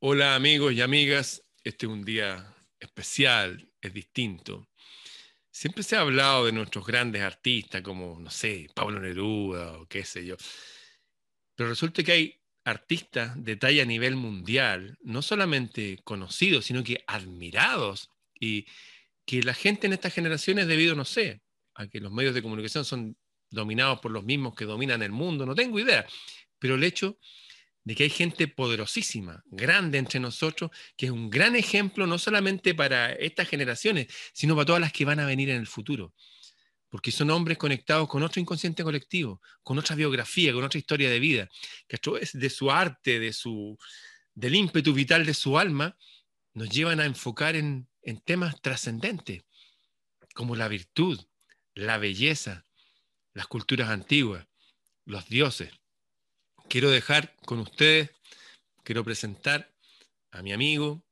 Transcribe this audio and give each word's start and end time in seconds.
Hola 0.00 0.36
amigos 0.36 0.72
y 0.74 0.80
amigas, 0.80 1.44
este 1.64 1.86
es 1.86 1.92
un 1.92 2.04
día 2.04 2.54
especial, 2.78 3.68
es 3.80 3.92
distinto. 3.92 4.68
Siempre 5.50 5.82
se 5.82 5.96
ha 5.96 6.02
hablado 6.02 6.46
de 6.46 6.52
nuestros 6.52 6.86
grandes 6.86 7.22
artistas 7.22 7.82
como, 7.82 8.16
no 8.20 8.30
sé, 8.30 8.68
Pablo 8.76 9.00
Neruda 9.00 9.76
o 9.76 9.88
qué 9.88 10.04
sé 10.04 10.24
yo. 10.24 10.36
Pero 11.56 11.70
resulta 11.70 12.04
que 12.04 12.12
hay 12.12 12.40
artistas 12.64 13.42
de 13.42 13.56
talla 13.56 13.82
a 13.82 13.86
nivel 13.86 14.14
mundial, 14.14 14.96
no 15.00 15.20
solamente 15.20 15.98
conocidos, 16.04 16.66
sino 16.66 16.84
que 16.84 17.02
admirados 17.08 18.08
y 18.38 18.66
que 19.26 19.42
la 19.42 19.52
gente 19.52 19.88
en 19.88 19.94
estas 19.94 20.14
generaciones, 20.14 20.68
debido, 20.68 20.94
no 20.94 21.04
sé, 21.04 21.42
a 21.74 21.88
que 21.88 21.98
los 21.98 22.12
medios 22.12 22.34
de 22.34 22.42
comunicación 22.42 22.84
son 22.84 23.16
dominados 23.50 23.98
por 23.98 24.12
los 24.12 24.22
mismos 24.22 24.54
que 24.54 24.64
dominan 24.64 25.02
el 25.02 25.10
mundo, 25.10 25.44
no 25.44 25.56
tengo 25.56 25.80
idea, 25.80 26.06
pero 26.60 26.76
el 26.76 26.84
hecho 26.84 27.18
de 27.88 27.94
que 27.94 28.02
hay 28.02 28.10
gente 28.10 28.48
poderosísima, 28.48 29.42
grande 29.46 29.96
entre 29.96 30.20
nosotros, 30.20 30.70
que 30.94 31.06
es 31.06 31.12
un 31.12 31.30
gran 31.30 31.56
ejemplo 31.56 32.06
no 32.06 32.18
solamente 32.18 32.74
para 32.74 33.12
estas 33.12 33.48
generaciones, 33.48 34.08
sino 34.34 34.54
para 34.54 34.66
todas 34.66 34.82
las 34.82 34.92
que 34.92 35.06
van 35.06 35.20
a 35.20 35.24
venir 35.24 35.48
en 35.48 35.56
el 35.56 35.66
futuro. 35.66 36.12
Porque 36.90 37.10
son 37.10 37.30
hombres 37.30 37.56
conectados 37.56 38.06
con 38.06 38.22
otro 38.22 38.42
inconsciente 38.42 38.84
colectivo, 38.84 39.40
con 39.62 39.78
otra 39.78 39.96
biografía, 39.96 40.52
con 40.52 40.64
otra 40.64 40.78
historia 40.78 41.08
de 41.08 41.18
vida, 41.18 41.48
que 41.88 41.96
a 41.96 41.98
través 41.98 42.34
de 42.34 42.50
su 42.50 42.70
arte, 42.70 43.18
de 43.18 43.32
su, 43.32 43.78
del 44.34 44.54
ímpetu 44.54 44.92
vital 44.92 45.24
de 45.24 45.32
su 45.32 45.58
alma, 45.58 45.96
nos 46.52 46.68
llevan 46.68 47.00
a 47.00 47.06
enfocar 47.06 47.56
en, 47.56 47.88
en 48.02 48.20
temas 48.20 48.60
trascendentes, 48.60 49.44
como 50.34 50.56
la 50.56 50.68
virtud, 50.68 51.18
la 51.72 51.96
belleza, 51.96 52.66
las 53.32 53.46
culturas 53.46 53.88
antiguas, 53.88 54.46
los 55.06 55.26
dioses 55.30 55.70
quiero 56.68 56.90
dejar 56.90 57.34
con 57.46 57.60
ustedes, 57.60 58.10
quiero 58.84 59.02
presentar 59.02 59.68
a 60.30 60.42
mi 60.42 60.52
amigo, 60.52 61.02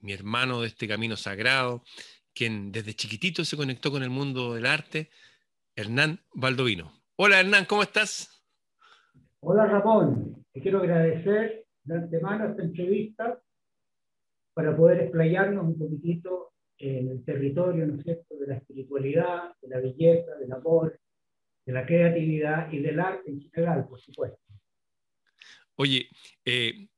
mi 0.00 0.12
hermano 0.12 0.60
de 0.60 0.68
este 0.68 0.86
camino 0.86 1.16
sagrado, 1.16 1.82
quien 2.32 2.70
desde 2.70 2.94
chiquitito 2.94 3.44
se 3.44 3.56
conectó 3.56 3.90
con 3.90 4.02
el 4.02 4.10
mundo 4.10 4.54
del 4.54 4.66
arte, 4.66 5.10
Hernán 5.74 6.20
Baldovino. 6.32 6.92
Hola 7.16 7.40
Hernán, 7.40 7.64
¿cómo 7.64 7.82
estás? 7.82 8.42
Hola 9.40 9.66
Ramón, 9.66 10.44
te 10.52 10.60
quiero 10.60 10.78
agradecer 10.78 11.66
de 11.84 11.94
antemano 11.94 12.48
esta 12.48 12.62
entrevista 12.62 13.42
para 14.54 14.76
poder 14.76 15.00
explayarnos 15.00 15.64
un 15.64 15.78
poquitito 15.78 16.52
en 16.78 17.08
el 17.08 17.24
territorio, 17.24 17.86
¿no 17.86 17.96
es 17.96 18.04
cierto?, 18.04 18.36
de 18.36 18.46
la 18.46 18.56
espiritualidad, 18.56 19.54
de 19.60 19.68
la 19.68 19.80
belleza, 19.80 20.34
del 20.36 20.52
amor, 20.52 20.98
de 21.66 21.72
la 21.72 21.84
creatividad 21.84 22.72
y 22.72 22.80
del 22.80 23.00
arte 23.00 23.30
en 23.30 23.40
general, 23.42 23.86
por 23.88 24.00
supuesto. 24.00 24.39
Oye, 25.80 26.10
eh, 26.44 26.88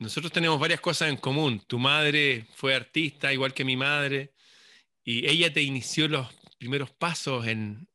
nosotros 0.00 0.32
tenemos 0.32 0.58
varias 0.58 0.80
cosas 0.80 1.08
en 1.10 1.16
común. 1.16 1.60
Tu 1.64 1.78
madre 1.78 2.46
fue 2.56 2.74
artista, 2.74 3.32
igual 3.32 3.54
que 3.54 3.64
mi 3.64 3.76
madre, 3.76 4.32
y 5.04 5.24
ella 5.28 5.52
te 5.52 5.62
inició 5.62 6.08
los 6.08 6.26
primeros 6.58 6.90
pasos 6.90 7.46
en, 7.46 7.86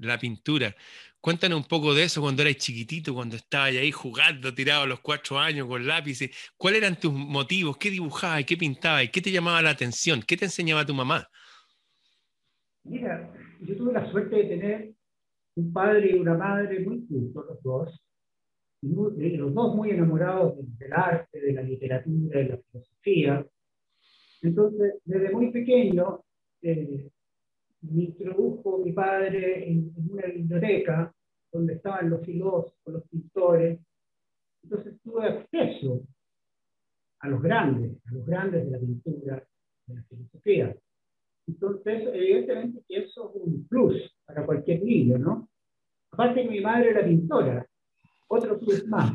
la 0.00 0.18
pintura. 0.18 0.74
Cuéntanos 1.20 1.60
un 1.60 1.68
poco 1.68 1.94
de 1.94 2.02
eso 2.02 2.20
cuando 2.20 2.42
eras 2.42 2.56
chiquitito, 2.56 3.14
cuando 3.14 3.36
estabas 3.36 3.76
ahí 3.76 3.92
jugando, 3.92 4.52
tirado 4.52 4.82
a 4.82 4.86
los 4.86 4.98
cuatro 4.98 5.38
años 5.38 5.68
con 5.68 5.86
lápices. 5.86 6.30
¿Cuáles 6.56 6.82
eran 6.82 6.98
tus 6.98 7.12
motivos? 7.12 7.76
¿Qué 7.76 7.88
dibujabas? 7.90 8.44
¿Qué 8.44 8.56
pintabas? 8.56 9.08
¿Qué 9.10 9.22
te 9.22 9.30
llamaba 9.30 9.62
la 9.62 9.70
atención? 9.70 10.20
¿Qué 10.20 10.36
te 10.36 10.46
enseñaba 10.46 10.84
tu 10.84 10.94
mamá? 10.94 11.28
Mira, 12.82 13.32
yo 13.60 13.76
tuve 13.76 13.92
la 13.92 14.10
suerte 14.10 14.34
de 14.34 14.44
tener 14.46 14.94
un 15.54 15.72
padre 15.72 16.10
y 16.10 16.14
una 16.14 16.34
madre 16.34 16.80
muy 16.80 17.06
cultos, 17.06 17.44
los 17.48 17.62
dos, 17.62 18.05
los 18.86 19.54
dos 19.54 19.74
muy 19.74 19.90
enamorados 19.90 20.56
del 20.78 20.92
arte, 20.92 21.40
de 21.40 21.52
la 21.52 21.62
literatura, 21.62 22.38
de 22.38 22.48
la 22.48 22.58
filosofía. 22.58 23.46
Entonces, 24.42 24.94
desde 25.04 25.30
muy 25.30 25.50
pequeño, 25.50 26.20
eh, 26.62 27.10
me 27.82 28.04
introdujo 28.04 28.78
mi 28.78 28.92
padre 28.92 29.68
en, 29.70 29.92
una 30.10 30.26
biblioteca 30.26 31.12
donde 31.52 31.74
estaban 31.74 32.10
los 32.10 32.24
filósofos, 32.24 32.74
los 32.86 33.08
pintores. 33.08 33.80
Entonces 34.62 35.00
tuve 35.02 35.26
acceso 35.26 36.02
a 37.20 37.28
los 37.28 37.42
grandes, 37.42 37.96
a 38.06 38.12
los 38.12 38.26
grandes 38.26 38.64
de 38.64 38.70
la 38.70 38.78
pintura, 38.78 39.48
de 39.86 39.94
la 39.94 40.02
filosofía. 40.04 40.76
Entonces, 41.46 42.08
evidentemente 42.12 42.82
eso 42.88 43.32
es 43.34 43.42
un 43.42 43.66
plus 43.68 44.16
para 44.24 44.44
cualquier 44.44 44.82
niño, 44.82 45.18
¿no? 45.18 45.48
Aparte 46.10 46.42
que 46.42 46.50
mi 46.50 46.60
madre 46.60 46.90
era 46.90 47.04
pintora, 47.04 47.66
otro 48.28 48.58
plus 48.58 48.86
más. 48.86 49.12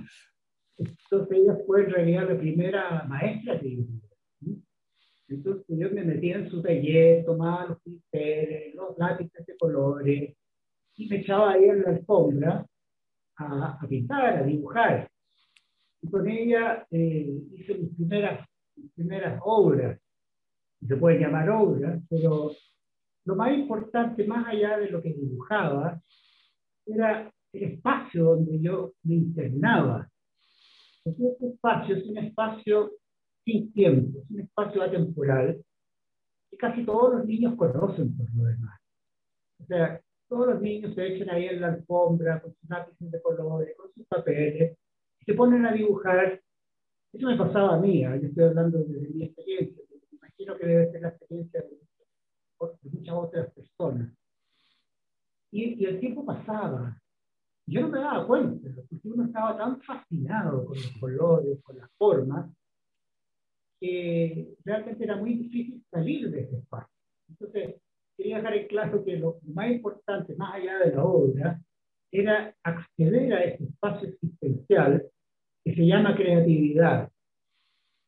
Entonces 0.77 1.37
ella 1.37 1.57
fue 1.65 1.83
en 1.83 1.91
realidad 1.91 2.29
la 2.29 2.37
primera 2.37 3.03
maestra 3.07 3.53
de 3.55 3.59
pintura. 3.59 4.07
Entonces 5.27 5.65
yo 5.69 5.89
me 5.91 6.03
metía 6.03 6.37
en 6.37 6.49
su 6.49 6.61
taller, 6.61 7.23
tomaba 7.23 7.67
los 7.67 7.81
pinceles, 7.81 8.75
los 8.75 8.97
lápices 8.97 9.45
de 9.45 9.57
colores, 9.57 10.35
y 10.95 11.07
me 11.07 11.17
echaba 11.17 11.53
ahí 11.53 11.65
en 11.65 11.83
la 11.83 11.89
alfombra 11.91 12.65
a, 13.37 13.77
a 13.81 13.87
pintar, 13.87 14.37
a 14.37 14.43
dibujar. 14.43 15.09
Y 16.01 16.09
con 16.09 16.27
ella 16.27 16.85
eh, 16.91 17.41
hice 17.53 17.75
mis 17.75 17.95
primeras, 17.95 18.45
mis 18.75 18.91
primeras 18.93 19.39
obras, 19.45 19.99
se 20.85 20.97
pueden 20.97 21.21
llamar 21.21 21.49
obras, 21.49 22.01
pero 22.09 22.51
lo 23.25 23.35
más 23.35 23.53
importante, 23.53 24.25
más 24.25 24.47
allá 24.47 24.79
de 24.79 24.89
lo 24.89 25.01
que 25.01 25.13
dibujaba, 25.13 26.01
era 26.85 27.31
espacio 27.53 28.23
donde 28.23 28.59
yo 28.59 28.93
me 29.03 29.15
internaba. 29.15 30.09
Este 31.03 31.47
espacio 31.47 31.95
es 31.95 32.05
un 32.05 32.17
espacio 32.17 32.91
sin 33.43 33.73
tiempo, 33.73 34.19
es 34.19 34.29
un 34.29 34.39
espacio 34.41 34.83
atemporal 34.83 35.63
que 36.49 36.57
casi 36.57 36.85
todos 36.85 37.15
los 37.15 37.25
niños 37.25 37.55
conocen 37.55 38.15
por 38.15 38.27
lo 38.35 38.43
demás. 38.43 38.79
O 39.59 39.65
sea, 39.65 40.01
todos 40.27 40.47
los 40.47 40.61
niños 40.61 40.93
se 40.95 41.07
echan 41.07 41.29
ahí 41.29 41.45
en 41.45 41.61
la 41.61 41.67
alfombra 41.73 42.41
con 42.41 42.53
sus 42.53 42.69
lápices 42.69 43.11
de 43.11 43.21
colores, 43.21 43.75
con 43.75 43.91
sus 43.93 44.05
papeles, 44.07 44.77
y 45.19 45.25
se 45.25 45.33
ponen 45.33 45.65
a 45.65 45.73
dibujar. 45.73 46.41
Eso 47.11 47.27
me 47.27 47.37
pasaba 47.37 47.75
a 47.75 47.79
mí, 47.79 48.05
¿eh? 48.05 48.19
yo 48.21 48.27
estoy 48.27 48.43
hablando 48.45 48.79
de 48.79 49.09
mi 49.09 49.25
experiencia, 49.25 49.83
me 49.89 50.17
imagino 50.17 50.57
que 50.57 50.65
debe 50.65 50.91
ser 50.91 51.01
la 51.01 51.09
experiencia 51.09 51.61
de, 51.61 51.69
de 51.69 52.89
muchas 52.91 53.15
otras 53.15 53.53
personas. 53.53 54.13
Y, 55.51 55.83
y, 55.83 55.85
el 55.85 55.99
tiempo 55.99 56.25
pasaba, 56.25 57.00
yo 57.71 57.81
no 57.81 57.87
me 57.87 57.99
daba 57.99 58.27
cuenta, 58.27 58.69
porque 58.89 59.07
uno 59.07 59.23
estaba 59.23 59.57
tan 59.57 59.81
fascinado 59.81 60.65
con 60.65 60.75
los 60.75 60.91
colores, 60.99 61.57
con 61.63 61.77
las 61.77 61.89
formas, 61.97 62.51
que 63.79 64.55
realmente 64.65 65.05
era 65.05 65.15
muy 65.15 65.35
difícil 65.35 65.81
salir 65.89 66.29
de 66.29 66.41
ese 66.41 66.57
espacio. 66.57 66.93
Entonces, 67.29 67.75
quería 68.17 68.37
dejar 68.37 68.55
en 68.55 68.67
claro 68.67 69.05
que 69.05 69.15
lo 69.15 69.39
más 69.53 69.71
importante, 69.71 70.35
más 70.35 70.55
allá 70.55 70.79
de 70.79 70.93
la 70.93 71.03
obra, 71.05 71.61
era 72.11 72.53
acceder 72.61 73.33
a 73.33 73.43
ese 73.45 73.63
espacio 73.63 74.09
existencial 74.09 75.09
que 75.63 75.73
se 75.73 75.85
llama 75.85 76.13
creatividad. 76.17 77.09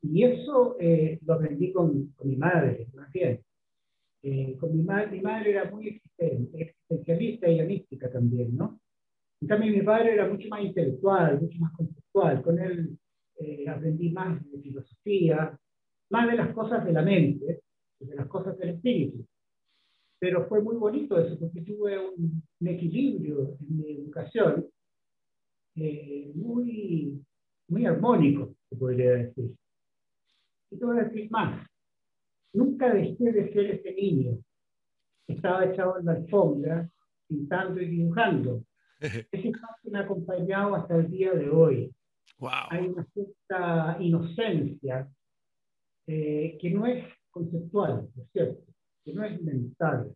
Y 0.01 0.23
eso 0.25 0.75
eh, 0.77 1.19
lo 1.25 1.35
aprendí 1.35 1.71
con, 1.71 2.07
con, 2.17 2.27
mi 2.27 2.35
madre, 2.35 2.87
más 2.93 3.09
bien. 3.13 3.39
Eh, 4.23 4.57
con 4.59 4.75
mi, 4.75 4.83
madre, 4.83 5.07
mi 5.11 5.21
madre 5.21 5.51
era 5.51 5.71
muy 5.71 6.01
existencialista 6.51 7.47
y 7.47 7.65
mística 7.65 8.11
también, 8.11 8.57
¿no? 8.57 8.82
En 9.43 9.47
cambio, 9.47 9.73
mi 9.73 9.81
padre 9.81 10.13
era 10.13 10.25
mucho 10.25 10.47
más 10.47 10.61
intelectual, 10.61 11.41
mucho 11.41 11.59
más 11.59 11.73
conceptual. 11.73 12.41
Con 12.41 12.59
él 12.59 12.97
eh, 13.41 13.67
aprendí 13.67 14.09
más 14.09 14.41
de 14.49 14.57
filosofía, 14.61 15.59
más 16.11 16.31
de 16.31 16.37
las 16.37 16.53
cosas 16.53 16.85
de 16.85 16.93
la 16.93 17.01
mente, 17.01 17.61
de 17.99 18.15
las 18.15 18.27
cosas 18.27 18.57
del 18.57 18.69
espíritu. 18.69 19.27
Pero 20.17 20.45
fue 20.47 20.61
muy 20.61 20.77
bonito 20.77 21.19
eso, 21.19 21.37
porque 21.37 21.59
tuve 21.59 21.99
un, 21.99 22.41
equilibrio 22.65 23.57
en 23.59 23.77
mi 23.77 23.91
educación 23.91 24.65
eh, 25.75 26.31
muy, 26.35 27.21
muy 27.67 27.85
armónico, 27.85 28.55
se 28.69 28.77
podría 28.77 29.11
decir. 29.11 29.51
Y 30.71 30.81
a 30.81 31.03
decir 31.03 31.29
más. 31.31 31.67
Nunca 32.53 32.93
dejé 32.93 33.29
de 33.33 33.51
ser 33.51 33.71
ese 33.71 33.93
niño 33.93 34.37
estaba 35.27 35.65
echado 35.65 35.99
en 35.99 36.05
la 36.05 36.13
alfombra, 36.13 36.89
pintando 37.27 37.81
y 37.81 37.87
dibujando 37.87 38.63
ese 39.31 39.49
espacio 39.49 39.91
me 39.91 39.99
ha 39.99 40.01
acompañado 40.01 40.75
hasta 40.75 40.95
el 40.95 41.11
día 41.11 41.33
de 41.33 41.49
hoy. 41.49 41.93
Hay 42.69 42.87
una 42.87 43.05
cierta 43.13 43.97
inocencia 43.99 45.09
eh, 46.07 46.57
que 46.59 46.69
no 46.71 46.85
es 46.85 47.05
conceptual, 47.29 48.09
¿no 48.15 48.23
es 48.23 48.31
cierto? 48.31 48.63
Que 49.03 49.13
no 49.13 49.23
es 49.23 49.41
mental. 49.41 50.13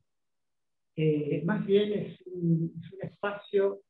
Eh, 0.96 1.44
más 1.46 1.66
bien 1.66 1.94
es 1.94 2.22
un, 2.28 2.74
es 2.82 2.94
un, 2.94 3.02
espacio 3.02 3.82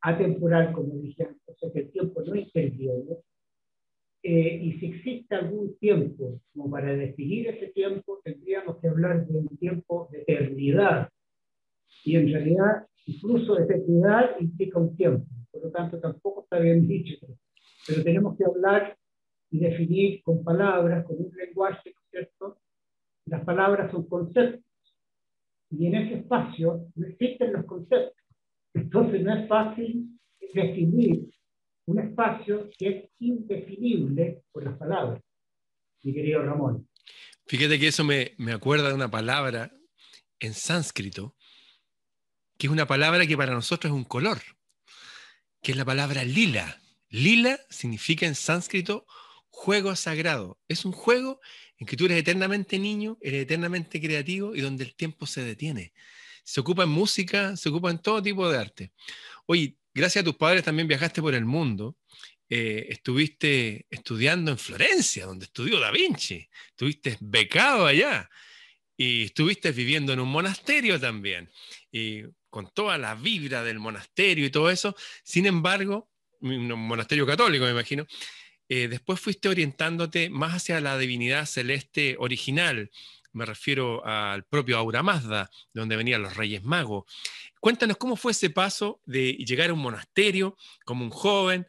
atemporal, 0.00 0.72
como 0.72 0.94
dije 0.96 1.24
antes, 1.24 1.42
o 1.46 1.54
sea 1.54 1.72
que 1.72 1.80
el 1.80 1.92
tiempo 1.92 2.22
no 2.22 2.34
interviene. 2.34 3.16
Eh, 4.24 4.60
y 4.62 4.78
si 4.78 4.86
existe 4.86 5.34
algún 5.34 5.76
tiempo 5.78 6.40
como 6.52 6.70
para 6.70 6.94
definir 6.94 7.48
ese 7.48 7.68
tiempo, 7.68 8.20
tendríamos 8.24 8.78
que 8.78 8.88
hablar 8.88 9.26
de 9.26 9.38
un 9.38 9.56
tiempo 9.58 10.08
de 10.10 10.22
eternidad. 10.22 11.08
Y 12.04 12.16
en 12.16 12.32
realidad 12.32 12.86
Incluso 13.06 13.58
eternidad 13.58 14.38
implica 14.40 14.78
un 14.78 14.96
tiempo, 14.96 15.26
por 15.50 15.64
lo 15.64 15.70
tanto 15.70 15.98
tampoco 15.98 16.42
está 16.42 16.58
bien 16.58 16.86
dicho, 16.86 17.26
pero 17.86 18.02
tenemos 18.02 18.36
que 18.36 18.44
hablar 18.44 18.96
y 19.50 19.58
definir 19.58 20.22
con 20.22 20.42
palabras, 20.42 21.04
con 21.04 21.16
un 21.18 21.32
lenguaje, 21.34 21.94
¿cierto? 22.10 22.58
Las 23.26 23.44
palabras 23.44 23.90
son 23.90 24.08
conceptos. 24.08 24.64
Y 25.70 25.86
en 25.86 25.94
ese 25.94 26.14
espacio 26.20 26.88
no 26.94 27.06
existen 27.06 27.52
los 27.52 27.64
conceptos. 27.66 28.16
Entonces 28.74 29.22
no 29.22 29.34
es 29.34 29.48
fácil 29.48 30.18
definir 30.54 31.30
un 31.86 31.98
espacio 31.98 32.70
que 32.78 32.88
es 32.88 33.10
indefinible 33.18 34.42
por 34.52 34.64
las 34.64 34.78
palabras, 34.78 35.22
mi 36.02 36.14
querido 36.14 36.42
Ramón. 36.42 36.88
Fíjate 37.46 37.78
que 37.78 37.88
eso 37.88 38.04
me, 38.04 38.32
me 38.38 38.52
acuerda 38.52 38.88
de 38.88 38.94
una 38.94 39.10
palabra 39.10 39.72
en 40.40 40.54
sánscrito, 40.54 41.34
que 42.58 42.66
es 42.66 42.72
una 42.72 42.86
palabra 42.86 43.26
que 43.26 43.36
para 43.36 43.54
nosotros 43.54 43.90
es 43.90 43.96
un 43.96 44.04
color, 44.04 44.40
que 45.62 45.72
es 45.72 45.76
la 45.78 45.84
palabra 45.84 46.24
lila. 46.24 46.80
Lila 47.08 47.60
significa 47.70 48.26
en 48.26 48.34
sánscrito 48.34 49.06
juego 49.50 49.94
sagrado. 49.94 50.58
Es 50.66 50.84
un 50.84 50.92
juego 50.92 51.40
en 51.78 51.86
que 51.86 51.96
tú 51.96 52.06
eres 52.06 52.18
eternamente 52.18 52.78
niño, 52.78 53.18
eres 53.20 53.42
eternamente 53.42 54.00
creativo 54.00 54.54
y 54.54 54.60
donde 54.60 54.84
el 54.84 54.94
tiempo 54.94 55.26
se 55.26 55.44
detiene. 55.44 55.92
Se 56.42 56.60
ocupa 56.60 56.84
en 56.84 56.88
música, 56.88 57.56
se 57.56 57.68
ocupa 57.68 57.90
en 57.90 57.98
todo 57.98 58.22
tipo 58.22 58.50
de 58.50 58.58
arte. 58.58 58.92
Oye, 59.46 59.76
gracias 59.94 60.22
a 60.22 60.24
tus 60.24 60.36
padres 60.36 60.64
también 60.64 60.88
viajaste 60.88 61.20
por 61.20 61.34
el 61.34 61.44
mundo. 61.44 61.96
Eh, 62.48 62.86
estuviste 62.90 63.86
estudiando 63.88 64.50
en 64.50 64.58
Florencia, 64.58 65.26
donde 65.26 65.46
estudió 65.46 65.78
Da 65.78 65.90
Vinci. 65.90 66.48
Estuviste 66.68 67.16
becado 67.20 67.86
allá. 67.86 68.28
Y 68.96 69.24
estuviste 69.24 69.72
viviendo 69.72 70.12
en 70.12 70.20
un 70.20 70.28
monasterio 70.28 70.98
también. 70.98 71.50
Con 72.52 72.68
toda 72.68 72.98
la 72.98 73.14
vibra 73.14 73.64
del 73.64 73.78
monasterio 73.78 74.44
y 74.44 74.50
todo 74.50 74.70
eso. 74.70 74.94
Sin 75.24 75.46
embargo, 75.46 76.10
un 76.40 76.68
monasterio 76.68 77.26
católico, 77.26 77.64
me 77.64 77.70
imagino. 77.70 78.06
Eh, 78.68 78.88
después 78.88 79.18
fuiste 79.18 79.48
orientándote 79.48 80.28
más 80.28 80.52
hacia 80.52 80.78
la 80.82 80.98
divinidad 80.98 81.46
celeste 81.46 82.14
original, 82.18 82.90
me 83.32 83.46
refiero 83.46 84.04
al 84.04 84.44
propio 84.44 84.76
Aura 84.76 85.02
Mazda, 85.02 85.50
donde 85.72 85.96
venían 85.96 86.22
los 86.22 86.36
Reyes 86.36 86.62
Magos. 86.62 87.04
Cuéntanos 87.58 87.96
cómo 87.96 88.16
fue 88.16 88.32
ese 88.32 88.50
paso 88.50 89.00
de 89.06 89.32
llegar 89.32 89.70
a 89.70 89.72
un 89.72 89.78
monasterio 89.78 90.58
como 90.84 91.04
un 91.04 91.10
joven, 91.10 91.66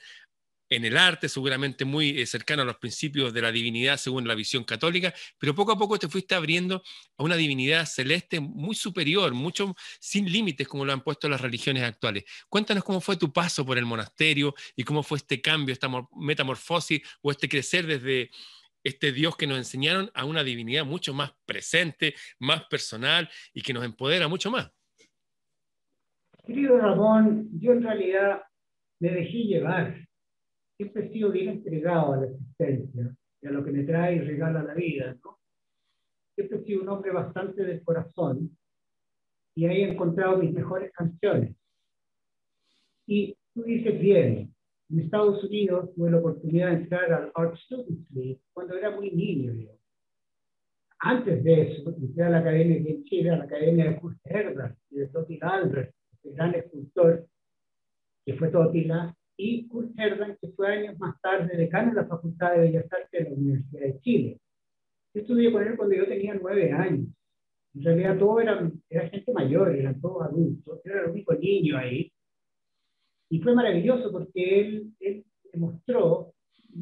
en 0.75 0.86
el 0.86 0.98
arte, 0.98 1.30
seguramente 1.30 1.86
muy 1.86 2.20
eh, 2.20 2.25
cercano 2.25 2.64
a 2.64 2.66
los 2.66 2.78
principios 2.78 3.34
de 3.34 3.42
la 3.42 3.52
divinidad 3.52 3.98
según 3.98 4.28
la 4.28 4.34
visión 4.34 4.64
católica, 4.64 5.14
pero 5.38 5.54
poco 5.54 5.74
a 5.74 5.78
poco 5.78 6.00
te 6.00 6.08
fuiste 6.08 6.34
abriendo 6.34 6.81
a 7.18 7.24
una 7.24 7.36
divinidad 7.36 7.86
celeste 7.86 8.40
muy 8.40 8.74
superior, 8.75 9.34
mucho 9.34 9.75
sin 10.00 10.31
límites 10.31 10.68
como 10.68 10.84
lo 10.84 10.94
han 10.94 11.02
puesto 11.02 11.30
las 11.30 11.42
religiones 11.42 11.84
actuales. 11.84 12.25
Cuéntanos 12.50 12.84
cómo 12.84 13.02
fue 13.02 13.18
tu 13.18 13.31
paso 13.31 13.66
por 13.66 13.78
el 13.78 13.86
monasterio 13.86 14.56
y 14.75 14.84
cómo 14.84 15.04
fue 15.04 15.20
este 15.20 15.42
cambio, 15.42 15.74
esta 15.74 15.90
metamorfosis 16.16 17.02
o 17.22 17.31
este 17.31 17.48
crecer 17.48 17.86
desde 17.86 18.31
este 18.84 19.12
Dios 19.12 19.38
que 19.38 19.48
nos 19.48 19.58
enseñaron 19.58 20.10
a 20.14 20.25
una 20.25 20.44
divinidad 20.44 20.86
mucho 20.86 21.14
más 21.14 21.34
presente, 21.46 22.16
más 22.40 22.64
personal 22.66 23.30
y 23.54 23.62
que 23.62 23.74
nos 23.74 23.86
empodera 23.86 24.28
mucho 24.28 24.52
más. 24.52 24.72
Querido 26.46 26.78
Ramón, 26.78 27.50
yo 27.54 27.72
en 27.72 27.84
realidad 27.84 28.42
me 29.00 29.12
dejé 29.12 29.38
llevar. 29.44 30.08
Siempre 30.84 31.06
he 31.06 31.14
sido 31.14 31.32
bien 31.32 31.48
entregado 31.48 32.12
a 32.12 32.18
la 32.18 32.26
existencia 32.26 33.16
y 33.42 33.48
a 33.48 33.52
lo 33.52 33.64
que 33.64 33.72
me 33.72 33.84
trae 33.84 34.18
y 34.18 34.20
regala 34.20 34.64
la 34.64 34.74
vida. 34.74 35.16
¿no? 35.24 35.40
Siempre 36.36 36.58
he 36.58 36.64
sido 36.66 36.82
un 36.82 36.90
hombre 36.90 37.12
bastante 37.12 37.64
del 37.64 37.82
corazón 37.84 38.58
y 39.56 39.66
ahí 39.66 39.84
he 39.84 39.92
encontrado 39.92 40.36
mis 40.38 40.52
mejores 40.52 40.92
canciones. 40.92 41.56
Y 43.08 43.34
tú 43.54 43.64
dices 43.64 43.98
bien, 43.98 44.54
en 44.90 45.00
Estados 45.00 45.42
Unidos 45.46 45.94
tuve 45.96 46.12
la 46.12 46.18
oportunidad 46.18 46.72
de 46.72 46.84
entrar 46.84 47.14
al 47.14 47.32
Art 47.34 47.56
Students 47.56 48.12
League 48.12 48.42
cuando 48.52 48.76
era 48.76 48.92
muy 48.92 49.10
niño. 49.12 49.54
Antes 51.00 51.46
de 51.46 51.62
eso, 51.62 51.96
entré 51.96 52.24
a 52.26 52.30
la 52.30 52.40
academia 52.40 52.84
de 52.84 53.04
Chile, 53.06 53.30
a 53.30 53.38
la 53.38 53.46
academia 53.46 53.90
de 53.90 54.00
Kurt 54.02 54.18
Herder 54.26 54.76
y 54.90 54.98
de 54.98 55.08
Totila 55.08 55.48
Albert, 55.48 55.96
el 56.24 56.34
gran 56.34 56.56
escultor 56.56 57.26
que 58.26 58.34
fue 58.34 58.50
Totila, 58.50 59.16
y 59.38 59.68
Kurt 59.68 59.98
Herder, 59.98 60.38
que 60.40 60.50
fue 60.50 60.76
años 60.76 60.98
más 61.00 61.20
tarde 61.22 61.56
decano 61.58 61.90
de 61.90 62.02
la 62.02 62.08
Facultad 62.08 62.54
de 62.54 62.60
Bellas 62.60 62.86
Artes 62.92 63.24
de 63.24 63.30
la 63.30 63.36
Universidad 63.36 63.82
de 63.82 64.00
Chile. 64.00 64.40
Yo 65.14 65.22
estudié 65.22 65.52
con 65.52 65.64
él 65.64 65.78
cuando 65.78 65.96
yo 65.96 66.08
tenía 66.08 66.34
nueve 66.36 66.72
años. 66.72 67.08
En 67.76 67.84
realidad 67.84 68.18
todos 68.18 68.42
eran, 68.42 68.82
era 68.90 69.10
gente 69.10 69.34
mayor, 69.34 69.76
eran 69.76 70.00
todos 70.00 70.24
adultos. 70.24 70.82
Era 70.86 71.04
el 71.04 71.12
único 71.12 71.34
niño 71.34 71.78
ahí. 71.78 72.12
Y 73.30 73.40
fue 73.40 73.56
maravilloso 73.56 74.12
porque 74.12 74.60
él, 74.60 74.94
él 75.00 75.26
demostró 75.52 76.34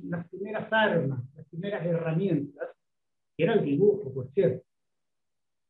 las 0.03 0.27
primeras 0.29 0.71
armas, 0.71 1.23
las 1.35 1.45
primeras 1.47 1.85
herramientas, 1.85 2.69
que 3.37 3.43
era 3.43 3.53
el 3.53 3.65
dibujo, 3.65 4.13
por 4.13 4.29
cierto. 4.31 4.65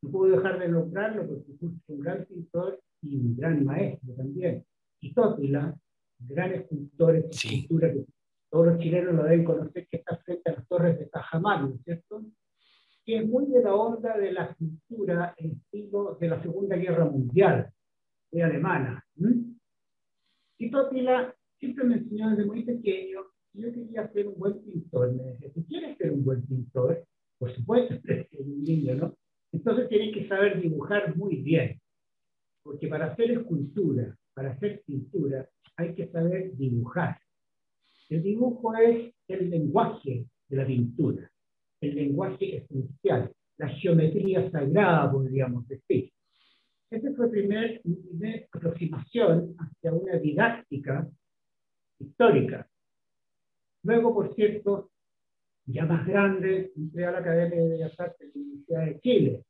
No 0.02 0.12
puedo 0.12 0.36
dejar 0.36 0.60
de 0.60 0.68
nombrarlo 0.68 1.28
porque 1.28 1.54
fue 1.60 1.70
un 1.96 2.00
gran 2.00 2.26
pintor 2.26 2.82
y 3.04 3.16
un 3.18 3.38
gran 3.38 3.64
maestro 3.64 4.14
también. 4.16 4.66
Y 5.00 5.14
Tótila, 5.14 5.60
gran 5.62 5.81
escultura 7.32 7.92
que 7.92 8.06
todos 8.50 8.66
los 8.68 8.80
chilenos 8.80 9.16
lo 9.16 9.24
deben 9.24 9.46
conocer, 9.46 9.88
que 9.88 9.98
está 9.98 10.18
frente 10.18 10.52
a 10.52 10.54
las 10.56 10.68
torres 10.68 11.00
de 11.00 11.06
Tajamar, 11.06 11.62
¿no 11.62 11.76
es 11.76 11.84
cierto? 11.84 12.24
Que 13.06 13.18
es 13.18 13.28
muy 13.28 13.46
de 13.48 13.64
la 13.64 13.74
onda 13.74 14.18
de 14.18 14.34
la 14.34 14.54
cultura 14.54 15.34
en 15.38 15.52
estilo 15.52 16.18
de 16.20 16.28
la 16.28 16.42
Segunda 16.42 16.76
Guerra 16.76 17.06
Mundial, 17.06 17.72
de 18.32 18.44
alemana. 18.44 19.06
Y 20.58 20.70
Totila 20.70 21.34
siempre 21.58 21.86
me 21.86 21.96
enseñó 21.96 22.30
desde 22.32 22.46
muy 22.46 22.64
pequeño 22.64 23.22
que 23.54 23.62
yo 23.62 23.74
quería 23.74 24.12
ser 24.12 24.28
un 24.28 24.38
buen 24.38 24.62
pintor. 24.64 25.14
Me 25.14 25.24
decía, 25.24 25.50
si 25.54 25.64
quieres 25.64 25.98
ser 25.98 26.12
un 26.12 26.24
buen 26.24 26.46
pintor, 26.46 27.04
por 27.38 27.56
supuesto, 27.56 27.96
eres 28.04 28.28
un 28.40 28.64
niño, 28.64 28.96
¿no? 28.96 29.18
Entonces 29.52 29.90
tienes 29.90 30.14
que 30.14 30.28
saber 30.28 30.62
dibujar 30.62 31.16
muy 31.16 31.38
bien. 31.38 31.80
Porque 32.64 32.88
para 32.88 33.08
hacer 33.08 33.32
escultura, 33.32 34.16
para 34.34 34.52
hacer 34.52 34.84
pintura, 34.86 35.50
hay 35.78 35.94
que 35.94 36.08
saber 36.08 36.56
dibujar. 36.56 37.20
El 38.10 38.24
dibujo 38.24 38.76
es 38.76 39.14
el 39.28 39.50
lenguaje 39.50 40.26
de 40.50 40.58
la 40.58 40.66
pintura, 40.66 41.32
el 41.80 41.96
lenguaje 41.96 42.58
esencial, 42.58 43.32
la 43.58 43.70
geometría 43.70 44.52
sagrada, 44.52 45.12
podríamos 45.12 45.68
decir. 45.68 46.12
Esa 46.90 47.14
fue 47.14 47.30
primer, 47.30 47.80
mi 47.86 47.96
primera 47.96 48.46
aproximación 48.52 49.56
hacia 49.58 49.94
una 49.94 50.18
didáctica 50.18 51.08
histórica. 52.00 52.68
Luego, 53.84 54.14
por 54.14 54.36
cierto, 54.36 54.92
ya 55.66 55.86
más 55.86 56.06
grande, 56.06 56.74
entré 56.76 57.06
a 57.06 57.12
la 57.12 57.20
Academia 57.20 57.62
de 57.62 57.70
Bellas 57.70 57.98
Artes 58.00 58.34
de 58.34 58.40
la 58.40 58.46
Universidad 58.46 58.86
de 58.86 59.00
Chile. 59.00 59.44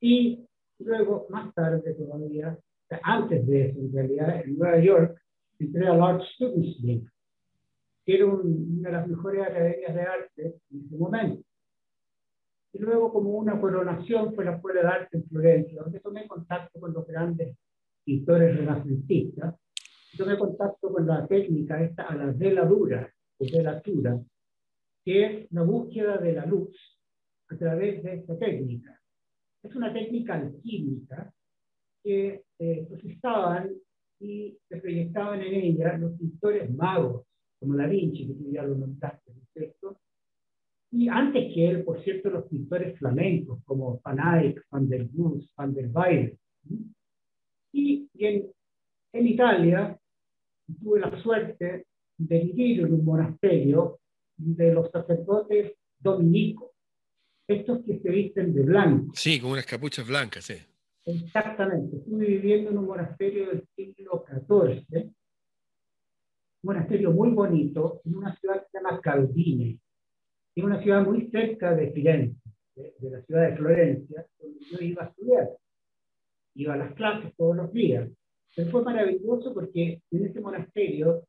Y 0.00 0.46
luego, 0.80 1.26
más 1.30 1.54
tarde 1.54 1.94
todavía, 1.94 2.58
antes 3.02 3.46
de 3.46 3.66
eso, 3.66 3.80
en 3.80 3.92
realidad, 3.92 4.42
en 4.44 4.58
Nueva 4.58 4.78
York, 4.78 5.20
entré 5.58 5.86
al 5.86 6.02
Art 6.02 6.22
Students 6.34 6.80
League, 6.80 7.06
que 8.04 8.14
era 8.14 8.26
una 8.26 8.88
de 8.88 8.92
las 8.92 9.08
mejores 9.08 9.42
academias 9.42 9.94
de 9.94 10.02
arte 10.02 10.54
en 10.70 10.84
ese 10.86 10.96
momento. 10.96 11.42
Y 12.72 12.78
luego, 12.78 13.12
como 13.12 13.30
una 13.30 13.60
coronación, 13.60 14.34
fue 14.34 14.44
la 14.44 14.56
Escuela 14.56 14.82
de 14.82 14.88
Arte 14.88 15.16
en 15.16 15.28
Florencia, 15.28 15.82
donde 15.82 16.00
tomé 16.00 16.26
contacto 16.26 16.80
con 16.80 16.92
los 16.92 17.06
grandes 17.06 17.56
pintores 18.04 18.56
renacentistas. 18.56 19.54
Tomé 20.16 20.38
contacto 20.38 20.92
con 20.92 21.06
la 21.06 21.26
técnica 21.26 21.82
esta 21.82 22.04
a 22.04 22.14
la 22.14 22.26
veladura 22.26 23.12
o 23.38 23.44
velatura, 23.44 24.20
que 25.04 25.24
es 25.24 25.52
la 25.52 25.62
búsqueda 25.62 26.18
de 26.18 26.32
la 26.32 26.46
luz 26.46 26.76
a 27.48 27.56
través 27.56 28.02
de 28.02 28.14
esta 28.14 28.38
técnica. 28.38 29.00
Es 29.62 29.74
una 29.74 29.92
técnica 29.92 30.34
alquímica 30.34 31.33
que 32.04 32.42
eh, 32.58 32.86
procesaban 32.88 33.70
y 34.20 34.56
se 34.68 34.76
proyectaban 34.76 35.40
en 35.42 35.54
ella 35.54 35.96
los 35.96 36.12
pintores 36.18 36.72
magos, 36.72 37.26
como 37.58 37.76
Da 37.76 37.86
Vinci, 37.86 38.26
que 38.26 38.34
tú 38.34 38.52
ya 38.52 38.62
lo 38.62 38.76
nombraste, 38.76 39.32
¿no 39.32 39.40
es? 39.54 39.74
Y 40.92 41.08
antes 41.08 41.52
que 41.52 41.68
él, 41.68 41.82
por 41.82 42.02
cierto, 42.04 42.30
los 42.30 42.44
pintores 42.46 42.96
flamencos 42.98 43.60
como 43.64 44.00
Van 44.04 44.18
Eyck, 44.18 44.64
Van 44.70 44.88
der 44.88 45.08
Goes, 45.12 45.50
Van 45.56 45.74
der 45.74 45.90
Weyden. 45.92 46.38
Y, 47.72 48.08
en, 48.14 48.46
en, 49.12 49.26
Italia 49.26 49.98
tuve 50.80 51.00
la 51.00 51.20
suerte 51.20 51.86
de 52.16 52.38
vivir 52.44 52.80
en 52.80 52.94
un 52.94 53.04
monasterio 53.04 53.98
de 54.36 54.72
los 54.72 54.88
sacerdotes 54.92 55.72
dominicos, 55.98 56.70
estos 57.48 57.84
que 57.84 57.98
se 57.98 58.10
visten 58.10 58.54
de 58.54 58.62
blanco. 58.62 59.12
Sí, 59.16 59.40
con 59.40 59.50
unas 59.50 59.66
capuchas 59.66 60.06
blancas, 60.06 60.44
sí. 60.44 60.54
Exactamente. 61.06 61.96
Estuve 61.96 62.26
viviendo 62.26 62.70
en 62.70 62.78
un 62.78 62.86
monasterio 62.86 63.48
del 63.48 63.66
siglo 63.76 64.24
XIV, 64.26 65.04
un 65.04 65.12
monasterio 66.62 67.10
muy 67.10 67.30
bonito, 67.30 68.00
en 68.04 68.16
una 68.16 68.34
ciudad 68.36 68.62
que 68.62 68.70
se 68.70 68.78
llama 68.78 69.00
Caldine 69.00 69.78
es 70.54 70.62
una 70.62 70.80
ciudad 70.80 71.04
muy 71.04 71.28
cerca 71.30 71.74
de 71.74 71.90
Firenze, 71.90 72.40
de, 72.76 73.10
la 73.10 73.20
ciudad 73.22 73.50
de 73.50 73.56
Florencia, 73.56 74.26
donde 74.38 74.60
yo 74.70 74.78
iba 74.80 75.02
a 75.02 75.06
estudiar. 75.06 75.48
Iba 76.54 76.74
a 76.74 76.76
las 76.76 76.94
clases 76.94 77.34
todos 77.36 77.56
los 77.56 77.72
días. 77.72 78.08
Pero 78.54 78.70
fue 78.70 78.84
maravilloso 78.84 79.52
porque 79.52 80.00
en 80.12 80.26
ese 80.26 80.40
monasterio, 80.40 81.26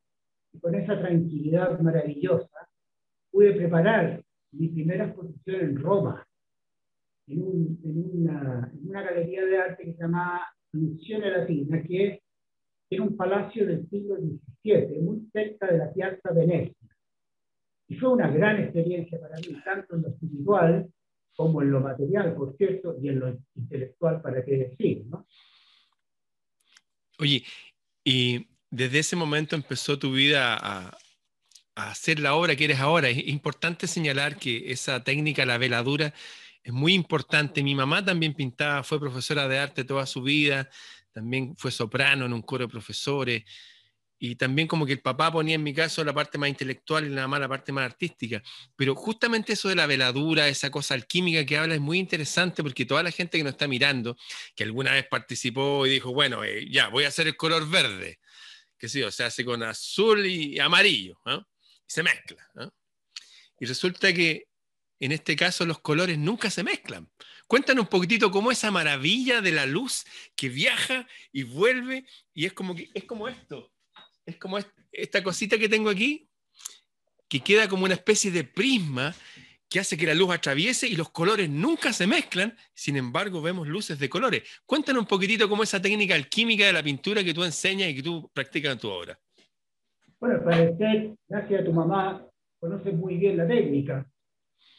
con 0.62 0.76
esa 0.76 1.00
tranquilidad 1.00 1.80
maravillosa, 1.80 2.70
pude 3.32 3.54
preparar 3.54 4.24
mi 4.52 4.68
primera 4.68 5.06
exposición 5.06 5.62
en 5.62 5.78
Roma, 5.78 6.25
en, 7.28 7.78
una, 7.84 8.72
galería 8.84 9.46
de 9.46 9.58
arte 9.58 9.84
que 9.84 9.94
se 9.94 10.02
llama 10.02 10.42
Missione 10.74 11.32
Latina, 11.32 11.82
que 11.84 12.22
era 12.90 13.04
un 13.04 13.16
palacio 13.16 13.66
del 13.66 13.90
siglo 13.90 14.16
XVII, 14.18 15.02
muy 15.02 15.28
cerca 15.32 15.68
de 15.68 15.78
la 15.78 15.94
Piazza 15.94 16.32
Venecia. 16.34 16.76
Y 17.88 17.96
fue 17.96 18.10
una 18.10 18.30
gran 18.30 18.62
experiencia 18.62 19.20
para 19.20 19.36
mí, 19.38 19.56
tanto 19.64 19.96
en 19.96 20.02
lo 20.04 20.10
espiritual 20.10 20.88
como 21.36 21.62
en 21.62 21.72
lo 21.72 21.82
material, 21.82 22.34
por 22.36 22.56
cierto, 22.58 22.96
y 23.02 23.10
en 23.10 23.20
lo 23.20 23.38
intelectual, 23.56 24.22
para 24.22 24.44
qué 24.44 24.58
decir, 24.58 25.06
¿no? 25.08 25.28
Oye, 27.20 27.44
y 28.04 28.48
desde 28.70 29.00
ese 29.00 29.16
momento 29.16 29.56
empezó 29.56 29.98
tu 29.98 30.14
vida 30.14 30.58
a, 30.60 30.98
hacer 31.76 32.20
la 32.20 32.36
obra 32.36 32.56
que 32.56 32.64
eres 32.64 32.80
ahora. 32.80 33.10
Es 33.10 33.28
importante 33.28 33.86
señalar 33.86 34.38
que 34.38 34.72
esa 34.72 35.04
técnica, 35.04 35.46
la 35.46 35.58
veladura, 35.58 36.14
es 36.66 36.74
muy 36.74 36.96
importante. 36.96 37.62
Mi 37.62 37.76
mamá 37.76 38.04
también 38.04 38.34
pintaba, 38.34 38.84
fue 38.84 39.00
profesora 39.00 39.48
de 39.48 39.60
arte 39.60 39.84
toda 39.84 40.08
su 40.08 40.24
vida, 40.24 40.68
también 41.12 41.56
fue 41.56 41.70
soprano 41.70 42.26
en 42.26 42.34
un 42.34 42.42
coro 42.42 42.66
de 42.66 42.72
profesores. 42.72 43.44
Y 44.18 44.36
también 44.36 44.68
como 44.68 44.84
que 44.88 44.94
el 44.94 45.02
papá 45.02 45.32
ponía 45.32 45.54
en 45.54 45.62
mi 45.62 45.76
caso 45.76 46.04
la 46.04 46.12
parte 46.14 46.40
más 46.40 46.50
intelectual 46.50 47.06
y 47.06 47.10
la 47.10 47.22
mamá 47.22 47.38
la 47.38 47.48
parte 47.48 47.72
más 47.72 47.86
artística. 47.86 48.42
Pero 48.76 48.96
justamente 48.96 49.54
eso 49.54 49.70
de 49.70 49.76
la 49.76 49.86
veladura, 49.86 50.48
esa 50.48 50.72
cosa 50.72 50.96
alquímica 50.96 51.46
que 51.46 51.56
habla 51.56 51.76
es 51.76 51.82
muy 51.82 52.00
interesante 52.00 52.64
porque 52.64 52.86
toda 52.86 53.04
la 53.04 53.12
gente 53.12 53.38
que 53.38 53.44
nos 53.44 53.54
está 53.54 53.68
mirando, 53.68 54.18
que 54.56 54.64
alguna 54.64 54.94
vez 54.94 55.06
participó 55.08 55.86
y 55.86 55.92
dijo, 55.92 56.14
bueno, 56.14 56.44
eh, 56.44 56.68
ya, 56.72 56.88
voy 56.88 57.04
a 57.04 57.10
hacer 57.10 57.28
el 57.28 57.38
color 57.38 57.70
verde, 57.70 58.18
que 58.80 58.90
sí, 58.90 59.04
o 59.04 59.12
se 59.12 59.24
hace 59.24 59.46
con 59.46 59.62
azul 59.62 60.26
y 60.26 60.58
amarillo, 60.60 61.20
y 61.28 61.44
se 61.86 62.02
mezcla. 62.02 62.44
Y 63.60 63.66
resulta 63.68 64.12
que 64.12 64.48
en 65.00 65.12
este 65.12 65.36
caso 65.36 65.66
los 65.66 65.80
colores 65.80 66.18
nunca 66.18 66.50
se 66.50 66.64
mezclan. 66.64 67.10
Cuéntanos 67.48 67.84
un 67.84 67.90
poquitito 67.90 68.32
cómo 68.32 68.52
esa 68.52 68.72
maravilla 68.72 69.42
de 69.42 69.52
la 69.52 69.66
luz 69.66 70.06
que 70.36 70.50
viaja 70.50 71.08
y 71.32 71.44
vuelve 71.44 72.06
y 72.34 72.46
es 72.46 72.54
como, 72.54 72.76
que, 72.76 72.90
es 72.94 73.04
como 73.04 73.28
esto 73.28 73.72
es 74.26 74.38
como 74.38 74.58
esta 74.92 75.24
cosita 75.24 75.58
que 75.58 75.70
tengo 75.70 75.90
aquí, 75.90 76.28
que 77.28 77.40
queda 77.42 77.68
como 77.68 77.86
una 77.86 77.94
especie 77.94 78.32
de 78.32 78.44
prisma 78.44 79.14
que 79.70 79.80
hace 79.80 79.98
que 79.98 80.06
la 80.06 80.14
luz 80.14 80.34
atraviese 80.34 80.88
y 80.88 80.96
los 80.96 81.10
colores 81.10 81.50
nunca 81.50 81.92
se 81.92 82.08
mezclan, 82.08 82.56
sin 82.74 82.98
embargo 82.98 83.42
vemos 83.42 83.68
luces 83.68 83.98
de 84.00 84.10
colores. 84.10 84.44
Cuéntanos 84.66 85.02
un 85.02 85.08
poquitito 85.08 85.50
cómo 85.50 85.64
esa 85.64 85.82
técnica 85.82 86.16
alquímica 86.16 86.66
de 86.66 86.74
la 86.74 86.84
pintura 86.84 87.24
que 87.24 87.34
tú 87.34 87.44
enseñas 87.44 87.90
y 87.90 87.96
que 87.96 88.04
tú 88.04 88.30
practicas 88.34 88.74
en 88.74 88.80
tu 88.80 88.90
obra. 88.90 89.20
Bueno, 90.20 90.44
parecer, 90.44 91.16
gracias 91.28 91.62
a 91.62 91.66
tu 91.66 91.74
mamá, 91.74 92.26
conoces 92.60 92.94
muy 92.94 93.18
bien 93.18 93.38
la 93.38 93.48
técnica. 93.48 94.08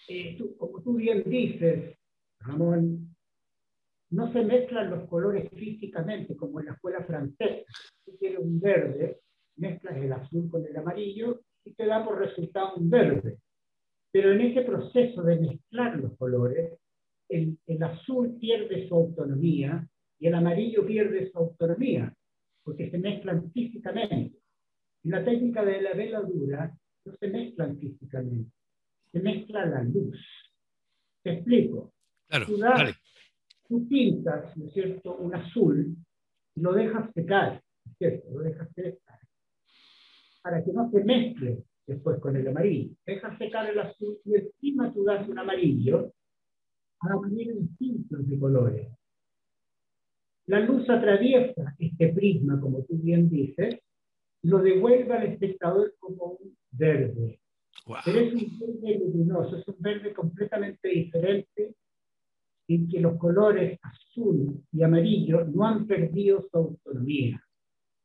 Eh, 0.08 0.38
como 0.58 0.82
tú 0.82 0.94
bien 0.94 1.22
dices, 1.26 1.96
Ramón, 2.40 3.16
no 4.10 4.32
se 4.32 4.42
mezclan 4.42 4.90
los 4.90 5.08
colores 5.08 5.50
físicamente 5.50 6.36
como 6.36 6.60
en 6.60 6.66
la 6.66 6.72
escuela 6.72 7.02
francesa. 7.04 7.64
Tú 8.04 8.16
quieres 8.18 8.38
un 8.38 8.60
verde, 8.60 9.20
mezclas 9.56 9.96
el 9.96 10.12
azul 10.12 10.48
con 10.50 10.64
el 10.64 10.76
amarillo 10.76 11.40
y 11.64 11.72
te 11.72 11.86
da 11.86 12.04
por 12.04 12.18
resultado 12.18 12.76
un 12.76 12.88
verde. 12.88 13.38
Pero 14.12 14.32
en 14.32 14.40
ese 14.40 14.62
proceso 14.62 15.22
de 15.22 15.40
mezclar 15.40 15.98
los 15.98 16.16
colores, 16.16 16.78
el, 17.28 17.58
azul 17.82 18.38
pierde 18.38 18.88
su 18.88 18.94
autonomía 18.94 19.86
y 20.18 20.28
el 20.28 20.34
amarillo 20.34 20.86
pierde 20.86 21.30
su 21.30 21.38
autonomía, 21.38 22.14
porque 22.62 22.90
se 22.90 22.98
mezclan 22.98 23.50
físicamente. 23.52 24.38
En 25.04 25.10
la 25.10 25.24
técnica 25.24 25.64
de 25.64 25.82
la 25.82 25.92
veladura 25.92 26.74
no 27.04 27.12
se 27.16 27.28
mezclan 27.28 27.78
físicamente, 27.78 28.50
se 29.12 29.20
mezcla 29.20 29.66
la 29.66 29.82
luz. 29.82 30.18
Te 31.22 31.32
explico. 31.34 31.92
Claro, 32.28 32.46
tú, 32.46 32.58
tú 33.68 33.88
pintas, 33.88 34.56
¿no 34.56 34.66
es 34.66 34.72
cierto?, 34.72 35.16
un 35.16 35.34
azul 35.34 35.96
y 36.54 36.60
lo 36.60 36.72
dejas 36.72 37.12
secar, 37.14 37.62
¿no 37.84 37.92
es 37.92 37.98
cierto? 37.98 38.30
Lo 38.32 38.40
dejas 38.40 38.68
secar 38.74 39.16
para 40.46 40.62
que 40.62 40.72
no 40.72 40.88
se 40.92 41.02
mezcle 41.02 41.64
después 41.88 42.20
con 42.20 42.36
el 42.36 42.46
amarillo. 42.46 42.94
Deja 43.04 43.36
secar 43.36 43.68
el 43.68 43.80
azul 43.80 44.16
y 44.24 44.36
encima 44.36 44.92
tú 44.92 45.02
das 45.02 45.28
un 45.28 45.40
amarillo 45.40 46.12
a 47.00 47.16
manera 47.16 47.52
distintos 47.52 48.28
de 48.28 48.38
colores. 48.38 48.88
La 50.46 50.60
luz 50.60 50.88
atraviesa 50.88 51.74
este 51.80 52.12
prisma, 52.12 52.60
como 52.60 52.84
tú 52.84 52.96
bien 52.96 53.28
dices, 53.28 53.80
lo 54.42 54.58
devuelve 54.58 55.12
al 55.12 55.26
espectador 55.26 55.96
como 55.98 56.38
un 56.38 56.56
verde. 56.70 57.40
Pero 58.04 58.18
es 58.18 58.34
un 58.34 58.58
verde 58.58 58.98
luminoso, 58.98 59.56
es 59.56 59.68
un 59.68 59.76
verde 59.78 60.12
completamente 60.12 60.88
diferente 60.88 61.74
en 62.68 62.88
que 62.88 63.00
los 63.00 63.16
colores 63.16 63.78
azul 63.82 64.60
y 64.72 64.82
amarillo 64.82 65.44
no 65.44 65.64
han 65.64 65.86
perdido 65.86 66.46
su 66.50 66.56
autonomía. 66.56 67.40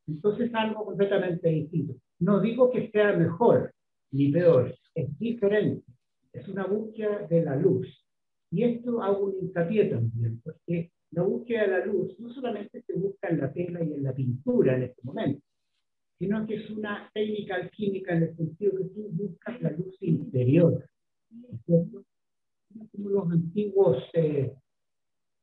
Entonces 0.07 0.49
es 0.49 0.55
algo 0.55 0.85
completamente 0.85 1.49
distinto. 1.49 1.95
No 2.19 2.39
digo 2.41 2.69
que 2.69 2.89
sea 2.91 3.13
mejor 3.13 3.73
ni 4.11 4.31
peor, 4.31 4.75
es 4.93 5.17
diferente. 5.17 5.85
Es 6.33 6.47
una 6.47 6.65
búsqueda 6.65 7.27
de 7.27 7.43
la 7.43 7.55
luz. 7.55 7.87
Y 8.51 8.63
esto 8.63 9.01
hago 9.01 9.25
un 9.25 9.35
hincapié 9.41 9.85
también, 9.85 10.41
porque 10.43 10.91
la 11.11 11.23
búsqueda 11.23 11.63
de 11.63 11.67
la 11.67 11.85
luz 11.85 12.19
no 12.19 12.29
solamente 12.29 12.81
se 12.81 12.93
busca 12.93 13.29
en 13.29 13.39
la 13.39 13.51
tela 13.51 13.83
y 13.83 13.93
en 13.93 14.03
la 14.03 14.13
pintura 14.13 14.75
en 14.75 14.83
este 14.83 15.01
momento, 15.03 15.41
sino 16.21 16.45
que 16.45 16.53
es 16.53 16.69
una 16.69 17.09
técnica 17.15 17.55
alquímica 17.55 18.13
en 18.15 18.23
el 18.23 18.37
sentido 18.37 18.77
que 18.77 18.83
tú 18.83 19.09
buscas 19.09 19.59
la 19.59 19.71
luz 19.71 19.95
interior. 20.01 20.87
¿cierto? 21.65 22.05
Como 22.91 23.09
los 23.09 23.31
antiguos 23.31 24.03
eh, 24.13 24.53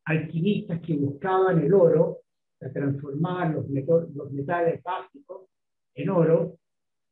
alquimistas 0.04 0.80
que 0.82 0.94
buscaban 0.94 1.58
el 1.64 1.74
oro 1.74 2.20
para 2.60 2.72
transformar 2.72 3.54
los, 3.54 3.66
los 4.14 4.30
metales 4.30 4.80
básicos 4.84 5.48
en 5.94 6.10
oro, 6.10 6.56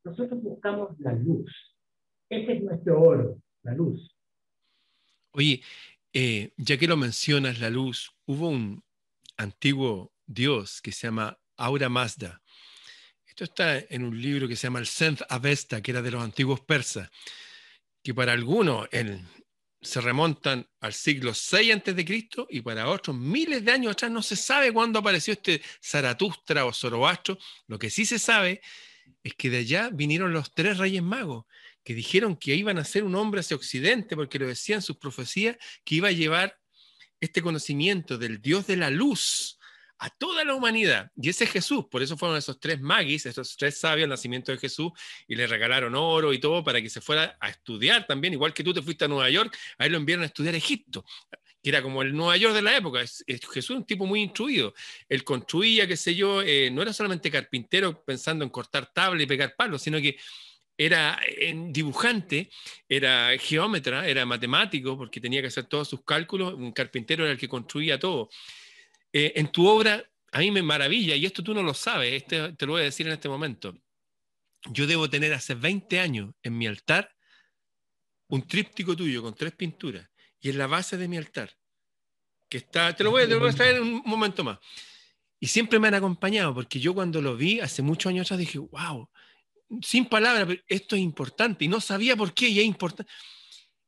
nosotros 0.05 0.41
buscamos 0.41 0.97
la 1.01 1.15
luz. 1.15 1.51
Ese 2.29 2.53
es 2.53 2.63
nuestro 2.63 3.03
oro, 3.03 3.43
la 3.65 3.75
luz. 3.75 4.15
Oye, 5.33 5.61
eh, 6.13 6.53
ya 6.57 6.79
que 6.79 6.87
lo 6.87 6.97
mencionas, 6.97 7.59
la 7.59 7.71
luz, 7.71 8.13
hubo 8.27 8.49
un 8.49 8.85
antiguo 9.37 10.13
dios 10.25 10.81
que 10.81 10.93
se 10.93 11.09
llama 11.09 11.37
Aura 11.57 11.89
Mazda. 11.89 12.41
Esto 13.39 13.45
está 13.45 13.95
en 13.95 14.03
un 14.03 14.19
libro 14.19 14.49
que 14.49 14.57
se 14.57 14.63
llama 14.63 14.79
el 14.79 14.87
Senth 14.87 15.21
Avesta, 15.29 15.83
que 15.83 15.91
era 15.91 16.01
de 16.01 16.11
los 16.11 16.25
antiguos 16.25 16.61
persas, 16.61 17.11
que 18.03 18.15
para 18.15 18.33
algunos 18.33 18.89
se 19.83 20.01
remontan 20.01 20.67
al 20.81 20.95
siglo 20.95 21.33
VI 21.33 21.73
a.C. 21.73 22.29
y 22.49 22.63
para 22.63 22.89
otros 22.89 23.15
miles 23.15 23.63
de 23.63 23.73
años 23.73 23.93
atrás 23.93 24.11
no 24.11 24.23
se 24.23 24.37
sabe 24.37 24.73
cuándo 24.73 25.01
apareció 25.01 25.35
este 25.35 25.61
Zaratustra 25.85 26.65
o 26.65 26.73
Zoroastro. 26.73 27.37
Lo 27.67 27.79
que 27.79 27.91
sí 27.91 28.07
se 28.07 28.19
sabe 28.19 28.63
es 29.23 29.35
que 29.35 29.51
de 29.51 29.59
allá 29.59 29.91
vinieron 29.93 30.33
los 30.33 30.55
tres 30.55 30.79
reyes 30.79 31.03
magos, 31.03 31.45
que 31.85 31.93
dijeron 31.93 32.37
que 32.37 32.55
iban 32.55 32.79
a 32.79 32.87
ser 32.87 33.05
un 33.05 33.17
hombre 33.17 33.41
hacia 33.41 33.59
Occidente, 33.59 34.17
porque 34.17 34.39
lo 34.39 34.47
decían 34.47 34.81
sus 34.81 34.97
profecías, 34.97 35.59
que 35.85 35.97
iba 35.97 36.09
a 36.09 36.13
llevar 36.13 36.59
este 37.21 37.43
conocimiento 37.43 38.17
del 38.17 38.41
Dios 38.41 38.67
de 38.67 38.79
la 38.79 38.89
luz 38.89 39.56
a 39.99 40.11
toda 40.11 40.45
la 40.45 40.55
humanidad. 40.55 41.11
Y 41.17 41.31
ese 41.31 41.45
es 41.45 41.51
Jesús, 41.51 41.87
por 41.91 42.03
eso 42.03 42.17
fueron 42.17 42.37
esos 42.37 42.61
tres 42.61 42.81
magis, 42.81 43.27
esos 43.27 43.57
tres 43.57 43.79
sabios 43.79 44.05
al 44.05 44.11
nacimiento 44.11 44.53
de 44.53 44.59
Jesús, 44.59 44.93
y 45.27 45.35
le 45.35 45.47
regalaron 45.47 45.95
oro 45.95 46.33
y 46.33 46.39
todo 46.39 46.63
para 46.63 46.81
que 46.81 46.91
se 46.91 47.01
fuera 47.01 47.37
a 47.41 47.49
estudiar 47.49 48.07
también, 48.07 48.35
igual 48.35 48.53
que 48.53 48.65
tú 48.65 48.75
te 48.75 48.83
fuiste 48.83 49.05
a 49.05 49.09
Nueva 49.09 49.31
York, 49.31 49.57
a 49.79 49.87
él 49.87 49.93
lo 49.93 49.99
enviaron 49.99 50.23
a 50.25 50.27
estudiar 50.27 50.55
Egipto 50.55 51.05
que 51.67 51.71
era 51.71 51.83
como 51.83 52.01
el 52.03 52.15
Nueva 52.15 52.37
York 52.37 52.55
de 52.55 52.63
la 52.63 52.77
época. 52.77 53.01
Es, 53.01 53.25
Jesús 53.27 53.71
un 53.71 53.85
tipo 53.85 54.07
muy 54.07 54.23
instruido. 54.23 54.73
Él 55.09 55.25
construía, 55.25 55.89
qué 55.89 55.97
sé 55.97 56.15
yo, 56.15 56.41
eh, 56.41 56.71
no 56.71 56.81
era 56.81 56.93
solamente 56.93 57.29
carpintero 57.29 58.05
pensando 58.05 58.45
en 58.45 58.51
cortar 58.51 58.93
tabla 58.93 59.21
y 59.21 59.27
pegar 59.27 59.57
palos, 59.57 59.83
sino 59.83 60.01
que 60.01 60.17
era 60.79 61.19
dibujante, 61.71 62.51
era 62.89 63.37
geómetra, 63.39 64.07
era 64.07 64.25
matemático, 64.25 64.97
porque 64.97 65.21
tenía 65.21 65.41
que 65.41 65.49
hacer 65.49 65.65
todos 65.65 65.89
sus 65.89 66.05
cálculos. 66.05 66.55
Un 66.55 66.71
carpintero 66.71 67.25
era 67.25 67.33
el 67.33 67.39
que 67.39 67.49
construía 67.49 67.99
todo. 67.99 68.29
Eh, 69.19 69.33
en 69.37 69.51
tu 69.51 69.67
obra, 69.67 70.05
a 70.31 70.41
mí 70.41 70.51
me 70.51 70.63
maravilla, 70.63 71.17
y 71.17 71.25
esto 71.25 71.43
tú 71.43 71.55
no 71.55 71.63
lo 71.63 71.73
sabes, 71.73 72.13
este, 72.13 72.53
te 72.53 72.67
lo 72.67 72.73
voy 72.73 72.83
a 72.83 72.85
decir 72.85 73.07
en 73.07 73.15
este 73.15 73.31
momento. 73.31 73.75
Yo 74.71 74.87
debo 74.87 75.09
tener 75.09 75.33
hace 75.33 75.55
20 75.55 75.99
años 76.01 76.35
en 76.43 76.59
mi 76.59 76.67
altar 76.67 77.17
un 78.29 78.47
tríptico 78.47 78.95
tuyo 78.95 79.23
con 79.23 79.35
tres 79.35 79.55
pinturas 79.55 80.07
y 80.39 80.51
en 80.51 80.59
la 80.59 80.67
base 80.67 80.99
de 80.99 81.09
mi 81.09 81.17
altar, 81.17 81.51
que 82.47 82.59
está, 82.59 82.95
te 82.95 83.05
lo 83.05 83.11
voy, 83.11 83.23
te 83.23 83.31
lo 83.31 83.41
voy 83.41 83.49
a 83.49 83.55
traer 83.55 83.77
en 83.77 83.85
un 83.85 84.03
momento 84.05 84.45
más. 84.45 84.59
Y 85.41 85.47
siempre 85.47 85.79
me 85.79 85.89
han 85.89 85.95
acompañado, 85.95 86.53
porque 86.53 86.79
yo 86.79 86.93
cuando 86.93 87.23
lo 87.23 87.39
vi 87.39 87.61
hace 87.61 87.81
muchos 87.81 88.11
años 88.11 88.27
atrás 88.27 88.41
dije, 88.41 88.59
wow, 88.59 89.09
sin 89.81 90.05
palabras, 90.05 90.45
pero 90.47 90.63
esto 90.69 90.95
es 90.95 91.01
importante, 91.01 91.65
y 91.65 91.69
no 91.69 91.81
sabía 91.81 92.17
por 92.17 92.35
qué, 92.35 92.49
y 92.51 92.61
es 92.61 92.67
importante. 92.67 93.11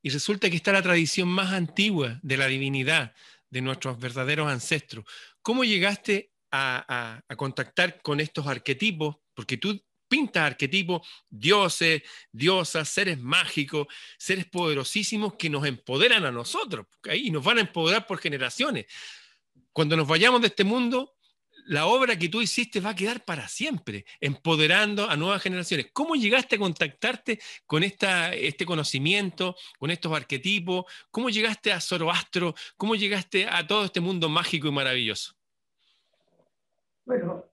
Y 0.01 0.09
resulta 0.09 0.49
que 0.49 0.57
está 0.57 0.73
la 0.73 0.81
tradición 0.81 1.29
más 1.29 1.53
antigua 1.53 2.19
de 2.23 2.39
la 2.39 2.47
divinidad, 2.47 3.13
de 3.51 3.61
nuestros 3.61 3.99
verdaderos 3.99 4.51
ancestros. 4.51 5.05
¿Cómo 5.43 5.65
llegaste 5.65 6.33
a, 6.51 7.23
a, 7.29 7.37
contactar 7.37 8.01
con 8.03 8.21
estos 8.21 8.47
arquetipos? 8.47 9.17
Porque 9.35 9.57
tú 9.57 9.81
pintas 10.09 10.43
arquetipos, 10.43 11.07
dioses, 11.29 12.03
diosas, 12.33 12.89
seres 12.89 13.19
mágicos, 13.19 13.87
seres 14.17 14.47
poderosísimos 14.47 15.35
que 15.35 15.51
nos 15.51 15.67
empoderan 15.67 16.25
a 16.25 16.33
nosotros 16.33 16.87
y 17.15 17.31
nos 17.31 17.45
van 17.45 17.59
a 17.59 17.63
empoderar 17.63 18.07
por 18.07 18.19
generaciones. 18.19 18.87
Cuando 19.73 19.97
nos 19.97 20.09
vayamos 20.09 20.41
de 20.41 20.49
este 20.49 20.65
mundo, 20.65 21.18
la 21.69 21.87
obra 21.87 22.19
que 22.19 22.29
tú 22.29 22.41
hiciste 22.41 22.81
va 22.81 22.91
a 22.91 22.95
quedar 22.95 23.25
para 23.25 23.47
siempre, 23.47 24.05
empoderando 24.21 25.09
a 25.09 25.17
nuevas 25.17 25.43
generaciones. 25.43 25.91
¿Cómo 25.93 26.15
llegaste 26.15 26.57
a 26.57 26.59
contactarte 26.59 27.39
con 27.67 27.83
esta, 27.83 28.35
este 28.35 28.65
conocimiento, 28.65 29.55
con 29.79 29.91
estos 29.91 30.11
arquetipos? 30.13 30.87
¿Cómo 31.11 31.29
llegaste 31.29 31.71
a 31.71 31.81
Zoroastro? 31.81 32.55
¿Cómo 32.77 32.95
llegaste 32.95 33.47
a 33.47 33.67
todo 33.67 33.85
este 33.85 34.01
mundo 34.01 34.31
mágico 34.31 34.69
y 34.69 34.73
maravilloso? 34.73 35.35
Bueno, 37.05 37.45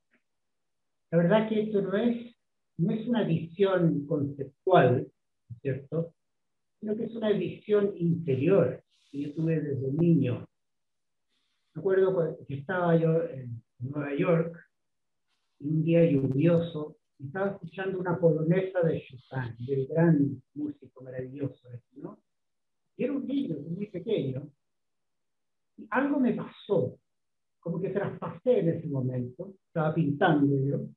la 1.12 1.18
verdad 1.18 1.50
que 1.50 1.64
esto 1.64 1.82
no 1.82 1.98
es, 1.98 2.36
no 2.78 2.94
es 2.94 3.06
una 3.08 3.24
visión 3.24 4.06
conceptual, 4.08 5.08
¿cierto? 5.62 6.14
Sino 6.80 6.96
que 6.96 7.04
es 7.04 7.16
una 7.16 7.32
visión 7.32 7.94
interior 7.98 8.82
que 9.12 9.24
yo 9.24 9.34
tuve 9.34 9.60
desde 9.60 9.92
niño. 9.92 10.46
Me 11.74 11.80
acuerdo 11.82 12.38
que 12.48 12.56
estaba 12.56 12.96
yo 12.96 13.22
en 13.26 13.65
Nueva 13.80 14.16
York, 14.16 14.58
un 15.60 15.84
día 15.84 16.10
lluvioso, 16.10 16.98
y 17.18 17.28
estaba 17.28 17.52
escuchando 17.52 18.00
una 18.00 18.18
polonesa 18.18 18.82
de 18.82 19.02
Chopin, 19.02 19.66
del 19.66 19.88
gran 19.88 20.42
músico 20.54 21.04
maravilloso, 21.04 21.70
¿no? 21.94 22.20
Y 22.98 23.04
era 23.04 23.14
un 23.14 23.26
niño 23.26 23.56
muy 23.60 23.88
pequeño, 23.88 24.50
y 25.78 25.88
algo 25.90 26.20
me 26.20 26.34
pasó, 26.34 26.98
como 27.60 27.82
que 27.82 27.90
traspasé 27.90 28.60
en 28.60 28.70
ese 28.70 28.88
momento, 28.88 29.54
estaba 29.68 29.94
pintando 29.94 30.58
yo, 30.64 30.88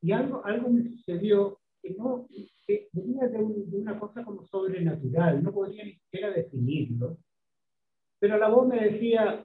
y, 0.00 0.12
algo, 0.12 0.44
algo 0.44 0.70
me 0.70 0.82
sucedió 0.90 1.60
que 1.80 1.94
no 1.94 2.26
que 2.66 2.88
venía 2.92 3.28
de, 3.28 3.38
de, 3.38 3.78
una 3.78 3.98
cosa 3.98 4.24
como 4.24 4.44
sobrenatural, 4.46 5.42
no 5.42 5.52
podía 5.52 5.84
ni 5.84 5.94
siquiera 5.94 6.30
definirlo, 6.30 7.16
pero 8.18 8.36
la 8.36 8.48
voz 8.48 8.66
me 8.66 8.90
decía, 8.90 9.44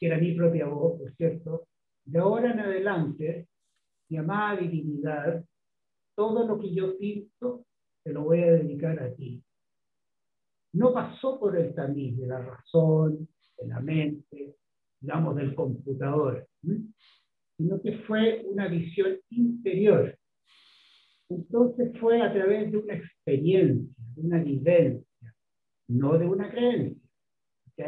que 0.00 0.06
era 0.06 0.18
mi 0.18 0.32
propia 0.32 0.66
voz, 0.66 0.98
por 0.98 1.14
cierto, 1.14 1.68
de 2.06 2.18
ahora 2.18 2.52
en 2.52 2.60
adelante, 2.60 3.48
mi 4.08 4.16
amada 4.16 4.58
divinidad, 4.58 5.44
todo 6.16 6.46
lo 6.46 6.58
que 6.58 6.74
yo 6.74 6.96
pinto, 6.96 7.66
te 8.02 8.12
lo 8.12 8.24
voy 8.24 8.40
a 8.40 8.52
dedicar 8.52 8.98
a 8.98 9.14
ti. 9.14 9.42
No 10.72 10.94
pasó 10.94 11.38
por 11.38 11.56
el 11.56 11.74
tamiz 11.74 12.16
de 12.16 12.26
la 12.26 12.38
razón, 12.38 13.28
de 13.58 13.68
la 13.68 13.80
mente, 13.80 14.56
digamos, 15.00 15.36
del 15.36 15.54
computador, 15.54 16.48
sino 17.56 17.80
que 17.82 17.98
fue 18.06 18.42
una 18.46 18.68
visión 18.68 19.18
interior. 19.28 20.18
Entonces 21.28 21.92
fue 22.00 22.22
a 22.22 22.32
través 22.32 22.72
de 22.72 22.78
una 22.78 22.94
experiencia, 22.94 24.04
de 24.14 24.20
una 24.22 24.42
vivencia, 24.42 25.34
no 25.88 26.18
de 26.18 26.26
una 26.26 26.50
creencia 26.50 26.99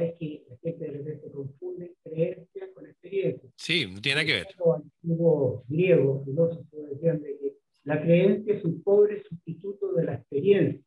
es 0.01 0.15
que 0.19 0.45
la 0.49 0.57
gente 0.59 0.85
de 0.85 0.91
repente 0.93 1.31
confunde 1.31 1.95
creencia 2.03 2.73
con 2.75 2.87
experiencia. 2.87 3.51
Sí, 3.57 3.87
no 3.93 4.01
tiene 4.01 4.25
que 4.25 4.33
ver. 4.33 4.47
Los 4.59 4.77
antiguos 4.77 5.65
griegos, 5.69 6.25
filósofos 6.25 6.91
decían 6.91 7.21
de 7.21 7.39
que 7.39 7.57
la 7.85 8.01
creencia 8.01 8.55
es 8.55 8.65
un 8.65 8.83
pobre 8.83 9.23
sustituto 9.25 9.93
de 9.93 10.05
la 10.05 10.15
experiencia. 10.15 10.83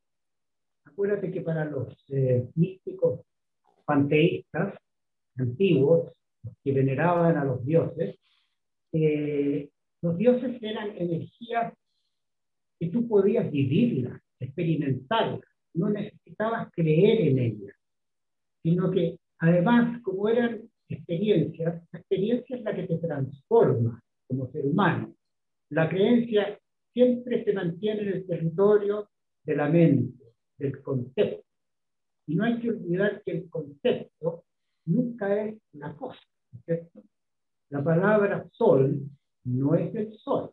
Acuérdate 0.86 1.32
que 1.32 1.42
para 1.42 1.66
los 1.66 1.94
eh, 2.10 2.48
místicos 2.56 3.22
panteístas 3.86 4.76
antiguos, 5.38 6.12
los 6.44 6.56
que 6.64 6.72
veneraban 6.72 7.38
a 7.38 7.44
los 7.44 7.66
dioses, 7.66 8.18
eh, 8.94 9.70
los 10.02 10.18
dioses 10.18 10.62
eran 10.62 10.96
energías 10.98 11.74
que 12.80 12.88
tú 12.88 13.08
podías 13.08 13.52
vivirlas, 13.52 14.22
experimentarlas, 14.40 15.42
no 15.74 15.90
necesitabas 15.90 16.72
creer 16.72 17.22
en 17.28 17.40
ellas 17.40 17.75
sino 18.66 18.90
que 18.90 19.20
además, 19.38 20.02
como 20.02 20.28
eran 20.28 20.68
experiencias, 20.90 21.84
la 21.92 22.00
experiencia 22.00 22.56
es 22.56 22.64
la 22.64 22.76
que 22.76 22.88
te 22.88 22.98
transforma 22.98 24.02
como 24.28 24.52
ser 24.52 24.66
humano. 24.66 25.16
La 25.70 25.88
creencia 25.88 26.60
siempre 26.92 27.44
se 27.44 27.54
mantiene 27.54 28.02
en 28.02 28.08
el 28.08 28.26
territorio 28.26 29.08
de 29.44 29.56
la 29.56 29.70
mente, 29.70 30.34
del 30.58 30.82
concepto. 30.82 31.46
Y 32.26 32.34
no 32.34 32.44
hay 32.44 32.60
que 32.60 32.72
olvidar 32.72 33.22
que 33.24 33.34
el 33.34 33.50
concepto 33.52 34.46
nunca 34.86 35.44
es 35.46 35.62
la 35.74 35.96
cosa. 35.96 36.20
¿cierto? 36.66 37.04
La 37.70 37.84
palabra 37.84 38.48
sol 38.52 39.00
no 39.44 39.76
es 39.76 39.94
el 39.94 40.12
sol. 40.18 40.50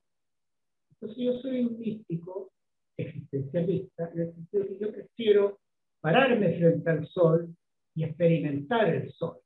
Entonces 0.90 1.16
yo 1.16 1.32
soy 1.40 1.60
un 1.64 1.78
místico 1.78 2.52
existencialista 2.94 4.10
en 4.12 4.20
el 4.20 4.34
sentido 4.34 4.66
que 4.66 4.78
yo 4.78 4.92
prefiero 4.92 5.60
pararme 6.02 6.58
frente 6.58 6.90
al 6.90 7.06
sol 7.08 7.56
y 7.94 8.04
experimentar 8.04 8.88
el 8.88 9.12
sol. 9.12 9.38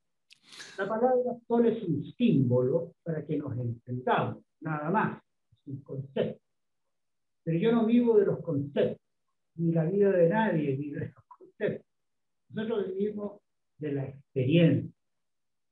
La 0.79 0.89
palabra 0.89 1.37
sol 1.47 1.67
es 1.67 1.83
un 1.83 2.05
símbolo 2.05 2.95
para 3.03 3.25
que 3.25 3.37
nos 3.37 3.57
entendamos, 3.59 4.45
nada 4.61 4.91
más, 4.91 5.23
es 5.51 5.67
un 5.67 5.83
concepto. 5.83 6.41
Pero 7.43 7.59
yo 7.59 7.73
no 7.73 7.87
vivo 7.87 8.19
de 8.19 8.27
los 8.27 8.41
conceptos, 8.41 9.01
ni 9.57 9.73
la 9.73 9.85
vida 9.85 10.11
de 10.11 10.29
nadie 10.29 10.77
vive 10.77 11.01
de 11.01 11.13
los 11.15 11.25
conceptos. 11.25 11.87
Nosotros 12.51 12.95
vivimos 12.95 13.41
de 13.79 13.93
la 13.93 14.05
experiencia, 14.05 14.93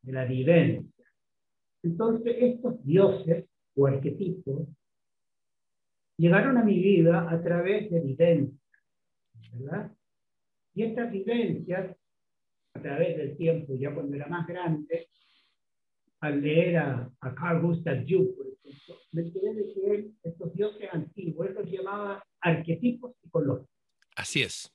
de 0.03 0.13
la 0.13 0.25
vivencia. 0.25 1.07
Entonces, 1.83 2.37
estos 2.39 2.85
dioses 2.85 3.47
o 3.77 3.87
arquetipos 3.87 4.69
llegaron 6.17 6.57
a 6.59 6.65
mi 6.65 6.79
vida 6.79 7.31
a 7.31 7.43
través 7.43 7.91
de 7.91 8.01
vivencias, 8.01 8.61
¿verdad? 9.53 9.93
Y 10.75 10.85
estas 10.85 11.11
vivencias 11.11 11.97
través 12.85 13.17
del 13.17 13.37
tiempo, 13.37 13.75
ya 13.77 13.93
cuando 13.95 14.15
era 14.15 14.27
más 14.27 14.47
grande, 14.47 15.09
al 16.21 16.41
leer 16.43 16.77
a, 16.77 17.11
Carl 17.35 17.63
Gustav 17.63 18.05
Jung, 18.07 18.29
por 18.37 18.47
ejemplo, 18.47 18.95
me 19.13 19.23
enteré 19.23 19.55
de 19.55 19.75
que 19.75 19.95
él, 19.95 20.13
estos 20.23 20.55
dioses 20.55 20.89
antiguos, 20.93 21.49
él 21.49 21.55
los 21.55 21.71
llamaba 21.71 22.23
arquetipos 22.41 23.17
psicológicos. 23.21 23.71
Así 24.17 24.43
es. 24.43 24.71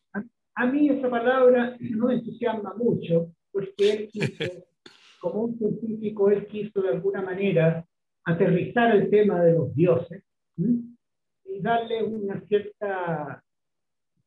A, 0.55 0.65
mí 0.65 0.89
esa 0.89 1.09
palabra 1.09 1.77
no 1.79 2.07
me 2.07 2.15
entusiasma 2.15 2.73
mucho, 2.73 3.31
porque 3.51 3.91
él 3.91 4.09
quiso, 4.11 4.43
como 5.21 5.43
un 5.43 5.57
científico, 5.57 6.31
él 6.31 6.47
quiso 6.47 6.81
de 6.81 6.89
alguna 6.89 7.21
manera 7.21 7.85
aterrizar 8.25 8.95
el 8.95 9.09
tema 9.09 9.41
de 9.43 9.53
los 9.53 9.73
dioses 9.75 10.23
y 10.57 11.61
darle 11.61 12.03
una 12.03 12.41
cierta 12.47 13.43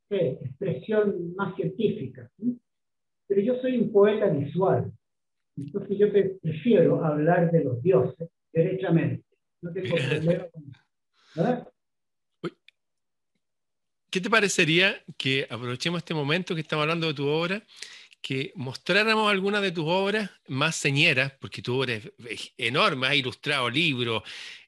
expresión 0.09 1.35
más 1.35 1.55
científica. 1.57 2.31
Pero 3.27 3.41
yo 3.41 3.61
soy 3.61 3.79
un 3.79 3.93
poeta 3.93 4.27
visual. 4.29 4.93
Entonces 5.57 5.99
yo 5.99 6.11
prefiero 6.11 7.05
hablar 7.05 7.51
de 7.51 7.65
los 7.65 7.83
dioses 7.83 8.29
derechamente. 8.53 9.25
No 9.61 9.73
tengo 9.73 9.97
problema 9.97 10.47
con 10.51 11.73
¿Qué 14.11 14.21
te 14.21 14.29
parecería 14.29 15.03
que 15.17 15.47
aprovechemos 15.49 15.99
este 15.99 16.13
momento 16.13 16.55
que 16.55 16.61
estamos 16.61 16.83
hablando 16.83 17.07
de 17.07 17.15
tu 17.15 17.27
obra, 17.27 17.63
que 18.21 18.53
mostráramos 18.57 19.31
algunas 19.31 19.63
de 19.63 19.73
tus 19.73 19.87
obras 19.87 20.31
más 20.49 20.77
señeras, 20.77 21.33
porque 21.41 21.63
tu 21.63 21.81
obra 21.81 21.95
es 21.95 22.53
enorme, 22.59 23.07
has 23.07 23.15
ilustrado 23.15 23.71
libros, 23.71 24.23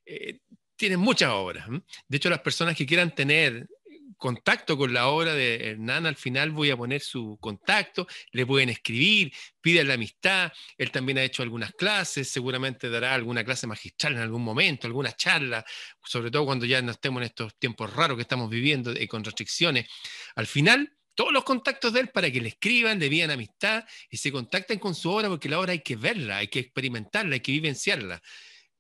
eh, 0.07 0.41
tienes 0.77 0.97
muchas 0.97 1.31
obras. 1.31 1.69
De 2.09 2.17
hecho, 2.17 2.31
las 2.31 2.41
personas 2.41 2.75
que 2.75 2.87
quieran 2.87 3.15
tener 3.15 3.69
contacto 4.17 4.77
con 4.77 4.93
la 4.93 5.09
obra 5.09 5.35
de 5.35 5.71
Hernán, 5.71 6.07
al 6.07 6.17
final 6.17 6.51
voy 6.51 6.71
a 6.71 6.77
poner 6.77 7.01
su 7.01 7.39
contacto, 7.41 8.07
le 8.33 8.47
pueden 8.47 8.69
escribir, 8.69 9.33
piden 9.61 9.89
la 9.89 9.95
amistad, 9.95 10.53
él 10.79 10.91
también 10.91 11.19
ha 11.19 11.23
hecho 11.23 11.43
algunas 11.43 11.73
clases, 11.73 12.29
seguramente 12.29 12.91
dará 12.91 13.15
alguna 13.15 13.45
clase 13.45 13.67
magistral 13.67 14.15
en 14.15 14.21
algún 14.21 14.43
momento, 14.43 14.87
alguna 14.87 15.13
charla, 15.13 15.65
sobre 16.05 16.31
todo 16.31 16.45
cuando 16.45 16.67
ya 16.67 16.83
no 16.83 16.93
estemos 16.93 17.21
en 17.21 17.27
estos 17.27 17.59
tiempos 17.59 17.93
raros 17.95 18.17
que 18.17 18.23
estamos 18.23 18.51
viviendo 18.51 18.93
y 18.93 19.07
con 19.07 19.25
restricciones. 19.25 19.89
Al 20.35 20.47
final, 20.47 20.93
todos 21.15 21.33
los 21.33 21.45
contactos 21.45 21.93
de 21.93 22.01
él 22.01 22.09
para 22.09 22.31
que 22.31 22.41
le 22.41 22.49
escriban, 22.49 22.99
le 22.99 23.09
pidan 23.09 23.31
amistad 23.31 23.85
y 24.11 24.17
se 24.17 24.33
contacten 24.33 24.79
con 24.79 24.95
su 24.95 25.11
obra, 25.11 25.29
porque 25.29 25.49
la 25.49 25.61
obra 25.61 25.73
hay 25.73 25.81
que 25.81 25.97
verla, 25.97 26.39
hay 26.39 26.49
que 26.49 26.59
experimentarla, 26.61 27.35
hay 27.35 27.41
que 27.41 27.53
vivenciarla. 27.53 28.21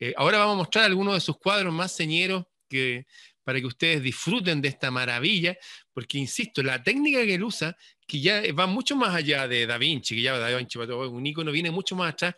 Eh, 0.00 0.12
ahora 0.16 0.38
vamos 0.38 0.54
a 0.54 0.58
mostrar 0.58 0.84
algunos 0.86 1.14
de 1.14 1.20
sus 1.20 1.38
cuadros 1.38 1.72
más 1.72 1.94
señeros 1.94 2.44
que 2.68 3.06
para 3.44 3.60
que 3.60 3.66
ustedes 3.66 4.02
disfruten 4.02 4.60
de 4.60 4.68
esta 4.68 4.90
maravilla, 4.90 5.56
porque 5.92 6.18
insisto, 6.18 6.62
la 6.62 6.82
técnica 6.82 7.22
que 7.24 7.34
él 7.34 7.44
usa, 7.44 7.76
que 8.06 8.20
ya 8.20 8.42
va 8.52 8.66
mucho 8.66 8.96
más 8.96 9.14
allá 9.14 9.46
de 9.46 9.66
Da 9.66 9.78
Vinci, 9.78 10.16
que 10.16 10.22
ya 10.22 10.38
Da 10.38 10.56
Vinci 10.56 10.78
un 10.78 11.26
icono 11.26 11.52
viene 11.52 11.70
mucho 11.70 11.94
más 11.94 12.14
atrás, 12.14 12.34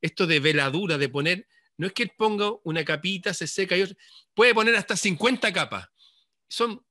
esto 0.00 0.26
de 0.26 0.40
veladura, 0.40 0.98
de 0.98 1.08
poner, 1.08 1.48
no 1.78 1.86
es 1.86 1.92
que 1.92 2.04
él 2.04 2.12
ponga 2.16 2.52
una 2.64 2.84
capita, 2.84 3.32
se 3.32 3.46
seca 3.46 3.76
y 3.76 3.82
otra, 3.82 3.96
puede 4.34 4.54
poner 4.54 4.76
hasta 4.76 4.96
50 4.96 5.52
capas. 5.52 5.88
Son 6.48 6.84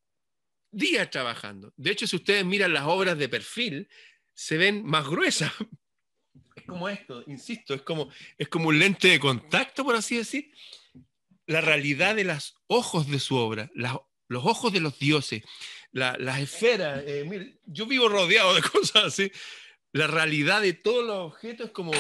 días 0.71 1.09
trabajando. 1.09 1.73
De 1.77 1.91
hecho, 1.91 2.07
si 2.07 2.15
ustedes 2.15 2.43
miran 2.45 2.73
las 2.73 2.83
obras 2.85 3.17
de 3.17 3.29
perfil, 3.29 3.87
se 4.33 4.57
ven 4.57 4.83
más 4.83 5.07
gruesas. 5.07 5.51
Es 6.55 6.63
como 6.63 6.89
esto, 6.89 7.23
insisto, 7.27 7.73
es 7.73 7.81
como, 7.81 8.09
es 8.37 8.47
como 8.47 8.69
un 8.69 8.79
lente 8.79 9.09
de 9.09 9.19
contacto, 9.19 9.83
por 9.83 9.95
así 9.95 10.17
decir, 10.17 10.51
la 11.51 11.59
realidad 11.59 12.15
de 12.15 12.23
los 12.23 12.55
ojos 12.67 13.07
de 13.07 13.19
su 13.19 13.35
obra, 13.35 13.69
los 13.73 14.45
ojos 14.45 14.71
de 14.71 14.79
los 14.79 14.97
dioses, 14.97 15.43
las 15.91 16.39
esferas. 16.39 17.03
Eh, 17.05 17.57
yo 17.65 17.85
vivo 17.85 18.07
rodeado 18.07 18.55
de 18.55 18.61
cosas 18.73 19.05
así. 19.05 19.31
La 19.91 20.07
realidad 20.07 20.61
de 20.61 20.73
todos 20.73 21.05
los 21.05 21.33
objetos 21.33 21.67
es 21.67 21.73
como 21.73 21.91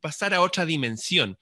pasar 0.00 0.34
a 0.34 0.42
otra 0.42 0.66
dimensión. 0.66 1.38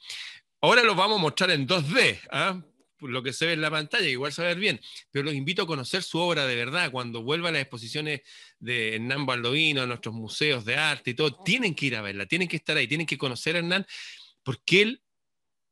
Ahora 0.61 0.85
lo 0.85 0.95
vamos 0.95 1.19
a 1.19 1.23
mostrar 1.23 1.51
en 1.51 1.67
2D, 1.67 2.21
¿ah? 2.31 2.63
lo 3.01 3.23
que 3.23 3.33
se 3.33 3.47
ve 3.47 3.53
en 3.55 3.61
la 3.61 3.71
pantalla, 3.71 4.09
igual 4.09 4.33
se 4.33 4.43
va 4.43 4.49
a 4.49 4.55
ver 4.55 4.61
bien, 4.61 4.81
pero 5.11 5.25
los 5.25 5.35
invito 5.35 5.63
a 5.63 5.67
conocer 5.67 6.05
su 6.05 6.19
obra 6.19 6.47
de 6.47 6.55
verdad. 6.55 6.93
Cuando 6.93 7.23
vuelva 7.23 7.49
a 7.49 7.53
las 7.53 7.63
exposiciones 7.63 8.21
de 8.61 8.95
Hernán 8.95 9.27
Baldovino, 9.27 9.83
a 9.83 9.87
nuestros 9.87 10.15
museos 10.15 10.65
de 10.65 10.77
arte 10.77 11.11
y 11.11 11.15
todo, 11.15 11.43
tienen 11.43 11.75
que 11.75 11.87
ir 11.87 11.97
a 11.97 12.03
verla, 12.03 12.27
tienen 12.27 12.47
que 12.47 12.57
estar 12.57 12.77
ahí, 12.77 12.87
tienen 12.87 13.07
que 13.07 13.19
conocer 13.19 13.57
a 13.57 13.59
Hernán, 13.59 13.85
porque 14.45 14.83
él 14.83 15.03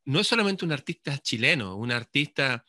no 0.05 0.19
es 0.19 0.27
solamente 0.27 0.65
un 0.65 0.71
artista 0.71 1.17
chileno, 1.17 1.75
un 1.75 1.91
artista 1.91 2.63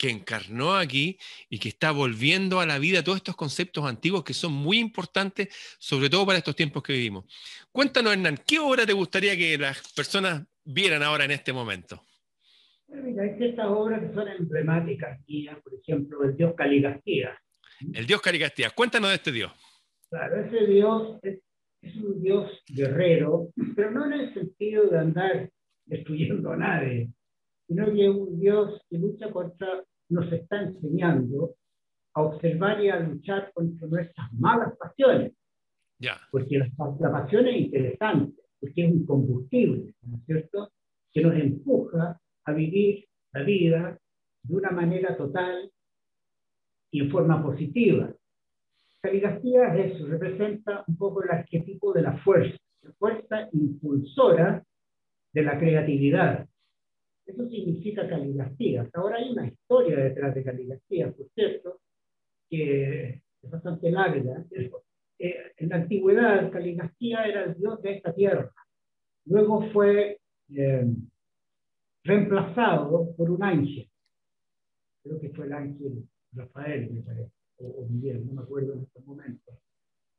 que 0.00 0.08
encarnó 0.08 0.76
aquí 0.76 1.18
y 1.50 1.58
que 1.58 1.68
está 1.68 1.92
volviendo 1.92 2.58
a 2.58 2.64
la 2.64 2.78
vida 2.78 3.04
todos 3.04 3.18
estos 3.18 3.36
conceptos 3.36 3.84
antiguos 3.84 4.24
que 4.24 4.32
son 4.32 4.52
muy 4.52 4.78
importantes, 4.78 5.48
sobre 5.78 6.08
todo 6.08 6.24
para 6.24 6.38
estos 6.38 6.56
tiempos 6.56 6.82
que 6.82 6.94
vivimos. 6.94 7.26
Cuéntanos, 7.70 8.14
Hernán, 8.14 8.38
¿qué 8.46 8.58
obra 8.58 8.86
te 8.86 8.94
gustaría 8.94 9.36
que 9.36 9.58
las 9.58 9.92
personas 9.92 10.42
vieran 10.64 11.02
ahora 11.02 11.26
en 11.26 11.32
este 11.32 11.52
momento? 11.52 12.02
Mira, 12.88 13.24
hay 13.24 13.36
ciertas 13.36 13.66
obras 13.66 14.00
que 14.00 14.14
son 14.14 14.26
emblemáticas 14.26 15.20
por 15.62 15.74
ejemplo, 15.74 16.24
el 16.24 16.34
dios 16.34 16.54
Caligastía. 16.56 17.38
El 17.92 18.06
dios 18.06 18.22
Caligastía, 18.22 18.70
cuéntanos 18.70 19.10
de 19.10 19.16
este 19.16 19.32
dios. 19.32 19.52
Claro, 20.08 20.44
ese 20.44 20.66
dios 20.66 21.18
es, 21.22 21.40
es 21.82 21.94
un 21.96 22.22
dios 22.22 22.50
guerrero, 22.68 23.50
pero 23.76 23.90
no 23.90 24.06
en 24.06 24.14
el 24.14 24.34
sentido 24.34 24.88
de 24.88 24.98
andar 24.98 25.50
destruyendo 25.90 26.52
a 26.52 26.56
nadie, 26.56 27.10
sino 27.66 27.92
que 27.92 28.08
un 28.08 28.40
Dios 28.40 28.80
que 28.88 28.98
lucha 28.98 29.30
contra, 29.30 29.84
nos 30.08 30.32
está 30.32 30.62
enseñando 30.62 31.54
a 32.14 32.22
observar 32.22 32.82
y 32.82 32.88
a 32.88 33.00
luchar 33.00 33.52
contra 33.52 33.86
nuestras 33.86 34.32
malas 34.32 34.76
pasiones. 34.76 35.32
Ya. 35.98 36.20
Porque 36.30 36.58
la, 36.58 36.68
la, 36.98 37.12
pasión 37.12 37.46
es 37.46 37.56
interesante, 37.56 38.42
porque 38.58 38.86
es 38.86 38.92
un 38.92 39.04
combustible, 39.04 39.94
¿no 40.02 40.16
es 40.16 40.24
cierto? 40.24 40.72
Que 41.12 41.22
nos 41.22 41.34
empuja 41.34 42.18
a 42.44 42.52
vivir 42.52 43.04
la 43.32 43.42
vida 43.42 43.98
de 44.42 44.56
una 44.56 44.70
manera 44.70 45.16
total 45.16 45.70
y 46.90 47.00
en 47.00 47.10
forma 47.10 47.42
positiva. 47.42 48.12
Caligastía 49.00 49.74
es 49.74 49.94
eso, 49.94 50.06
representa 50.06 50.84
un 50.86 50.96
poco 50.96 51.22
el 51.22 51.30
arquetipo 51.30 51.92
de 51.92 52.02
la 52.02 52.16
fuerza, 52.18 52.56
la 52.82 52.92
fuerza 52.94 53.48
impulsora 53.52 54.64
de 55.32 55.42
la 55.42 55.58
creatividad. 55.58 56.48
Eso 57.26 57.48
significa 57.48 58.08
caligastía. 58.08 58.82
Hasta 58.82 59.00
ahora 59.00 59.18
hay 59.18 59.30
una 59.30 59.46
historia 59.46 59.96
detrás 59.98 60.34
de 60.34 60.44
caligastía, 60.44 61.12
por 61.12 61.28
cierto, 61.30 61.80
que 62.48 63.22
es 63.42 63.50
bastante 63.50 63.90
larga. 63.90 64.44
Eh, 65.18 65.52
en 65.58 65.68
la 65.68 65.76
antigüedad, 65.76 66.50
Caligastía 66.50 67.24
era 67.24 67.44
el 67.44 67.54
dios 67.54 67.80
de 67.82 67.92
esta 67.92 68.12
tierra. 68.12 68.50
Luego 69.26 69.70
fue 69.70 70.18
eh, 70.54 70.86
reemplazado 72.02 73.14
por 73.16 73.30
un 73.30 73.42
ángel. 73.42 73.88
Creo 75.02 75.20
que 75.20 75.30
fue 75.30 75.46
el 75.46 75.52
ángel 75.52 76.08
Rafael, 76.32 76.90
me 76.90 77.02
parece, 77.02 77.32
o, 77.58 77.86
Miguel, 77.88 78.26
no 78.26 78.32
me 78.32 78.42
acuerdo 78.42 78.72
en 78.74 78.82
este 78.82 79.00
momento. 79.00 79.52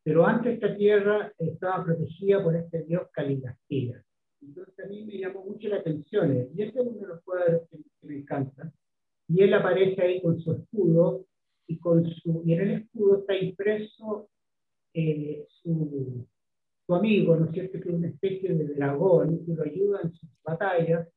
Pero 0.04 0.26
antes 0.26 0.54
esta 0.54 0.76
tierra 0.76 1.32
estaba 1.38 1.84
protegida 1.84 2.44
por 2.44 2.56
este 2.56 2.84
dios 2.84 3.08
Caligastía. 3.12 4.04
Entonces 4.42 4.86
a 4.86 4.88
mí 4.88 5.04
me 5.06 5.18
llamó 5.18 5.44
mucho 5.44 5.68
la 5.68 5.78
atención. 5.78 6.32
¿eh? 6.36 6.50
Y 6.56 6.64
este 6.64 6.80
es 6.80 6.86
uno 6.86 7.00
de 7.00 7.08
los 7.08 7.22
cuadros 7.24 7.62
que, 7.70 7.78
me 8.08 8.18
encanta. 8.18 8.72
Y 9.28 9.44
él 9.44 9.54
aparece 9.54 10.02
ahí 10.02 10.22
con 10.22 10.40
su 10.40 10.52
escudo 10.54 11.26
y, 11.68 11.78
con 11.78 12.06
su, 12.06 12.44
y 12.46 12.54
en 12.54 12.62
el 12.62 12.72
escudo 12.82 13.20
está 13.20 13.38
impreso 13.38 14.30
eh, 14.94 15.46
su, 15.62 16.28
su, 16.86 16.96
amigo, 16.96 17.36
¿no 17.38 17.46
es 17.46 17.52
cierto? 17.52 17.80
Que 17.80 17.90
es 17.90 17.96
una 17.96 18.10
especie 18.10 18.54
de 18.54 18.74
dragón 18.74 19.46
que 19.46 19.54
lo 19.54 19.64
ayuda 19.64 20.02
en 20.04 20.12
sus 20.12 20.30
batallas 20.44 21.08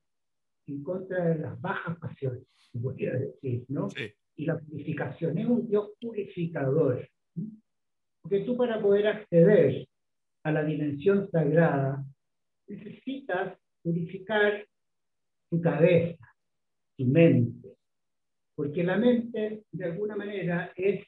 en 0.66 0.82
contra 0.82 1.24
de 1.24 1.38
las 1.38 1.60
bajas 1.60 1.98
pasiones, 1.98 2.46
podría 2.80 3.12
decir, 3.14 3.64
¿no? 3.68 3.88
Y 4.37 4.46
la 4.46 4.58
purificación 4.58 5.38
es 5.38 5.46
un 5.46 5.68
Dios 5.68 5.90
purificador. 6.00 7.08
Porque 8.22 8.40
tú 8.40 8.56
para 8.56 8.80
poder 8.80 9.06
acceder 9.06 9.87
a 10.42 10.52
la 10.52 10.64
dimensión 10.64 11.28
sagrada 11.30 12.04
necesitas 12.66 13.59
purificar 13.83 14.66
tu 15.50 15.61
cabeza, 15.61 16.27
tu 16.96 17.05
mente, 17.07 17.77
porque 18.55 18.83
la 18.83 18.96
mente 18.96 19.64
de 19.70 19.85
alguna 19.85 20.16
manera 20.16 20.72
es 20.77 21.05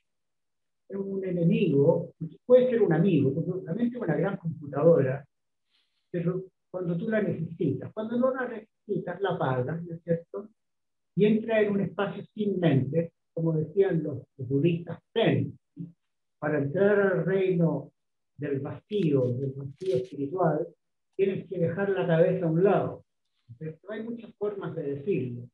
un 0.90 1.25
enemigo, 1.25 2.12
puede 2.45 2.71
ser 2.71 2.83
un 2.83 2.92
amigo, 2.92 3.35
porque 3.35 3.64
la 3.64 3.75
mente 3.75 3.97
es 3.97 4.03
una 4.03 4.16
gran 4.16 4.37
computadora, 4.37 5.25
pero 6.11 6.45
cuando 6.71 6.97
tú 6.97 7.09
la 7.09 7.23
necesitas, 7.23 7.92
cuando 7.92 8.19
no 8.19 8.35
la 8.35 8.49
necesitas, 8.49 9.21
la 9.21 9.31
apagas, 9.31 9.83
¿no 9.85 9.95
es 9.95 10.03
cierto? 10.03 10.49
Y 11.16 11.25
entra 11.25 11.61
en 11.61 11.73
un 11.73 11.81
espacio 11.81 12.23
sin 12.35 12.61
mente, 12.61 13.12
como 13.33 13.53
decían 13.53 14.03
los, 14.03 14.19
budistas 14.37 14.99
Zen, 15.12 15.59
para 16.38 16.59
entrar 16.59 17.01
al 17.01 17.25
reino 17.25 17.92
del 18.37 18.61
vacío, 18.61 19.33
del 19.33 19.53
vacío 19.53 19.97
espiritual, 19.97 20.69
tienes 21.16 21.48
que 21.48 21.59
dejar 21.59 21.88
la 21.90 22.07
cabeza 22.07 22.46
a 22.46 22.50
un 22.50 22.62
lado. 22.62 23.05
hay 23.88 24.02
muchas 24.02 24.33
formas 24.37 24.74
de 24.76 24.94
decirlo, 24.94 25.48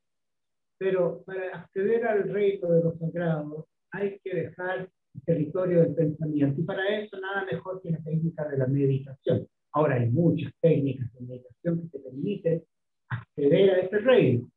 pero 0.79 1.23
para 1.25 1.57
acceder 1.57 2.05
al 2.07 2.29
reino 2.29 2.69
de 2.69 2.83
los 2.83 2.99
sagrados 2.99 3.67
hay 3.93 4.19
que 4.25 4.35
dejar 4.35 4.89
el 5.15 5.23
territorio 5.25 5.83
del 5.83 5.95
pensamiento 5.95 6.61
y 6.61 6.65
para 6.65 6.89
eso 6.99 7.19
nada 7.21 7.45
mejor 7.45 7.81
que 7.83 7.91
la 7.91 8.03
técnica 8.03 8.49
de 8.49 8.59
la 8.59 8.67
meditación. 8.67 9.47
Ahora 9.73 9.97
hay 9.97 10.11
muchas 10.11 10.53
técnicas 10.61 11.13
de 11.15 11.21
meditación 11.27 11.83
que 11.83 11.99
te 11.99 12.05
permiten 12.05 12.63
acceder 13.09 13.71
a 13.71 13.79
ese 13.81 13.99
reino. 13.99 14.51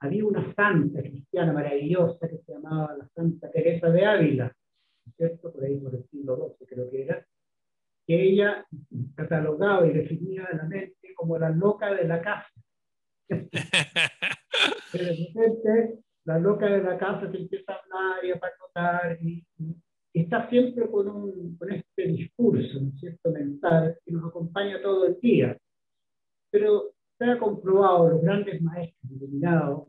Había 0.00 0.24
una 0.24 0.54
santa 0.54 1.00
cristiana 1.00 1.52
maravillosa 1.52 2.28
que 2.28 2.38
se 2.38 2.52
llamaba 2.52 2.96
la 2.96 3.08
Santa 3.14 3.50
Teresa 3.50 3.88
de 3.90 4.04
Ávila, 4.04 4.56
¿cierto? 5.16 5.52
Por 5.52 5.64
ahí 5.64 5.76
por 5.76 5.94
el 5.94 6.04
siglo 6.08 6.54
XII 6.58 6.66
creo 6.66 6.90
que 6.90 7.02
era, 7.02 7.26
que 8.12 8.22
ella 8.22 8.66
catalogaba 9.16 9.86
y 9.86 9.92
definía 9.94 10.46
la 10.52 10.64
mente 10.64 11.14
como 11.16 11.38
la 11.38 11.48
loca 11.48 11.94
de 11.94 12.04
la 12.04 12.20
casa. 12.20 12.50
de 13.28 13.48
repente, 14.92 15.98
la 16.24 16.38
loca 16.38 16.66
de 16.66 16.82
la 16.82 16.98
casa 16.98 17.30
se 17.30 17.38
empieza 17.38 17.72
a 17.72 17.76
hablar 17.76 18.22
y 18.22 18.30
a 18.32 18.38
pactar 18.38 19.18
y, 19.22 19.46
está 20.12 20.46
siempre 20.50 20.90
con, 20.90 21.08
un, 21.08 21.56
con 21.56 21.72
este 21.72 22.06
discurso, 22.06 22.80
¿no 22.82 22.92
cierto?, 22.98 23.30
mental 23.30 23.96
que 24.04 24.12
nos 24.12 24.28
acompaña 24.28 24.82
todo 24.82 25.06
el 25.06 25.18
día. 25.18 25.56
Pero 26.50 26.92
se 27.16 27.24
ha 27.24 27.38
comprobado 27.38 28.10
los 28.10 28.20
grandes 28.20 28.60
maestros 28.60 29.10
iluminados 29.10 29.88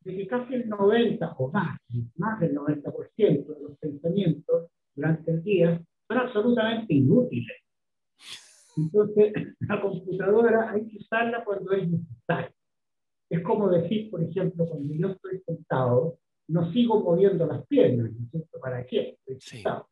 de 0.00 0.14
que 0.14 0.26
casi 0.26 0.56
el 0.56 0.68
90 0.68 1.36
o 1.38 1.50
más, 1.50 1.80
más 2.16 2.38
del 2.38 2.54
90% 2.54 3.46
de 3.46 3.62
los 3.62 3.78
pensamientos 3.78 4.68
durante 4.94 5.30
el 5.30 5.42
día 5.42 5.82
son 6.06 6.18
absolutamente 6.18 6.92
inútiles. 6.92 7.61
Entonces, 8.76 9.32
la 9.60 9.80
computadora 9.80 10.70
hay 10.70 10.86
que 10.86 10.98
usarla 10.98 11.44
cuando 11.44 11.72
es 11.72 11.88
necesario. 11.88 12.54
Es 13.30 13.42
como 13.42 13.70
decir, 13.70 14.10
por 14.10 14.22
ejemplo, 14.22 14.66
cuando 14.66 14.94
yo 14.94 15.08
estoy 15.08 15.40
sentado, 15.46 16.18
no 16.48 16.70
sigo 16.72 17.00
moviendo 17.00 17.46
las 17.46 17.66
piernas, 17.66 18.12
¿no 18.12 18.24
es 18.24 18.30
cierto? 18.30 18.60
¿Para 18.60 18.84
qué? 18.84 19.16
Estoy 19.26 19.40
sentado. 19.40 19.88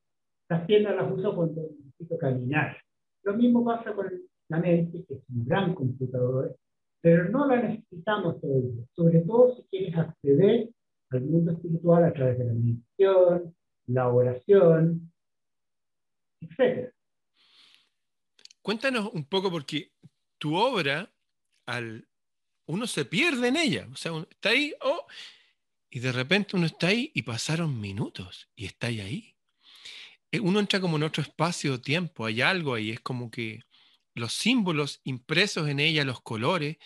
Las 0.48 0.66
piernas 0.66 0.96
las 0.96 1.12
uso 1.12 1.34
cuando 1.34 1.62
necesito 1.62 2.18
caminar. 2.18 2.76
Lo 3.22 3.34
mismo 3.34 3.64
pasa 3.64 3.94
con 3.94 4.10
la 4.48 4.58
mente, 4.58 5.04
que 5.06 5.14
es 5.14 5.22
un 5.30 5.46
gran 5.46 5.74
computador, 5.74 6.56
pero 7.00 7.28
no 7.28 7.46
la 7.46 7.62
necesitamos 7.62 8.40
todo 8.40 8.56
el 8.56 8.74
día, 8.74 8.84
sobre 8.94 9.20
todo 9.20 9.54
si 9.54 9.62
quieres 9.70 9.96
acceder 9.96 10.68
al 11.10 11.22
mundo 11.22 11.52
espiritual 11.52 12.04
a 12.04 12.12
través 12.12 12.38
de 12.38 12.44
la 12.44 12.52
meditación, 12.52 13.54
la 13.86 14.08
oración, 14.08 15.12
etc. 16.40 16.92
Cuéntanos 18.62 19.10
un 19.12 19.24
poco 19.24 19.50
porque 19.50 19.92
tu 20.38 20.54
obra, 20.54 21.12
al, 21.66 22.08
uno 22.66 22.86
se 22.86 23.04
pierde 23.04 23.48
en 23.48 23.56
ella, 23.56 23.88
o 23.92 23.96
sea, 23.96 24.12
está 24.30 24.50
ahí, 24.50 24.74
oh, 24.80 25.06
y 25.90 25.98
de 26.00 26.12
repente 26.12 26.56
uno 26.56 26.66
está 26.66 26.88
ahí 26.88 27.10
y 27.14 27.22
pasaron 27.22 27.80
minutos 27.80 28.48
y 28.54 28.66
está 28.66 28.88
ahí. 28.88 29.34
Eh, 30.30 30.40
uno 30.40 30.60
entra 30.60 30.80
como 30.80 30.96
en 30.96 31.02
otro 31.02 31.22
espacio-tiempo, 31.22 32.26
hay 32.26 32.40
algo 32.40 32.74
ahí, 32.74 32.90
es 32.90 33.00
como 33.00 33.30
que 33.30 33.62
los 34.14 34.32
símbolos 34.32 35.00
impresos 35.04 35.68
en 35.68 35.80
ella, 35.80 36.04
los 36.04 36.20
colores, 36.20 36.76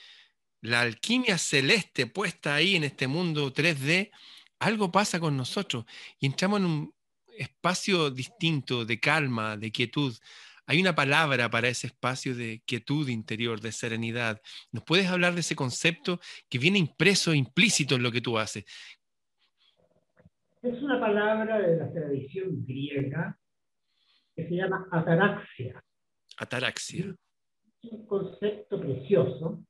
la 0.61 0.81
alquimia 0.81 1.37
celeste 1.37 2.07
puesta 2.07 2.55
ahí 2.55 2.77
en 2.77 2.85
este 2.85 3.07
mundo 3.07 3.53
3D, 3.53 4.11
algo 4.61 4.91
pasa 4.91 5.21
con 5.21 5.37
nosotros 5.37 5.85
y 6.19 6.27
entramos 6.27 6.61
en 6.61 6.67
un 6.67 6.95
espacio 7.37 8.11
distinto 8.11 8.85
de 8.85 8.99
calma, 9.01 9.57
de 9.57 9.71
quietud, 9.71 10.17
hay 10.67 10.81
una 10.81 10.95
palabra 10.95 11.51
para 11.51 11.69
ese 11.69 11.89
espacio 11.89 12.35
de 12.35 12.63
quietud 12.67 13.09
interior, 13.09 13.61
de 13.61 13.73
serenidad. 13.73 14.41
¿Nos 14.73 14.85
puedes 14.85 15.09
hablar 15.09 15.35
de 15.35 15.41
ese 15.41 15.57
concepto 15.57 16.21
que 16.49 16.59
viene 16.59 16.79
impreso, 16.79 17.35
implícito 17.35 17.97
en 17.97 18.03
lo 18.03 18.11
que 18.11 18.21
tú 18.21 18.39
haces? 18.39 18.65
Es 20.63 20.83
una 20.83 20.99
palabra 20.99 21.59
de 21.59 21.77
la 21.77 21.93
tradición 21.93 22.65
griega 22.65 23.39
que 24.35 24.49
se 24.49 24.55
llama 24.55 24.89
ataraxia. 24.91 25.85
Ataraxia. 26.39 27.15
Es 27.83 27.93
un 27.93 28.07
concepto 28.07 28.81
precioso, 28.81 29.63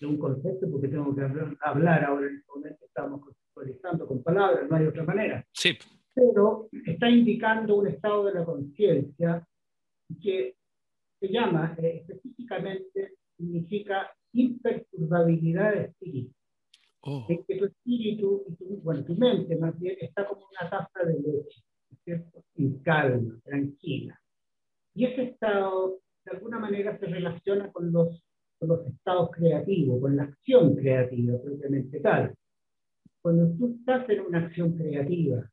es 0.00 0.06
un 0.06 0.16
concepto 0.18 0.70
porque 0.70 0.88
tengo 0.88 1.14
que 1.14 1.22
hablar 1.60 2.04
ahora 2.04 2.28
en 2.28 2.36
este 2.36 2.52
momento, 2.54 2.84
estamos 2.86 3.20
conceptualizando 3.20 4.06
con 4.06 4.22
palabras, 4.22 4.70
no 4.70 4.76
hay 4.76 4.86
otra 4.86 5.02
manera. 5.02 5.44
Sí. 5.52 5.76
Pero 6.14 6.68
está 6.86 7.08
indicando 7.10 7.74
un 7.74 7.88
estado 7.88 8.26
de 8.26 8.34
la 8.34 8.44
conciencia 8.44 9.46
que 10.16 10.56
se 11.20 11.28
llama 11.28 11.76
eh, 11.78 12.04
específicamente, 12.06 13.14
significa 13.36 14.10
imperturbabilidad 14.32 15.74
de 15.74 15.84
espíritu. 15.84 16.34
Oh. 17.02 17.26
Es 17.28 17.40
que 17.46 17.56
tu 17.56 17.64
espíritu, 17.66 18.44
y 18.48 18.54
tu, 18.56 18.64
bueno, 18.82 19.04
tu 19.04 19.14
mente 19.14 19.56
más 19.56 19.78
bien, 19.78 19.96
está 20.00 20.26
como 20.26 20.46
una 20.46 20.70
taza 20.70 21.06
de 21.06 21.14
leche, 21.14 21.62
¿cierto? 22.04 22.42
En 22.56 22.78
calma, 22.80 23.38
tranquila. 23.44 24.20
Y 24.94 25.04
ese 25.04 25.22
estado, 25.24 26.00
de 26.24 26.32
alguna 26.32 26.58
manera, 26.58 26.98
se 26.98 27.06
relaciona 27.06 27.70
con 27.70 27.92
los, 27.92 28.22
con 28.58 28.68
los 28.68 28.86
estados 28.86 29.30
creativos, 29.30 30.00
con 30.00 30.16
la 30.16 30.24
acción 30.24 30.74
creativa 30.74 31.40
propiamente 31.40 32.00
tal. 32.00 32.34
Cuando 33.22 33.56
tú 33.56 33.76
estás 33.78 34.08
en 34.10 34.20
una 34.20 34.46
acción 34.46 34.76
creativa, 34.76 35.48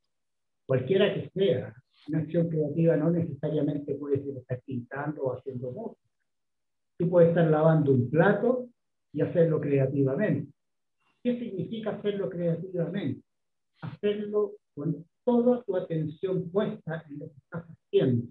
cualquiera 0.66 1.14
que 1.14 1.30
sea, 1.30 1.74
una 2.08 2.18
acción 2.20 2.48
creativa 2.48 2.96
no 2.96 3.10
necesariamente 3.10 3.94
puede 3.94 4.22
ser 4.22 4.36
estar 4.36 4.60
pintando 4.62 5.22
o 5.22 5.36
haciendo 5.36 5.70
música. 5.70 6.08
Tú 6.98 7.10
puedes 7.10 7.30
estar 7.30 7.50
lavando 7.50 7.92
un 7.92 8.08
plato 8.08 8.68
y 9.12 9.20
hacerlo 9.20 9.60
creativamente. 9.60 10.52
¿Qué 11.22 11.38
significa 11.38 11.90
hacerlo 11.90 12.30
creativamente? 12.30 13.22
Hacerlo 13.82 14.52
con 14.74 15.04
toda 15.24 15.62
tu 15.64 15.76
atención 15.76 16.50
puesta 16.50 17.04
en 17.10 17.18
lo 17.18 17.26
que 17.26 17.38
estás 17.38 17.64
haciendo. 17.64 18.26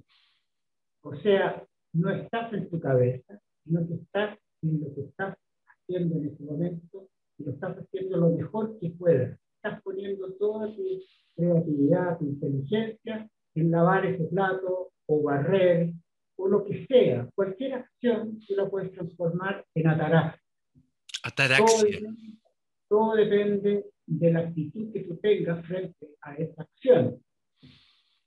O 1.01 1.15
sea, 1.17 1.63
no 1.93 2.09
estás 2.09 2.53
en 2.53 2.69
tu 2.69 2.79
cabeza, 2.79 3.39
sino 3.63 3.85
que 3.87 3.95
estás 3.95 4.39
en 4.61 4.81
lo 4.81 4.93
que 4.95 5.01
estás 5.01 5.37
haciendo 5.67 6.15
en 6.17 6.25
ese 6.27 6.43
momento 6.43 7.09
y 7.37 7.43
lo 7.43 7.51
estás 7.51 7.77
haciendo 7.77 8.17
lo 8.17 8.29
mejor 8.29 8.79
que 8.79 8.89
puedas. 8.91 9.39
Estás 9.57 9.81
poniendo 9.83 10.31
toda 10.33 10.73
tu 10.75 10.83
creatividad, 11.35 12.17
tu 12.17 12.25
inteligencia 12.25 13.29
en 13.55 13.71
lavar 13.71 14.05
ese 14.05 14.25
plato 14.25 14.91
o 15.07 15.23
barrer 15.23 15.91
o 16.37 16.47
lo 16.47 16.63
que 16.63 16.85
sea. 16.85 17.27
Cualquier 17.33 17.73
acción 17.75 18.39
tú 18.45 18.55
la 18.55 18.69
puedes 18.69 18.91
transformar 18.91 19.65
en 19.73 19.87
ataraxia. 19.87 20.41
Ataraxia. 21.23 21.99
Todo, 22.87 23.15
depende 23.15 23.85
de 24.05 24.31
la 24.31 24.41
actitud 24.41 24.91
que 24.93 25.01
tú 25.01 25.17
tengas 25.17 25.65
frente 25.65 26.07
a 26.21 26.35
esa 26.35 26.61
acción. 26.61 27.19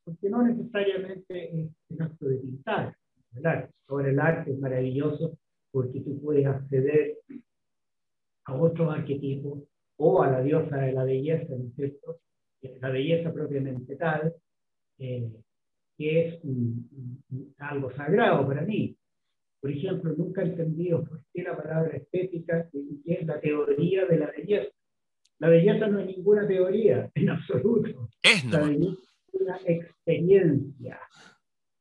Porque 0.04 0.28
no 0.30 0.42
necesariamente 0.42 1.60
es 1.60 1.70
un 1.90 2.02
acto 2.02 2.26
de 2.26 2.36
pintar. 2.38 2.96
El 3.36 3.46
arte. 3.46 3.74
Ahora 3.88 4.10
el 4.10 4.18
arte 4.18 4.52
es 4.52 4.58
maravilloso 4.58 5.38
porque 5.70 6.00
tú 6.00 6.20
puedes 6.20 6.46
acceder 6.46 7.18
a 8.46 8.54
otro 8.54 8.90
arquetipo 8.90 9.68
o 9.96 10.22
a 10.22 10.30
la 10.30 10.40
diosa 10.40 10.76
de 10.78 10.92
la 10.92 11.04
belleza, 11.04 11.54
¿no 11.54 11.68
es 11.68 11.74
cierto? 11.74 12.20
La 12.80 12.90
belleza 12.90 13.32
propiamente 13.32 13.96
tal, 13.96 14.34
eh, 14.98 15.30
que 15.96 16.28
es 16.28 16.40
algo 17.58 17.90
sagrado 17.94 18.46
para 18.46 18.62
mí. 18.62 18.96
Por 19.60 19.72
ejemplo, 19.72 20.14
nunca 20.16 20.42
he 20.42 20.46
entendido 20.46 21.04
por 21.04 21.20
qué 21.32 21.42
la 21.42 21.56
palabra 21.56 21.96
estética 21.96 22.68
es 23.04 23.26
la 23.26 23.40
teoría 23.40 24.06
de 24.06 24.18
la 24.18 24.30
belleza. 24.30 24.72
La 25.40 25.48
belleza 25.48 25.86
no 25.88 25.98
es 26.00 26.06
ninguna 26.06 26.46
teoría, 26.46 27.10
en 27.14 27.30
absoluto. 27.30 28.08
Es 28.22 28.44
una 29.32 29.60
experiencia. 29.66 31.00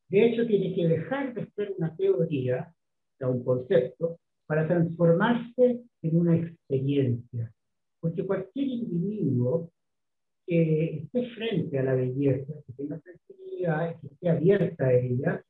De 0.10 0.26
hecho, 0.26 0.48
tiene 0.48 0.74
que 0.74 0.88
dejar 0.88 1.34
de 1.34 1.46
ser 1.52 1.76
una 1.78 1.96
teoría, 1.96 2.74
o 3.22 3.30
un 3.30 3.44
concepto, 3.44 4.20
para 4.48 4.68
transformarse 4.68 5.82
en 6.02 6.18
una 6.18 6.38
experiencia. 6.38 7.52
Porque 8.00 8.26
cualquier 8.26 8.68
individuo 8.68 9.72
que 10.48 11.04
esté 11.04 11.30
frente 11.32 11.78
a 11.78 11.84
la 11.84 11.94
belleza, 11.94 12.54
que 12.66 12.74
tenga 12.74 13.00
sensibilidad, 13.02 14.00
que 14.00 14.08
esté 14.08 14.30
abierta 14.30 14.86
a 14.86 14.94
ella, 14.94 15.44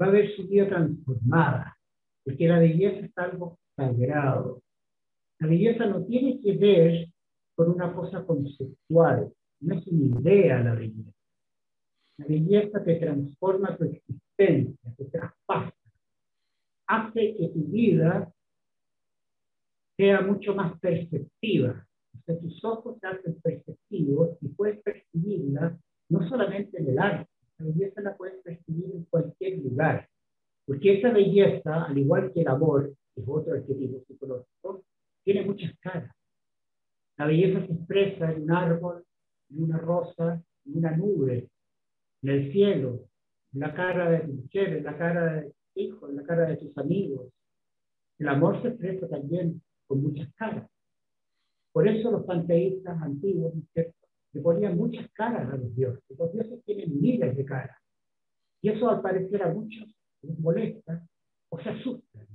va 0.00 0.06
a 0.06 0.10
ver 0.10 0.34
su 0.34 0.48
vida 0.48 0.66
transformada, 0.66 1.76
porque 2.24 2.48
la 2.48 2.58
belleza 2.58 3.04
es 3.04 3.18
algo 3.18 3.58
sagrado. 3.76 4.62
La 5.40 5.48
belleza 5.48 5.86
no 5.86 6.04
tiene 6.06 6.40
que 6.40 6.56
ver 6.56 7.08
con 7.54 7.70
una 7.70 7.92
cosa 7.92 8.24
conceptual, 8.24 9.30
no 9.60 9.74
es 9.74 9.86
una 9.88 10.20
idea 10.20 10.60
la 10.60 10.74
belleza. 10.74 11.12
La 12.16 12.26
belleza 12.26 12.82
te 12.82 12.96
transforma 12.96 13.76
tu 13.76 13.84
existencia, 13.84 14.94
te 14.96 15.04
traspasa, 15.04 15.74
hace 16.86 17.36
que 17.36 17.48
tu 17.48 17.64
vida 17.64 18.32
sea 19.96 20.22
mucho 20.22 20.54
más 20.54 20.78
perceptiva, 20.80 21.87
tus 22.34 22.64
ojos 22.64 22.98
se 23.00 23.06
hacen 23.06 23.40
perceptivos 23.40 24.36
y 24.40 24.48
puedes 24.48 24.80
percibirla 24.82 25.76
no 26.08 26.28
solamente 26.28 26.78
en 26.78 26.88
el 26.88 26.98
arte, 26.98 27.30
la 27.58 27.66
belleza 27.66 28.00
la 28.00 28.16
puedes 28.16 28.42
percibir 28.42 28.90
en 28.94 29.04
cualquier 29.04 29.58
lugar. 29.58 30.08
Porque 30.64 30.98
esa 30.98 31.10
belleza, 31.10 31.84
al 31.84 31.98
igual 31.98 32.32
que 32.32 32.40
el 32.42 32.48
amor, 32.48 32.94
que 33.14 33.20
es 33.20 33.28
otro 33.28 33.54
arquetipo 33.54 34.00
psicológico, 34.06 34.82
tiene 35.24 35.44
muchas 35.44 35.76
caras. 35.80 36.14
La 37.16 37.26
belleza 37.26 37.66
se 37.66 37.72
expresa 37.72 38.30
en 38.32 38.42
un 38.42 38.50
árbol, 38.52 39.04
en 39.50 39.64
una 39.64 39.78
rosa, 39.78 40.42
en 40.66 40.78
una 40.78 40.96
nube, 40.96 41.48
en 42.22 42.28
el 42.28 42.52
cielo, 42.52 43.00
en 43.54 43.60
la 43.60 43.74
cara 43.74 44.10
de 44.10 44.20
tu 44.20 44.32
mujer, 44.32 44.76
en 44.76 44.84
la 44.84 44.96
cara 44.96 45.32
de 45.34 45.42
tus 45.42 45.76
hijos, 45.76 46.10
en 46.10 46.16
la 46.16 46.22
cara 46.22 46.46
de 46.46 46.56
tus 46.56 46.76
amigos. 46.78 47.32
El 48.18 48.28
amor 48.28 48.60
se 48.62 48.68
expresa 48.68 49.08
también 49.08 49.60
con 49.86 50.02
muchas 50.02 50.32
caras. 50.34 50.68
Por 51.72 51.88
eso 51.88 52.10
los 52.10 52.24
panteístas 52.24 53.00
antiguos 53.02 53.54
le 53.74 54.40
ponían 54.40 54.76
muchas 54.76 55.10
caras 55.12 55.52
a 55.52 55.56
los 55.56 55.74
dioses. 55.74 56.02
Los 56.18 56.32
dioses 56.32 56.64
tienen 56.64 57.00
miles 57.00 57.36
de 57.36 57.44
caras. 57.44 57.78
Y 58.60 58.70
eso 58.70 58.90
al 58.90 59.00
parecer 59.00 59.42
a 59.42 59.52
muchos 59.52 59.88
les 60.22 60.38
molesta 60.38 61.06
o 61.50 61.60
se 61.60 61.70
asustan. 61.70 62.26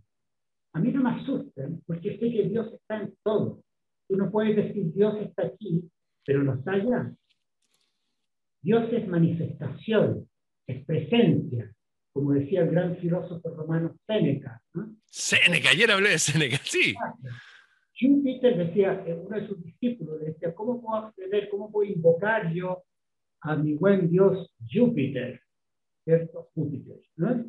A 0.73 0.79
mí 0.79 0.91
no 0.91 1.03
me 1.03 1.21
asustan 1.21 1.81
porque 1.85 2.17
sé 2.17 2.31
que 2.31 2.49
Dios 2.49 2.73
está 2.73 3.01
en 3.01 3.13
todo. 3.23 3.61
Tú 4.07 4.17
no 4.17 4.31
puedes 4.31 4.55
decir 4.55 4.93
Dios 4.93 5.15
está 5.21 5.47
aquí, 5.47 5.89
pero 6.25 6.43
no 6.43 6.55
está 6.55 6.71
allá. 6.73 7.13
Dios 8.61 8.91
es 8.93 9.07
manifestación, 9.07 10.29
es 10.67 10.85
presencia, 10.85 11.71
como 12.13 12.31
decía 12.31 12.61
el 12.61 12.71
gran 12.71 12.95
filósofo 12.97 13.49
romano 13.49 13.95
Séneca. 14.07 14.61
Séneca, 15.05 15.69
ayer 15.71 15.91
hablé 15.91 16.11
de 16.11 16.19
Séneca, 16.19 16.57
sí. 16.63 16.95
Júpiter 18.03 18.57
decía, 18.57 19.03
eh, 19.07 19.13
uno 19.13 19.39
de 19.39 19.47
sus 19.47 19.63
discípulos 19.63 20.19
decía, 20.19 20.53
¿cómo 20.53 20.81
puedo 20.81 21.05
acceder, 21.05 21.47
cómo 21.49 21.71
puedo 21.71 21.89
invocar 21.89 22.53
yo 22.53 22.83
a 23.41 23.55
mi 23.55 23.75
buen 23.75 24.09
Dios 24.09 24.53
Júpiter? 24.69 25.39
¿Cierto? 26.03 26.49
Júpiter. 26.53 26.99
¿no? 27.15 27.45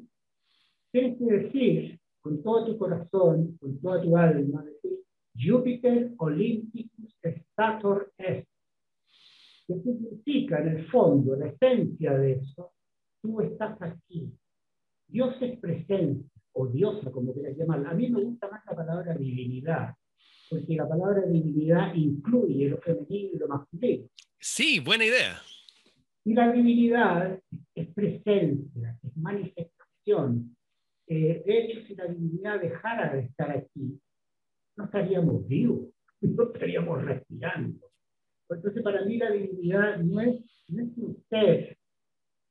Tienes 0.93 1.19
que 1.19 1.25
decir 1.25 2.01
con 2.21 2.43
todo 2.43 2.67
tu 2.67 2.79
corazón, 2.79 3.57
con 3.59 3.81
toda 3.81 4.01
tu 4.01 4.17
alma, 4.17 4.65
decir, 4.65 5.01
Júpiter 5.35 6.13
Olympicus 6.19 7.17
Stator 7.23 8.13
Est. 8.17 8.49
¿Qué 9.67 9.75
significa 9.81 10.61
en 10.61 10.69
el 10.69 10.87
fondo, 10.89 11.35
la 11.37 11.49
esencia 11.49 12.13
de 12.17 12.33
eso? 12.33 12.73
Tú 13.21 13.41
estás 13.41 13.81
aquí. 13.83 14.31
Dios 15.09 15.35
es 15.41 15.59
presencia, 15.59 16.31
o 16.53 16.67
diosa, 16.69 17.11
como 17.11 17.33
quieras 17.33 17.57
llamar. 17.57 17.85
A 17.87 17.95
mí 17.95 18.09
me 18.09 18.23
gusta 18.23 18.49
más 18.49 18.65
la 18.67 18.77
palabra 18.77 19.15
divinidad 19.15 19.95
porque 20.49 20.77
la 20.77 20.89
palabra 20.89 21.23
divinidad 21.23 21.95
incluye 21.95 22.69
lo 22.69 22.79
femenino 22.79 23.31
y 23.33 23.39
lo 23.39 23.49
masculino. 23.49 24.09
Sí, 24.39 24.81
buena 24.81 25.05
idea. 25.05 25.41
Y 26.25 26.35
la 26.35 26.53
divinidad 26.53 27.41
es 27.75 27.95
presencia, 27.95 28.99
es 29.03 29.17
manifestación. 29.17 30.57
Eh, 31.07 31.43
de 31.45 31.59
hecho, 31.59 31.87
si 31.87 31.95
la 31.95 32.07
divinidad 32.07 32.61
dejara 32.61 33.15
de 33.15 33.23
estar 33.23 33.51
aquí, 33.51 34.01
no 34.77 34.85
estaríamos 34.85 35.47
vivos, 35.47 35.89
no 36.21 36.45
estaríamos 36.45 37.05
respirando. 37.05 37.91
Entonces, 38.49 38.83
para 38.83 39.05
mí 39.05 39.19
la 39.19 39.31
divinidad 39.31 39.99
no 39.99 40.21
es, 40.21 40.41
no 40.69 40.83
es 40.83 40.97
un 40.99 41.25
ser 41.29 41.77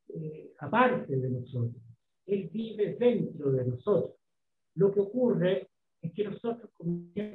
eh, 0.10 0.54
aparte 0.60 1.16
de 1.16 1.30
nosotros. 1.30 1.82
Él 2.26 2.50
vive 2.52 2.96
dentro 3.00 3.52
de 3.52 3.66
nosotros. 3.66 4.16
Lo 4.76 4.92
que 4.94 5.00
ocurre 5.00 5.70
que 6.14 6.24
nosotros, 6.26 6.70
como 6.78 6.92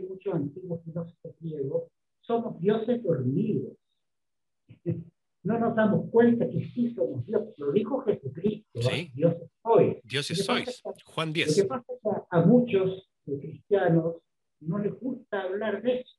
muchos 0.08 0.34
antiguos 0.34 0.82
filósofos 0.84 1.34
griegos, 1.40 1.84
somos 2.20 2.60
dioses 2.60 3.02
dormidos. 3.02 3.76
No 5.44 5.58
nos 5.58 5.76
damos 5.76 6.10
cuenta 6.10 6.46
que 6.50 6.68
sí 6.74 6.92
somos 6.94 7.24
Dios. 7.24 7.42
Lo 7.56 7.72
dijo 7.72 8.00
Jesucristo, 8.00 8.80
Dios 9.14 9.36
hoy. 9.62 10.00
Dioses 10.04 10.44
sois. 10.44 10.82
Juan 11.06 11.32
10. 11.32 11.48
Lo 11.48 11.62
que 11.62 11.68
pasa 11.68 11.92
es 11.92 12.00
que 12.02 12.10
a, 12.30 12.40
muchos 12.42 13.08
cristianos 13.24 14.16
no 14.60 14.78
les 14.78 14.92
gusta 14.98 15.42
hablar 15.42 15.80
de 15.80 16.00
eso. 16.00 16.16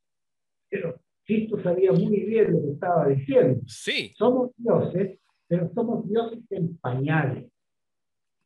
Pero 0.70 1.00
Cristo 1.24 1.62
sabía 1.62 1.92
muy 1.92 2.20
bien 2.20 2.52
lo 2.52 2.62
que 2.62 2.70
estaba 2.70 3.08
diciendo. 3.08 3.60
Sí. 3.66 4.12
Somos 4.16 4.50
dioses, 4.56 5.20
pero 5.46 5.70
somos 5.74 6.08
dioses 6.08 6.40
en 6.50 6.76
pañales. 6.78 7.52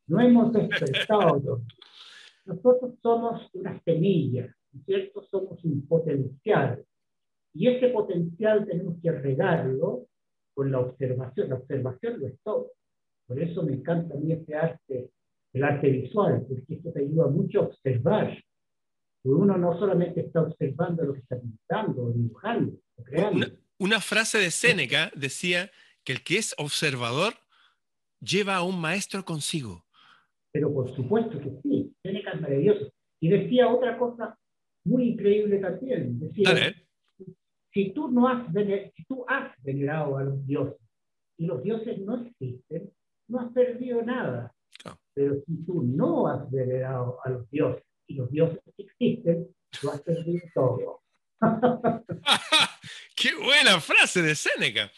No 0.07 0.20
hemos 0.20 0.53
despertado. 0.53 1.62
Nosotros 2.45 2.95
somos 3.03 3.49
una 3.55 3.81
semilla, 3.85 4.55
¿cierto? 4.85 5.25
Somos 5.31 5.65
un 5.65 5.87
potencial. 5.87 6.85
Y 7.55 7.69
ese 7.69 7.89
potencial 7.89 8.67
tenemos 8.67 8.97
que 9.03 9.13
regarlo 9.13 10.07
con 10.55 10.71
la 10.71 10.81
observación. 10.81 11.51
La 11.51 11.57
observación 11.57 12.21
lo 12.21 12.27
es 12.27 12.39
todo. 12.43 12.73
Por 13.27 13.41
eso 13.41 13.63
me 13.63 13.75
encanta 13.75 14.15
a 14.15 14.19
mí 14.19 14.33
este 14.33 14.55
arte, 14.55 15.11
el 15.53 15.65
arte 15.65 15.89
visual, 15.89 16.45
porque 16.47 16.75
esto 16.75 16.93
te 16.93 17.01
ayuda 17.01 17.29
mucho 17.29 17.61
a 17.61 17.67
observar. 17.67 18.37
Uno 19.23 19.57
no 19.57 19.79
solamente 19.79 20.21
está 20.21 20.43
observando 20.43 21.03
lo 21.05 21.15
que 21.15 21.21
está 21.21 21.41
pintando, 21.41 22.11
dibujando, 22.11 22.75
o 22.97 23.05
creando. 23.05 23.37
Una, 23.37 23.49
una 23.79 24.01
frase 24.01 24.39
de 24.39 24.51
Séneca 24.51 25.11
decía 25.15 25.71
que 26.05 26.13
el 26.13 26.23
que 26.23 26.37
es 26.37 26.55
observador 26.59 27.33
lleva 28.21 28.57
a 28.57 28.63
un 28.63 28.79
maestro 28.79 29.25
consigo. 29.25 29.87
Pero 30.53 30.73
por 30.73 30.95
supuesto 30.95 31.41
que 31.41 31.51
sí, 31.63 31.95
es 32.35 32.40
maravilloso. 32.40 32.92
Y 33.20 33.29
decía 33.29 33.68
otra 33.68 33.99
cosa 33.99 34.38
muy 34.85 35.11
increíble 35.11 35.59
también. 35.59 36.18
Decía, 36.18 36.75
si 37.73 37.90
tú, 37.90 38.11
no 38.11 38.29
has, 38.29 38.47
si 38.53 39.05
tú 39.05 39.25
has 39.29 39.53
venerado 39.62 40.16
a 40.18 40.25
los 40.25 40.47
dioses 40.47 40.81
y 41.37 41.47
los 41.47 41.62
dioses 41.62 41.99
no 41.99 42.23
existen, 42.23 42.92
no 43.29 43.40
has 43.40 43.53
perdido 43.53 44.03
nada. 44.03 44.53
Pero 45.14 45.37
si 45.47 45.64
tú 45.64 45.83
no 45.83 46.27
has 46.29 46.51
venerado 46.51 47.18
a 47.25 47.31
los 47.31 47.51
dioses 47.51 47.85
y 48.07 48.14
los 48.14 48.31
dioses 48.31 48.61
existen, 48.77 49.49
tú 49.81 49.90
has 49.90 50.01
perdido 50.03 50.42
todo. 50.55 51.03
¡Qué 53.16 53.35
buena 53.35 53.81
frase 53.81 54.23
de 54.23 54.35
Séneca! 54.35 54.90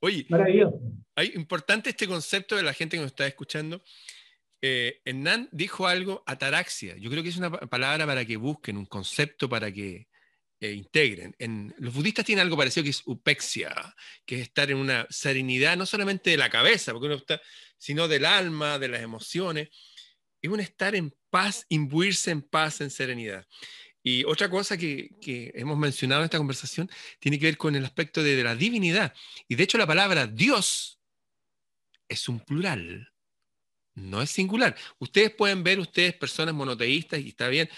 Oye, 0.00 0.26
Maravilloso. 0.28 0.80
Hay 1.16 1.32
importante 1.34 1.90
este 1.90 2.08
concepto 2.08 2.56
de 2.56 2.62
la 2.62 2.72
gente 2.72 2.96
que 2.96 3.02
nos 3.02 3.12
está 3.12 3.26
escuchando. 3.26 3.80
Eh, 4.66 5.02
Hernán 5.04 5.50
dijo 5.52 5.86
algo, 5.86 6.22
ataraxia. 6.24 6.96
Yo 6.96 7.10
creo 7.10 7.22
que 7.22 7.28
es 7.28 7.36
una 7.36 7.50
palabra 7.50 8.06
para 8.06 8.24
que 8.24 8.38
busquen, 8.38 8.78
un 8.78 8.86
concepto 8.86 9.46
para 9.46 9.70
que 9.70 10.08
eh, 10.58 10.72
integren. 10.72 11.36
En, 11.38 11.74
los 11.76 11.92
budistas 11.92 12.24
tienen 12.24 12.44
algo 12.44 12.56
parecido 12.56 12.82
que 12.82 12.88
es 12.88 13.02
upexia, 13.04 13.94
que 14.24 14.36
es 14.36 14.40
estar 14.40 14.70
en 14.70 14.78
una 14.78 15.06
serenidad, 15.10 15.76
no 15.76 15.84
solamente 15.84 16.30
de 16.30 16.38
la 16.38 16.48
cabeza, 16.48 16.94
sino 17.76 18.08
del 18.08 18.24
alma, 18.24 18.78
de 18.78 18.88
las 18.88 19.02
emociones. 19.02 19.68
Es 20.40 20.50
un 20.50 20.60
estar 20.60 20.94
en 20.94 21.14
paz, 21.28 21.66
imbuirse 21.68 22.30
en 22.30 22.40
paz, 22.40 22.80
en 22.80 22.90
serenidad. 22.90 23.46
Y 24.02 24.24
otra 24.24 24.48
cosa 24.48 24.78
que, 24.78 25.10
hemos 25.54 25.76
mencionado 25.76 26.22
en 26.22 26.24
esta 26.24 26.38
conversación 26.38 26.90
tiene 27.20 27.38
que 27.38 27.44
ver 27.44 27.58
con 27.58 27.76
el 27.76 27.84
aspecto 27.84 28.22
de, 28.22 28.42
la 28.42 28.56
divinidad. 28.56 29.12
Y 29.46 29.56
de 29.56 29.64
hecho 29.64 29.76
la 29.76 29.86
palabra 29.86 30.26
Dios 30.26 31.02
es 32.08 32.30
un 32.30 32.40
plural, 32.40 33.13
no 33.94 34.22
es 34.22 34.30
singular. 34.30 34.76
Ustedes 34.98 35.30
pueden 35.30 35.62
ver, 35.62 35.78
ustedes 35.78 36.14
personas 36.14 36.54
monoteístas, 36.54 37.20
y 37.20 37.28
está 37.28 37.48
bien, 37.48 37.68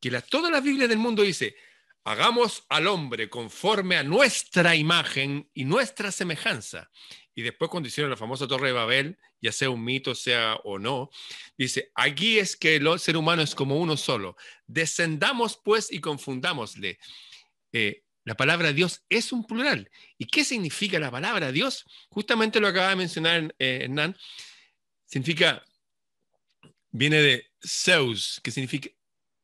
que 0.00 0.10
la, 0.10 0.20
toda 0.20 0.50
la 0.50 0.60
Biblia 0.60 0.88
del 0.88 0.98
mundo 0.98 1.22
dice, 1.22 1.56
hagamos 2.04 2.64
al 2.68 2.86
hombre 2.86 3.28
conforme 3.28 3.96
a 3.96 4.02
nuestra 4.02 4.74
imagen 4.74 5.50
y 5.52 5.64
nuestra 5.64 6.10
semejanza. 6.10 6.90
Y 7.34 7.42
después 7.42 7.70
cuando 7.70 7.88
hicieron 7.88 8.10
la 8.10 8.16
famosa 8.16 8.48
Torre 8.48 8.68
de 8.68 8.72
Babel, 8.72 9.18
ya 9.40 9.52
sea 9.52 9.70
un 9.70 9.84
mito, 9.84 10.14
sea 10.14 10.56
o 10.64 10.78
no, 10.78 11.10
dice, 11.56 11.92
aquí 11.94 12.38
es 12.38 12.56
que 12.56 12.76
el 12.76 12.98
ser 12.98 13.16
humano 13.16 13.42
es 13.42 13.54
como 13.54 13.76
uno 13.76 13.96
solo. 13.96 14.36
Descendamos 14.66 15.60
pues 15.62 15.92
y 15.92 16.00
confundámosle. 16.00 16.98
Eh, 17.72 18.02
la 18.24 18.36
palabra 18.36 18.72
Dios 18.72 19.04
es 19.08 19.32
un 19.32 19.46
plural. 19.46 19.90
¿Y 20.18 20.26
qué 20.26 20.44
significa 20.44 20.98
la 20.98 21.10
palabra 21.10 21.52
Dios? 21.52 21.84
Justamente 22.08 22.60
lo 22.60 22.68
acaba 22.68 22.90
de 22.90 22.96
mencionar 22.96 23.54
eh, 23.58 23.80
Hernán. 23.84 24.16
Significa, 25.08 25.64
viene 26.90 27.16
de 27.22 27.46
Zeus, 27.66 28.40
que 28.42 28.50
significa 28.50 28.90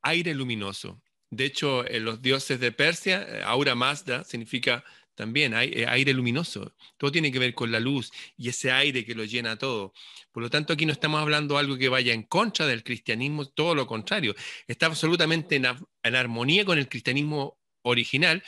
aire 0.03 0.35
luminoso. 0.35 1.01
De 1.31 1.47
hecho, 1.47 1.89
en 1.89 2.05
los 2.05 2.21
dioses 2.21 2.61
de 2.61 2.71
Persia, 2.71 3.27
eh, 3.27 3.43
Aura 3.43 3.75
Mazda 3.75 4.25
significa 4.25 4.85
también 5.15 5.55
eh, 5.55 5.87
aire 5.89 6.13
luminoso. 6.13 6.75
Todo 6.99 7.11
tiene 7.11 7.33
que 7.33 7.39
ver 7.39 7.55
con 7.55 7.73
la 7.73 7.81
luz 7.81 8.13
y 8.37 8.51
ese 8.51 8.73
aire 8.73 9.07
que 9.07 9.15
lo 9.15 9.25
llena 9.25 9.57
todo. 9.57 9.95
Por 10.33 10.43
lo 10.43 10.51
tanto, 10.51 10.75
aquí 10.75 10.85
no 10.85 10.93
estamos 10.93 11.19
hablando 11.21 11.55
de 11.55 11.61
algo 11.61 11.79
que 11.79 11.89
vaya 11.89 12.13
en 12.13 12.25
contra 12.25 12.67
del 12.67 12.85
cristianismo, 12.85 13.47
todo 13.47 13.75
lo 13.75 13.87
contrario. 13.87 14.35
Está 14.67 14.85
absolutamente 14.87 15.57
en, 15.57 15.65
en 15.65 16.15
armonía 16.15 16.67
con 16.67 16.79
el 16.79 16.91
cristianismo 16.91 17.59
original 17.83 18.45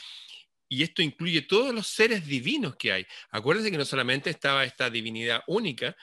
y 0.69 0.83
esto 0.83 1.01
incluye 1.01 1.41
todos 1.41 1.73
los 1.73 1.87
seres 1.87 2.27
divinos 2.27 2.75
que 2.75 2.91
hay. 2.91 3.07
Acuérdense 3.31 3.71
que 3.71 3.77
no 3.77 3.85
solamente 3.85 4.29
estaba 4.29 4.65
esta 4.65 4.91
divinidad 4.91 5.41
única, 5.47 5.95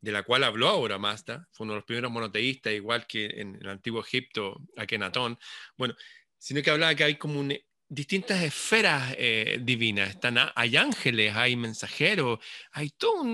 de 0.00 0.12
la 0.12 0.22
cual 0.22 0.44
habló 0.44 0.68
ahora 0.68 0.98
Mazda, 0.98 1.48
fue 1.50 1.64
uno 1.64 1.74
de 1.74 1.78
los 1.78 1.84
primeros 1.84 2.10
monoteístas, 2.10 2.72
igual 2.72 3.06
que 3.06 3.26
en 3.26 3.56
el 3.56 3.68
antiguo 3.68 4.00
Egipto, 4.00 4.60
Akenatón. 4.76 5.38
Bueno, 5.76 5.94
sino 6.36 6.62
que 6.62 6.70
hablaba 6.70 6.94
que 6.94 7.04
hay 7.04 7.16
como 7.16 7.46
distintas 7.88 8.42
esferas 8.42 9.14
eh, 9.18 9.58
divinas. 9.62 10.10
Están, 10.10 10.36
hay 10.54 10.76
ángeles, 10.76 11.34
hay 11.34 11.56
mensajeros, 11.56 12.38
hay 12.72 12.90
toda 12.90 13.24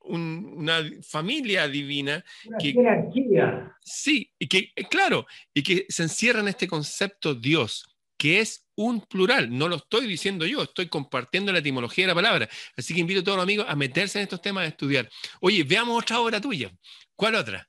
una 0.00 0.90
familia 1.02 1.68
divina. 1.68 2.24
Una 2.46 2.58
que, 2.58 2.72
jerarquía. 2.72 3.76
Sí, 3.80 4.32
y 4.38 4.48
que, 4.48 4.72
eh, 4.74 4.84
claro, 4.88 5.26
y 5.54 5.62
que 5.62 5.86
se 5.88 6.02
encierra 6.02 6.40
en 6.40 6.48
este 6.48 6.66
concepto 6.66 7.34
Dios, 7.34 7.84
que 8.16 8.40
es 8.40 8.67
un 8.78 9.00
plural. 9.00 9.50
No 9.50 9.68
lo 9.68 9.76
estoy 9.76 10.06
diciendo 10.06 10.46
yo, 10.46 10.62
estoy 10.62 10.86
compartiendo 10.86 11.52
la 11.52 11.58
etimología 11.58 12.04
de 12.04 12.08
la 12.08 12.14
palabra. 12.14 12.48
Así 12.76 12.94
que 12.94 13.00
invito 13.00 13.20
a 13.20 13.24
todos 13.24 13.36
los 13.38 13.42
amigos 13.42 13.66
a 13.68 13.74
meterse 13.74 14.18
en 14.18 14.22
estos 14.22 14.40
temas 14.40 14.64
a 14.64 14.68
estudiar. 14.68 15.08
Oye, 15.40 15.64
veamos 15.64 16.00
otra 16.00 16.20
obra 16.20 16.40
tuya. 16.40 16.70
¿Cuál 17.16 17.34
otra? 17.34 17.68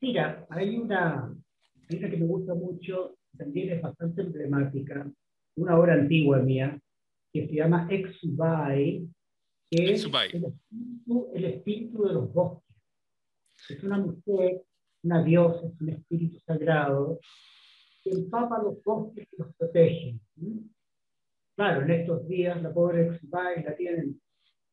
Mira, 0.00 0.46
hay 0.50 0.76
una, 0.76 1.34
que 1.88 1.96
me 1.96 2.26
gusta 2.26 2.54
mucho, 2.54 3.16
también 3.36 3.72
es 3.72 3.82
bastante 3.82 4.20
emblemática, 4.20 5.10
una 5.56 5.78
obra 5.78 5.94
antigua 5.94 6.38
mía, 6.38 6.78
que 7.32 7.48
se 7.48 7.54
llama 7.54 7.88
Exubai, 7.90 9.08
que 9.70 9.92
es 9.94 10.04
el 10.04 10.14
espíritu, 10.14 11.30
el 11.34 11.44
espíritu, 11.44 12.06
de 12.06 12.12
los 12.12 12.32
bosques. 12.32 12.74
Es 13.70 13.82
una 13.82 13.98
mujer, 13.98 14.62
una 15.02 15.22
diosa, 15.24 15.66
es 15.66 15.80
un 15.80 15.88
espíritu 15.88 16.38
sagrado, 16.40 17.20
que 18.08 18.16
empapa 18.16 18.62
los 18.62 18.82
bosques 18.82 19.26
y 19.32 19.36
los 19.36 19.54
protege. 19.56 20.18
Claro, 21.56 21.82
en 21.82 21.90
estos 21.90 22.26
días 22.28 22.62
la 22.62 22.72
pobre 22.72 23.08
Exubai 23.08 23.64
la 23.64 23.76
tienen, 23.76 24.20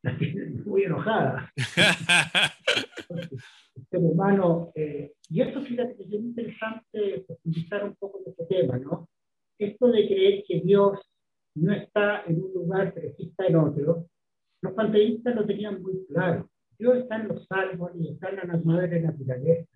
la 0.03 0.17
tienen 0.17 0.63
muy 0.65 0.83
enojada. 0.83 1.51
ser 3.89 3.99
humano. 3.99 4.71
Eh, 4.75 5.13
y 5.29 5.41
eso 5.41 5.61
fíjate 5.61 5.95
que 5.95 6.03
es 6.03 6.11
interesante 6.11 7.25
profundizar 7.27 7.83
un 7.83 7.95
poco 7.95 8.19
en 8.19 8.31
este 8.31 8.45
tema, 8.45 8.77
¿no? 8.77 9.09
Esto 9.57 9.87
de 9.87 10.07
creer 10.07 10.43
que 10.47 10.61
Dios 10.61 10.99
no 11.55 11.73
está 11.73 12.23
en 12.25 12.43
un 12.43 12.53
lugar, 12.53 12.93
pero 12.93 13.13
sí 13.15 13.29
está 13.29 13.47
en 13.47 13.55
otro, 13.55 14.07
los 14.61 14.73
panteístas 14.73 15.35
lo 15.35 15.45
tenían 15.45 15.81
muy 15.81 16.05
claro. 16.07 16.49
Dios 16.77 16.97
está 16.97 17.17
en 17.17 17.29
los 17.29 17.47
árboles, 17.49 18.11
está 18.11 18.29
en 18.29 18.47
la 18.47 18.57
madre 18.57 18.99
naturaleza. 18.99 19.74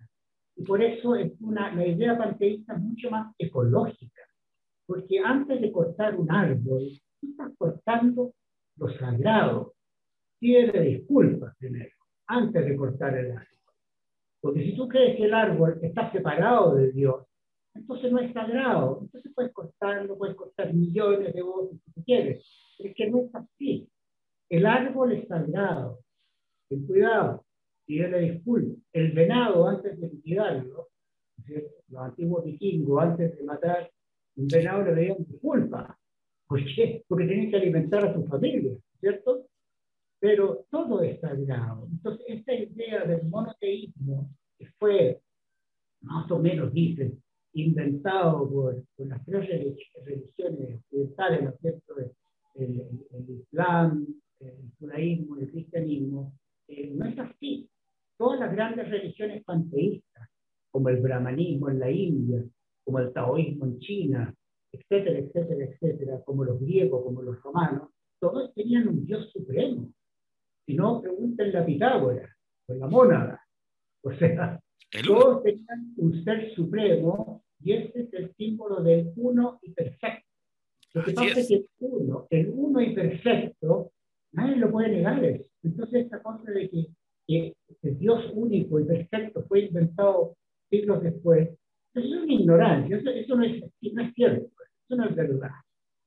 Y 0.60 0.62
por 0.62 0.82
eso 0.82 1.16
es 1.16 1.32
una, 1.40 1.74
la 1.74 1.86
idea 1.86 2.18
panteísta 2.18 2.74
es 2.74 2.80
mucho 2.80 3.10
más 3.10 3.34
ecológica. 3.38 4.20
Porque 4.84 5.18
antes 5.18 5.58
de 5.58 5.72
cortar 5.72 6.14
un 6.16 6.30
árbol, 6.30 6.86
tú 7.18 7.30
estás 7.30 7.50
cortando 7.56 8.34
lo 8.76 8.90
sagrado. 8.98 9.72
Pide 10.38 10.70
disculpas 10.82 11.56
primero, 11.56 11.96
antes 12.26 12.66
de 12.66 12.76
cortar 12.76 13.16
el 13.16 13.30
árbol. 13.30 13.46
Porque 14.42 14.64
si 14.64 14.76
tú 14.76 14.86
crees 14.86 15.16
que 15.16 15.24
el 15.24 15.32
árbol 15.32 15.78
está 15.80 16.12
separado 16.12 16.74
de 16.74 16.92
Dios, 16.92 17.24
entonces 17.72 18.12
no 18.12 18.18
es 18.18 18.30
sagrado. 18.34 18.98
Entonces 19.00 19.32
puedes 19.34 19.54
cortarlo, 19.54 20.18
puedes 20.18 20.36
cortar 20.36 20.74
millones 20.74 21.32
de 21.32 21.40
voces 21.40 21.80
si 21.94 22.02
quieres. 22.02 22.44
Pero 22.76 22.90
es 22.90 22.96
que 22.96 23.08
no 23.08 23.20
es 23.20 23.34
así. 23.34 23.88
El 24.50 24.66
árbol 24.66 25.12
es 25.12 25.26
sagrado. 25.26 26.00
Ten 26.68 26.86
cuidado. 26.86 27.46
Le 27.98 28.20
disculpa. 28.20 28.80
El 28.92 29.12
venado, 29.12 29.68
antes 29.68 30.00
de 30.00 30.08
liquidarlo, 30.08 30.88
los 31.88 32.02
antiguos 32.02 32.44
vikingos, 32.44 33.02
antes 33.02 33.36
de 33.36 33.44
matar 33.44 33.90
un 34.36 34.46
venado, 34.48 34.84
le 34.84 34.92
pedían 34.92 35.16
disculpa. 35.26 35.98
¿Por 36.46 36.64
qué? 36.64 37.04
Porque 37.06 37.26
tenían 37.26 37.50
que 37.50 37.56
alimentar 37.56 38.04
a 38.04 38.14
su 38.14 38.24
familia, 38.26 38.72
¿cierto? 39.00 39.46
pero 40.20 40.66
todo 40.70 41.02
es 41.02 41.18
sagrado. 41.20 41.88
Entonces, 41.90 42.26
esta 42.28 42.54
idea 42.54 43.04
del 43.04 43.26
monoteísmo, 43.26 44.30
que 44.58 44.66
fue, 44.78 45.20
más 46.02 46.30
o 46.30 46.38
menos 46.38 46.72
dicen, 46.72 47.20
inventado 47.54 48.48
por, 48.48 48.84
por 48.96 49.06
las 49.08 49.24
tres 49.24 49.48
religiones 49.48 50.80
occidentales, 50.84 51.42
¿no 51.42 51.50
es 51.50 51.60
cierto? 51.60 51.94
El, 52.54 53.04
el, 53.10 53.30
Islam, 53.30 54.06
el 54.40 54.70
judaísmo, 54.78 55.36
el 55.38 55.50
cristianismo, 55.50 56.34
eh, 56.68 56.90
no 56.94 57.06
es 57.06 57.18
así. 57.18 57.68
Todas 58.20 58.38
las 58.38 58.52
grandes 58.52 58.90
religiones 58.90 59.42
panteístas, 59.44 60.28
como 60.70 60.90
el 60.90 61.00
brahmanismo 61.00 61.70
en 61.70 61.78
la 61.78 61.90
India, 61.90 62.44
como 62.84 62.98
el 62.98 63.12
taoísmo 63.12 63.64
en 63.64 63.78
China, 63.78 64.34
etcétera, 64.72 65.20
etcétera, 65.20 65.64
etcétera, 65.64 66.22
como 66.24 66.44
los 66.44 66.60
griegos, 66.60 67.02
como 67.02 67.22
los 67.22 67.42
romanos, 67.42 67.88
todos 68.20 68.52
tenían 68.54 68.88
un 68.88 69.06
Dios 69.06 69.30
supremo. 69.32 69.90
Si 70.66 70.74
no, 70.74 71.00
pregúntenle 71.00 71.58
a 71.58 71.64
Pitágoras, 71.64 72.30
o 72.66 72.74
la 72.74 72.86
mónada. 72.86 73.40
O 74.02 74.12
sea, 74.12 74.60
todos 75.06 75.42
tenían 75.42 75.94
un 75.96 76.22
ser 76.24 76.54
supremo 76.54 77.42
y 77.62 77.72
ese 77.72 78.00
es 78.00 78.12
el 78.12 78.34
símbolo 78.34 78.82
del 78.82 79.12
uno 79.16 79.58
y 79.62 79.70
perfecto. 79.70 80.26
Lo 80.92 81.04
que 81.04 81.12
pasa 81.12 81.40
es. 81.40 81.48
que 81.48 81.54
el 81.54 81.66
uno, 81.78 82.26
el 82.30 82.50
uno 82.52 82.80
y 82.80 82.94
perfecto, 82.94 83.92
nadie 84.32 84.56
lo 84.56 84.70
puede 84.70 84.88
negar 84.88 85.24
eso. 85.24 85.44
Entonces, 85.62 86.04
esta 86.04 86.22
cosa 86.22 86.50
de 86.50 86.68
que, 86.68 86.86
que 87.26 87.54
el 87.82 87.98
Dios 87.98 88.30
único 88.34 88.80
y 88.80 88.84
perfecto 88.84 89.44
fue 89.46 89.66
inventado 89.66 90.36
siglos 90.68 91.02
después, 91.02 91.50
eso 91.94 92.06
es 92.06 92.22
una 92.22 92.32
ignorancia, 92.32 92.96
eso, 92.96 93.36
no, 93.36 93.42
es, 93.42 93.62
no 93.92 94.02
es 94.02 94.14
cierto, 94.14 94.50
eso 94.88 94.96
no 94.96 95.08
es 95.08 95.16
verdad. 95.16 95.50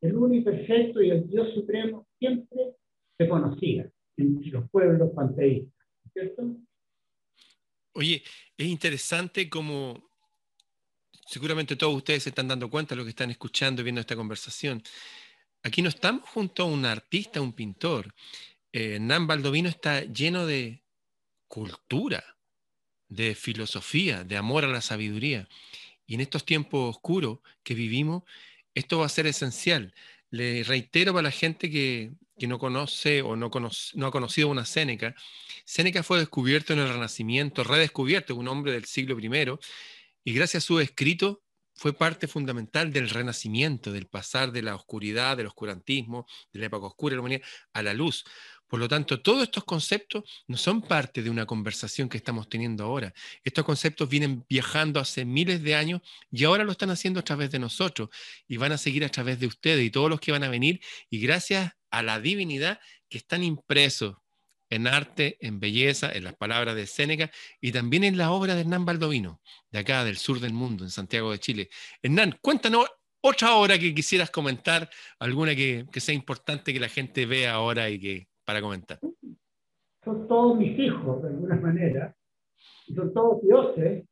El 0.01 0.15
uno 0.15 0.33
y 0.33 0.41
perfecto 0.41 1.01
y 1.01 1.11
el 1.11 1.27
Dios 1.27 1.53
supremo 1.53 2.07
siempre 2.19 2.73
se 3.17 3.27
conocían 3.27 3.91
entre 4.17 4.49
los 4.51 4.69
pueblos 4.69 5.11
panteístas, 5.13 5.87
¿cierto? 6.13 6.57
Oye, 7.95 8.21
es 8.63 8.71
interesante 8.71 9.49
como 9.49 10.09
seguramente 11.27 11.75
todos 11.75 11.95
ustedes 11.95 12.23
se 12.23 12.29
están 12.29 12.47
dando 12.47 12.69
cuenta 12.69 12.95
de 12.95 12.97
lo 12.97 13.03
que 13.03 13.09
están 13.09 13.29
escuchando 13.29 13.81
y 13.81 13.83
viendo 13.83 14.01
esta 14.01 14.15
conversación. 14.15 14.81
Aquí 15.63 15.81
no 15.81 15.89
estamos 15.89 16.27
junto 16.29 16.63
a 16.63 16.65
un 16.65 16.85
artista, 16.85 17.41
un 17.41 17.53
pintor. 17.53 18.13
Eh, 18.71 18.99
Nan 18.99 19.27
Baldovino 19.27 19.69
está 19.69 20.01
lleno 20.01 20.45
de 20.45 20.83
cultura, 21.47 22.23
de 23.07 23.35
filosofía, 23.35 24.23
de 24.23 24.37
amor 24.37 24.65
a 24.65 24.67
la 24.67 24.81
sabiduría. 24.81 25.47
Y 26.05 26.15
en 26.15 26.21
estos 26.21 26.45
tiempos 26.45 26.95
oscuros 26.95 27.39
que 27.63 27.73
vivimos, 27.73 28.23
esto 28.73 28.99
va 28.99 29.05
a 29.05 29.09
ser 29.09 29.27
esencial. 29.27 29.93
Le 30.29 30.63
reitero 30.63 31.13
para 31.13 31.23
la 31.23 31.31
gente 31.31 31.69
que, 31.69 32.13
no 32.47 32.59
conoce 32.59 33.21
o 33.21 33.37
no, 33.37 33.49
no 33.93 34.07
ha 34.07 34.11
conocido 34.11 34.49
una 34.49 34.65
Séneca, 34.65 35.15
Séneca 35.65 36.03
fue 36.03 36.19
descubierto 36.19 36.73
en 36.73 36.79
el 36.79 36.89
Renacimiento, 36.89 37.63
redescubierto, 37.63 38.35
un 38.35 38.47
hombre 38.47 38.73
del 38.73 38.85
siglo 38.85 39.17
I, 39.19 39.59
y 40.25 40.33
gracias 40.33 40.63
a 40.63 40.67
su 40.67 40.79
escrito 40.79 41.43
fue 41.75 41.93
parte 41.93 42.27
fundamental 42.27 42.93
del 42.93 43.09
renacimiento, 43.09 43.91
del 43.91 44.07
pasar 44.07 44.51
de 44.51 44.61
la 44.61 44.75
oscuridad, 44.75 45.37
del 45.37 45.47
oscurantismo, 45.47 46.27
de 46.51 46.59
la 46.59 46.67
época 46.67 46.87
oscura 46.87 47.13
de 47.13 47.15
la 47.17 47.21
humanidad, 47.21 47.41
a 47.73 47.81
la 47.81 47.93
luz. 47.93 48.25
Por 48.67 48.79
lo 48.79 48.87
tanto, 48.87 49.21
todos 49.21 49.43
estos 49.43 49.63
conceptos 49.65 50.23
no 50.47 50.57
son 50.57 50.81
parte 50.81 51.21
de 51.21 51.29
una 51.29 51.45
conversación 51.45 52.09
que 52.09 52.17
estamos 52.17 52.49
teniendo 52.49 52.83
ahora. 52.83 53.13
Estos 53.43 53.65
conceptos 53.65 54.09
vienen 54.09 54.45
viajando 54.49 54.99
hace 54.99 55.25
miles 55.25 55.61
de 55.61 55.75
años 55.75 56.01
y 56.31 56.43
ahora 56.43 56.63
lo 56.63 56.71
están 56.71 56.89
haciendo 56.89 57.19
a 57.19 57.23
través 57.23 57.51
de 57.51 57.59
nosotros 57.59 58.09
y 58.47 58.57
van 58.57 58.71
a 58.71 58.77
seguir 58.77 59.05
a 59.05 59.09
través 59.09 59.39
de 59.39 59.47
ustedes 59.47 59.85
y 59.85 59.91
todos 59.91 60.09
los 60.09 60.19
que 60.19 60.31
van 60.31 60.43
a 60.43 60.49
venir. 60.49 60.81
Y 61.09 61.19
gracias 61.19 61.73
a 61.91 62.01
la 62.01 62.19
divinidad 62.19 62.79
que 63.09 63.19
están 63.19 63.43
impresos 63.43 64.15
en 64.73 64.87
arte, 64.87 65.37
en 65.39 65.59
belleza, 65.59 66.11
en 66.11 66.23
las 66.23 66.35
palabras 66.35 66.75
de 66.75 66.87
Séneca 66.87 67.29
y 67.61 67.71
también 67.71 68.03
en 68.03 68.17
la 68.17 68.31
obra 68.31 68.55
de 68.55 68.61
Hernán 68.61 68.85
Baldovino, 68.85 69.39
de 69.71 69.79
acá, 69.79 70.03
del 70.03 70.17
sur 70.17 70.39
del 70.39 70.53
mundo, 70.53 70.83
en 70.83 70.89
Santiago 70.89 71.31
de 71.31 71.39
Chile. 71.39 71.69
Hernán, 72.01 72.37
cuéntanos 72.41 72.87
otra 73.21 73.55
obra 73.55 73.77
que 73.77 73.93
quisieras 73.93 74.31
comentar, 74.31 74.89
alguna 75.19 75.55
que, 75.55 75.85
sea 75.93 76.15
importante 76.15 76.73
que 76.73 76.79
la 76.79 76.89
gente 76.89 77.25
vea 77.25 77.53
ahora 77.53 77.89
y 77.89 77.99
que 77.99 78.27
para 78.45 78.61
comentar. 78.61 78.99
Son 80.03 80.27
todos 80.27 80.57
mis 80.57 80.77
hijos, 80.77 81.21
de 81.21 81.29
alguna 81.29 81.55
manera, 81.55 82.15
son 82.93 83.13
todos 83.13 83.41
dioses 83.41 84.05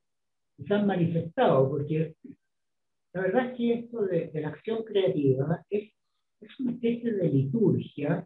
que 0.57 0.63
se 0.63 0.73
han 0.73 0.85
manifestado, 0.85 1.69
porque 1.69 2.15
la 3.13 3.21
verdad 3.21 3.51
es 3.51 3.57
que 3.57 3.73
esto 3.73 4.03
de, 4.03 4.31
la 4.35 4.49
acción 4.49 4.83
creativa 4.83 5.65
es, 5.69 5.91
es 6.39 6.59
una 6.59 6.71
especie 6.71 7.11
de 7.11 7.29
liturgia 7.29 8.25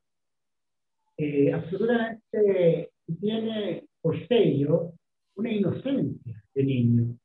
eh, 1.18 1.54
absolutamente 1.54 2.92
tiene 3.20 3.88
por 4.02 4.28
sello 4.28 4.94
una 5.36 5.52
inocencia 5.52 6.44
de 6.54 6.64
niño. 6.64 7.18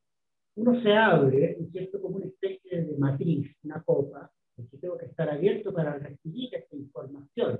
Uno 0.55 0.81
se 0.81 0.93
abre, 0.93 1.57
¿cierto?, 1.71 2.01
como 2.01 2.17
una 2.17 2.25
especie 2.25 2.83
de 2.83 2.97
matriz, 2.97 3.55
una 3.63 3.81
copa, 3.83 4.31
porque 4.55 4.77
tengo 4.77 4.97
que 4.97 5.05
estar 5.05 5.29
abierto 5.29 5.73
para 5.73 5.97
recibir 5.97 6.53
esta 6.53 6.75
información. 6.75 7.59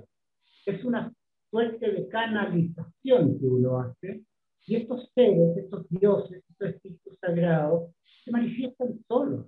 Es 0.66 0.84
una 0.84 1.12
suerte 1.50 1.90
de 1.90 2.08
canalización 2.08 3.38
que 3.38 3.46
uno 3.46 3.80
hace, 3.80 4.22
y 4.66 4.76
estos 4.76 5.10
seres, 5.14 5.56
estos 5.56 5.88
dioses, 5.88 6.42
estos 6.48 6.68
espíritus 6.68 7.18
sagrados, 7.18 7.90
se 8.24 8.30
manifiestan 8.30 9.00
solos. 9.08 9.46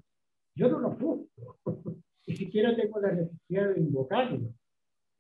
Yo 0.57 0.68
no 0.68 0.80
los 0.80 0.99
busco, 0.99 1.59
ni 2.26 2.37
siquiera 2.37 2.74
tengo 2.74 3.01
la 3.01 3.12
necesidad 3.12 3.74
de 3.74 3.80
invocarlos 3.80 4.53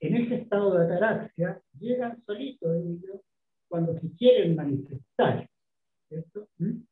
en 0.00 0.16
ese 0.16 0.34
estado 0.36 0.76
de 0.76 0.84
ataraxia 0.84 1.60
llegan 1.78 2.22
solitos 2.24 2.76
ellos 2.76 3.20
cuando 3.68 3.98
se 3.98 4.10
quieren 4.16 4.54
manifestar. 4.56 5.48
¿Mm? 6.58 6.82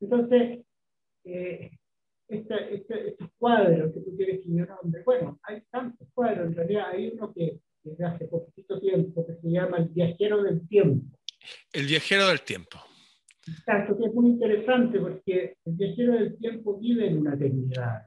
Entonces, 0.00 0.64
eh, 1.24 1.70
estos 2.28 3.30
cuadros 3.38 3.92
que 3.92 4.00
tú 4.00 4.16
quieres 4.16 4.40
que 4.40 4.54
yo 4.54 4.66
nombre, 4.66 5.02
bueno, 5.04 5.38
hay 5.42 5.62
tantos 5.70 6.08
cuadros, 6.14 6.48
en 6.48 6.54
realidad 6.54 6.90
hay 6.90 7.08
uno 7.08 7.32
que 7.32 7.60
desde 7.82 8.04
hace 8.04 8.26
poquito 8.26 8.80
tiempo 8.80 9.26
que 9.26 9.34
se 9.34 9.50
llama 9.50 9.78
El 9.78 9.88
viajero 9.88 10.42
del 10.42 10.66
tiempo. 10.66 11.16
El 11.72 11.86
viajero 11.86 12.28
del 12.28 12.40
tiempo. 12.40 12.78
Exacto, 13.46 13.98
que 13.98 14.06
es 14.06 14.14
muy 14.14 14.30
interesante 14.30 14.98
porque 14.98 15.56
el 15.64 15.74
viajero 15.74 16.14
del 16.14 16.38
tiempo 16.38 16.78
vive 16.78 17.06
en 17.08 17.18
una 17.18 17.34
eternidad. 17.34 18.06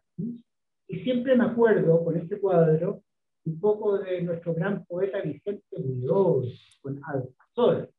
Y 0.87 0.99
siempre 1.01 1.35
me 1.35 1.45
acuerdo 1.45 2.03
con 2.03 2.17
este 2.17 2.39
cuadro 2.39 3.03
un 3.47 3.59
poco 3.59 3.97
de 3.99 4.21
nuestro 4.21 4.53
gran 4.53 4.85
poeta 4.85 5.21
Vicente 5.21 5.63
Buidó 5.77 6.43
con 6.81 6.99
Alcazor, 7.03 7.89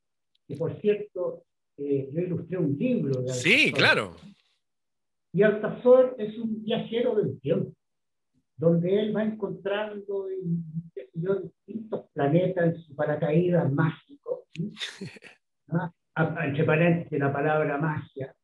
que 0.46 0.56
por 0.56 0.78
cierto, 0.80 1.44
eh, 1.78 2.10
yo 2.12 2.20
ilustré 2.20 2.58
un 2.58 2.76
libro 2.76 3.22
de 3.22 3.32
Sí, 3.32 3.72
claro. 3.72 4.14
Y 5.32 5.42
Altazor 5.42 6.16
es 6.18 6.36
un 6.38 6.62
viajero 6.62 7.14
del 7.14 7.40
tiempo, 7.40 7.72
donde 8.56 9.00
él 9.00 9.16
va 9.16 9.24
encontrando 9.24 10.26
distintos 11.14 12.10
planetas 12.12 12.64
en 12.66 12.82
su 12.82 12.94
paracaídas 12.94 13.72
mágico. 13.72 14.46
¿no? 15.68 15.94
Entre 16.44 16.64
paréntesis, 16.64 17.18
la 17.18 17.32
palabra 17.32 17.78
magia, 17.78 18.34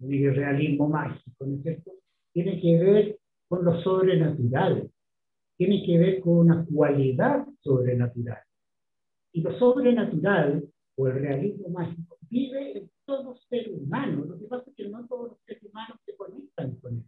el 0.00 0.34
realismo 0.34 0.88
mágico, 0.88 1.44
¿no 1.44 1.56
es 1.56 1.62
cierto? 1.62 1.92
Tiene 2.32 2.60
que 2.60 2.78
ver 2.78 3.18
con 3.48 3.64
lo 3.64 3.80
sobrenatural 3.82 4.90
tiene 5.58 5.84
que 5.84 5.98
ver 5.98 6.20
con 6.20 6.38
una 6.38 6.64
cualidad 6.64 7.44
sobrenatural. 7.60 8.38
Y 9.32 9.42
lo 9.42 9.58
sobrenatural, 9.58 10.64
o 10.96 11.08
el 11.08 11.14
realismo 11.14 11.68
mágico, 11.68 12.16
vive 12.30 12.78
en 12.78 12.90
todo 13.04 13.36
ser 13.50 13.68
humano. 13.72 14.24
Lo 14.24 14.38
que 14.38 14.46
pasa 14.46 14.70
es 14.70 14.76
que 14.76 14.88
no 14.88 15.04
todos 15.08 15.30
los 15.30 15.40
seres 15.44 15.62
humanos 15.64 15.98
se 16.06 16.14
conectan 16.16 16.76
con 16.76 16.94
él. 16.98 17.04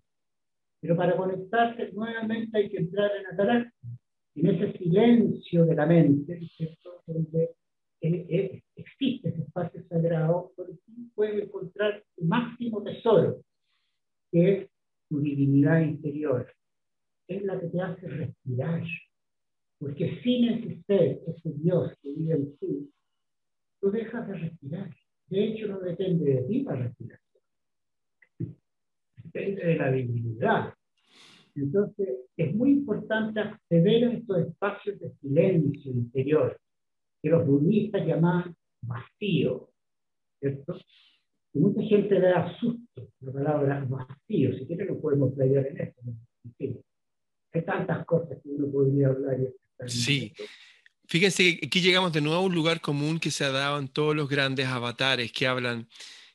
Pero 0.81 0.97
para 0.97 1.17
conectarse 1.17 1.93
nuevamente 1.93 2.59
hay 2.59 2.69
que 2.69 2.79
entrar 2.79 3.11
en 3.17 3.27
Ataraxia, 3.27 3.89
en 4.35 4.47
ese 4.47 4.79
silencio 4.79 5.65
de 5.65 5.75
la 5.75 5.87
mente, 5.87 6.41
donde 7.07 7.51
eh, 8.01 8.27
eh, 8.29 8.63
existe 8.75 9.29
ese 9.29 9.43
espacio 9.43 9.83
sagrado, 9.89 10.53
donde 10.57 10.77
puede 11.15 11.45
encontrar 11.45 12.03
su 12.17 12.25
máximo 12.25 12.83
tesoro, 12.83 13.43
que 14.33 14.53
es 14.53 14.71
su 15.09 15.21
divinidad 15.21 15.81
interior, 15.81 16.53
es 17.37 17.45
la 17.45 17.61
que 17.61 17.69
te 17.69 17.81
hace 17.81 18.09
respirar. 18.09 18.83
Porque 19.79 20.21
sin 20.23 20.49
ese 20.49 20.83
ser, 20.83 21.21
ese 21.27 21.53
Dios 21.55 21.93
que 22.03 22.13
vive 22.13 22.35
en 22.35 22.57
ti, 22.59 22.91
tú 23.81 23.91
dejas 23.91 24.29
de 24.29 24.35
respirar. 24.35 24.91
De 25.29 25.45
hecho, 25.45 25.69
no 25.69 25.81
depende 25.81 26.35
de 26.35 26.43
ti 26.43 26.63
la 26.63 26.77
respiración. 26.77 27.21
Depende 29.23 29.65
de 29.65 29.77
la 29.77 29.93
divinidad. 29.93 30.75
Entonces, 31.55 32.09
es 32.37 32.55
muy 32.55 32.71
importante 32.71 33.41
acceder 33.41 34.05
a 34.05 34.13
estos 34.13 34.39
espacios 34.39 35.01
de 35.01 35.11
silencio 35.21 35.93
interior, 35.93 36.59
que 37.23 37.31
los 37.31 37.47
budistas 37.47 38.07
llaman 38.07 38.55
vacío, 38.83 39.71
¿cierto? 40.41 40.79
Y 41.53 41.59
mucha 41.59 41.83
gente 41.83 42.19
le 42.19 42.29
da 42.29 42.53
susto 42.59 43.09
la 43.21 43.33
palabra 43.33 43.85
vacío, 43.89 44.57
si 44.57 44.67
quiere 44.67 44.85
lo 44.87 45.01
podemos 45.01 45.35
playar 45.35 45.67
en 45.67 45.81
esto. 45.81 46.01
¿no? 46.05 46.15
Hay 47.53 47.65
tantas 47.65 48.05
cosas 48.07 48.39
que 48.43 48.49
uno 48.49 48.71
podría 48.71 49.09
hablar. 49.09 49.37
sí. 49.87 50.33
Fíjense 51.07 51.59
que 51.59 51.67
aquí 51.67 51.81
llegamos 51.81 52.13
de 52.13 52.21
nuevo 52.21 52.37
a 52.37 52.45
un 52.45 52.55
lugar 52.55 52.81
común 52.81 53.19
que 53.19 53.33
se 53.33 53.45
ha 53.45 53.51
dado 53.51 53.81
en 53.81 53.89
todos 53.89 54.15
los 54.15 54.29
grandes 54.29 54.69
avatares 54.69 55.33
que 55.33 55.49
hablan 55.49 55.89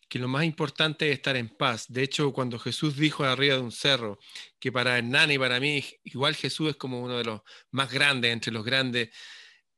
que 0.09 0.19
lo 0.19 0.27
más 0.27 0.43
importante 0.43 1.09
es 1.09 1.15
estar 1.15 1.37
en 1.37 1.47
paz. 1.47 1.85
De 1.87 2.03
hecho, 2.03 2.33
cuando 2.33 2.59
Jesús 2.59 2.97
dijo 2.97 3.23
arriba 3.23 3.55
de 3.55 3.61
un 3.61 3.71
cerro, 3.71 4.19
que 4.59 4.73
para 4.73 4.97
Hernán 4.97 5.31
y 5.31 5.39
para 5.39 5.61
mí, 5.61 5.83
igual 6.03 6.35
Jesús 6.35 6.71
es 6.71 6.75
como 6.75 7.01
uno 7.01 7.17
de 7.17 7.23
los 7.23 7.41
más 7.71 7.89
grandes 7.89 8.33
entre 8.33 8.51
los 8.51 8.65
grandes, 8.65 9.09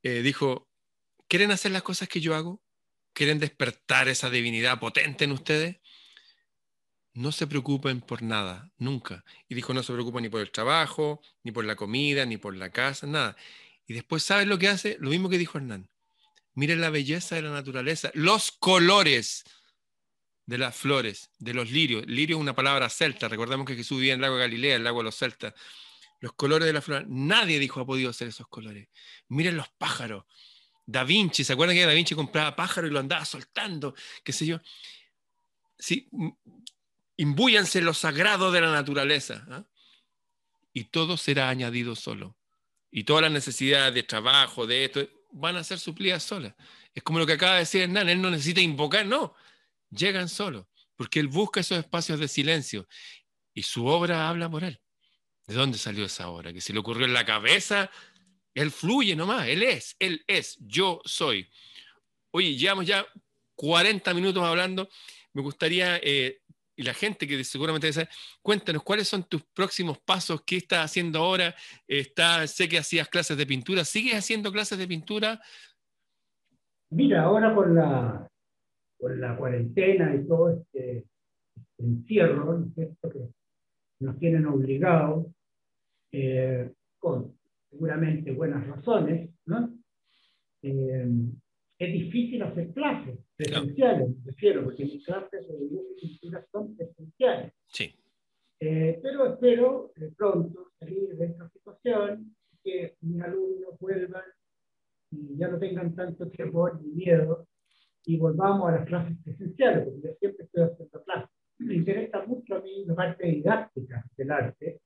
eh, 0.02 0.20
dijo, 0.22 0.68
¿quieren 1.28 1.52
hacer 1.52 1.70
las 1.70 1.82
cosas 1.82 2.08
que 2.08 2.20
yo 2.20 2.34
hago? 2.34 2.60
quieren 3.18 3.40
despertar 3.40 4.06
esa 4.06 4.30
divinidad 4.30 4.78
potente 4.78 5.24
en 5.24 5.32
ustedes, 5.32 5.78
no 7.18 7.32
se 7.32 7.48
preocupen 7.48 8.00
por 8.00 8.22
nada, 8.22 8.70
nunca. 8.78 9.24
Y 9.48 9.56
dijo, 9.56 9.74
no 9.74 9.82
se 9.82 9.92
preocupen 9.92 10.22
ni 10.22 10.28
por 10.28 10.40
el 10.40 10.52
trabajo, 10.52 11.20
ni 11.42 11.50
por 11.50 11.64
la 11.64 11.74
comida, 11.74 12.24
ni 12.24 12.36
por 12.36 12.54
la 12.54 12.70
casa, 12.70 13.08
nada. 13.08 13.36
Y 13.88 13.94
después, 13.94 14.22
¿sabes 14.22 14.46
lo 14.46 14.56
que 14.56 14.68
hace? 14.68 14.96
Lo 15.00 15.10
mismo 15.10 15.28
que 15.28 15.36
dijo 15.36 15.58
Hernán. 15.58 15.88
Miren 16.54 16.80
la 16.80 16.90
belleza 16.90 17.34
de 17.34 17.42
la 17.42 17.50
naturaleza, 17.50 18.12
los 18.14 18.52
colores 18.52 19.44
de 20.46 20.58
las 20.58 20.76
flores, 20.76 21.30
de 21.40 21.54
los 21.54 21.72
lirios. 21.72 22.06
Lirio 22.06 22.36
es 22.36 22.40
una 22.40 22.54
palabra 22.54 22.88
celta. 22.88 23.26
Recordemos 23.26 23.66
que 23.66 23.74
Jesús 23.74 23.98
vivía 23.98 24.14
en 24.14 24.18
el 24.18 24.22
lago 24.22 24.36
de 24.36 24.42
Galilea, 24.42 24.76
el 24.76 24.84
lago 24.84 24.98
de 24.98 25.04
los 25.04 25.16
celtas. 25.16 25.54
Los 26.20 26.34
colores 26.34 26.66
de 26.66 26.72
la 26.72 26.82
flor. 26.82 27.04
Nadie 27.08 27.58
dijo 27.58 27.80
ha 27.80 27.86
podido 27.86 28.10
hacer 28.10 28.28
esos 28.28 28.46
colores. 28.46 28.88
Miren 29.26 29.56
los 29.56 29.68
pájaros. 29.70 30.24
Da 30.86 31.02
Vinci, 31.02 31.42
¿se 31.42 31.52
acuerdan 31.52 31.76
que 31.76 31.84
Da 31.84 31.92
Vinci 31.92 32.14
compraba 32.14 32.54
pájaros 32.54 32.90
y 32.90 32.94
lo 32.94 33.00
andaba 33.00 33.24
soltando? 33.24 33.94
¿Qué 34.22 34.32
sé 34.32 34.46
yo? 34.46 34.60
Sí, 35.78 36.08
imbúyanse 37.18 37.82
lo 37.82 37.92
sagrado 37.92 38.50
de 38.50 38.62
la 38.62 38.72
naturaleza. 38.72 39.44
¿ah? 39.50 39.64
Y 40.72 40.84
todo 40.84 41.16
será 41.16 41.50
añadido 41.50 41.94
solo. 41.94 42.36
Y 42.90 43.04
todas 43.04 43.22
las 43.22 43.32
necesidades 43.32 43.92
de 43.92 44.02
trabajo, 44.02 44.66
de 44.66 44.86
esto, 44.86 45.06
van 45.32 45.56
a 45.56 45.64
ser 45.64 45.78
suplidas 45.78 46.22
solas. 46.22 46.54
Es 46.94 47.02
como 47.02 47.18
lo 47.18 47.26
que 47.26 47.34
acaba 47.34 47.54
de 47.54 47.60
decir 47.60 47.82
Hernán, 47.82 48.08
él 48.08 48.22
no 48.22 48.30
necesita 48.30 48.60
invocar, 48.60 49.04
no, 49.04 49.34
llegan 49.90 50.28
solos, 50.28 50.66
porque 50.96 51.20
él 51.20 51.28
busca 51.28 51.60
esos 51.60 51.78
espacios 51.78 52.18
de 52.18 52.28
silencio 52.28 52.88
y 53.52 53.62
su 53.62 53.86
obra 53.86 54.28
habla 54.28 54.48
por 54.48 54.64
él. 54.64 54.80
¿De 55.46 55.54
dónde 55.54 55.78
salió 55.78 56.04
esa 56.04 56.28
obra? 56.28 56.52
Que 56.52 56.60
se 56.60 56.72
le 56.72 56.78
ocurrió 56.78 57.04
en 57.04 57.12
la 57.12 57.24
cabeza, 57.24 57.90
él 58.54 58.70
fluye 58.70 59.14
nomás, 59.16 59.48
él 59.48 59.62
es, 59.62 59.96
él 59.98 60.24
es, 60.26 60.56
yo 60.60 61.00
soy. 61.04 61.50
Oye, 62.30 62.56
llevamos 62.56 62.86
ya 62.86 63.06
40 63.54 64.14
minutos 64.14 64.42
hablando, 64.42 64.88
me 65.32 65.42
gustaría 65.42 65.98
eh, 66.02 66.42
y 66.78 66.84
la 66.84 66.94
gente 66.94 67.26
que 67.26 67.42
seguramente 67.42 67.92
sabe, 67.92 68.08
cuéntanos 68.40 68.84
cuáles 68.84 69.08
son 69.08 69.24
tus 69.24 69.42
próximos 69.42 69.98
pasos, 69.98 70.44
qué 70.46 70.58
estás 70.58 70.84
haciendo 70.84 71.18
ahora. 71.18 71.52
Está, 71.88 72.46
sé 72.46 72.68
que 72.68 72.78
hacías 72.78 73.08
clases 73.08 73.36
de 73.36 73.44
pintura, 73.44 73.84
¿sigues 73.84 74.14
haciendo 74.14 74.52
clases 74.52 74.78
de 74.78 74.86
pintura? 74.86 75.40
Mira, 76.90 77.24
ahora 77.24 77.52
con 77.52 77.74
la, 77.74 78.30
con 78.96 79.20
la 79.20 79.36
cuarentena 79.36 80.14
y 80.14 80.24
todo 80.24 80.50
este, 80.50 81.04
encierro, 81.78 82.64
que 82.76 83.28
nos 83.98 84.16
tienen 84.20 84.46
obligados, 84.46 85.26
eh, 86.12 86.70
con 87.00 87.36
seguramente 87.70 88.30
buenas 88.30 88.64
razones, 88.68 89.30
¿no? 89.46 89.68
Eh, 90.62 91.08
es 91.78 91.92
difícil 91.92 92.42
hacer 92.42 92.72
clases 92.72 93.18
presenciales, 93.36 94.08
me 94.08 94.32
refiero, 94.32 94.64
porque 94.64 94.84
mis 94.84 95.04
clases 95.04 95.46
de 95.46 95.58
dibujo 95.58 95.86
y 95.96 96.08
pintura 96.08 96.44
son 96.50 96.76
presenciales. 96.76 97.52
Sí. 97.68 97.94
Eh, 98.60 98.98
pero 99.00 99.34
espero 99.34 99.92
eh, 99.96 100.10
pronto 100.16 100.72
salir 100.80 101.16
de 101.16 101.26
esta 101.26 101.48
situación, 101.50 102.34
que 102.64 102.96
mis 103.02 103.22
alumnos 103.22 103.78
vuelvan 103.78 104.24
y 105.12 105.38
ya 105.38 105.48
no 105.48 105.58
tengan 105.58 105.94
tanto 105.94 106.28
temor 106.30 106.80
ni 106.82 106.88
miedo 107.04 107.46
y 108.04 108.16
volvamos 108.16 108.68
a 108.68 108.72
las 108.72 108.86
clases 108.86 109.16
presenciales, 109.22 109.84
porque 109.84 110.00
yo 110.02 110.14
siempre 110.18 110.44
estoy 110.46 110.62
haciendo 110.64 111.04
clases. 111.04 111.30
Me 111.58 111.74
interesa 111.74 112.24
mucho 112.26 112.56
a 112.56 112.60
mí 112.60 112.84
la 112.86 112.94
parte 112.94 113.26
didáctica 113.26 114.04
del 114.16 114.30
arte, 114.30 114.80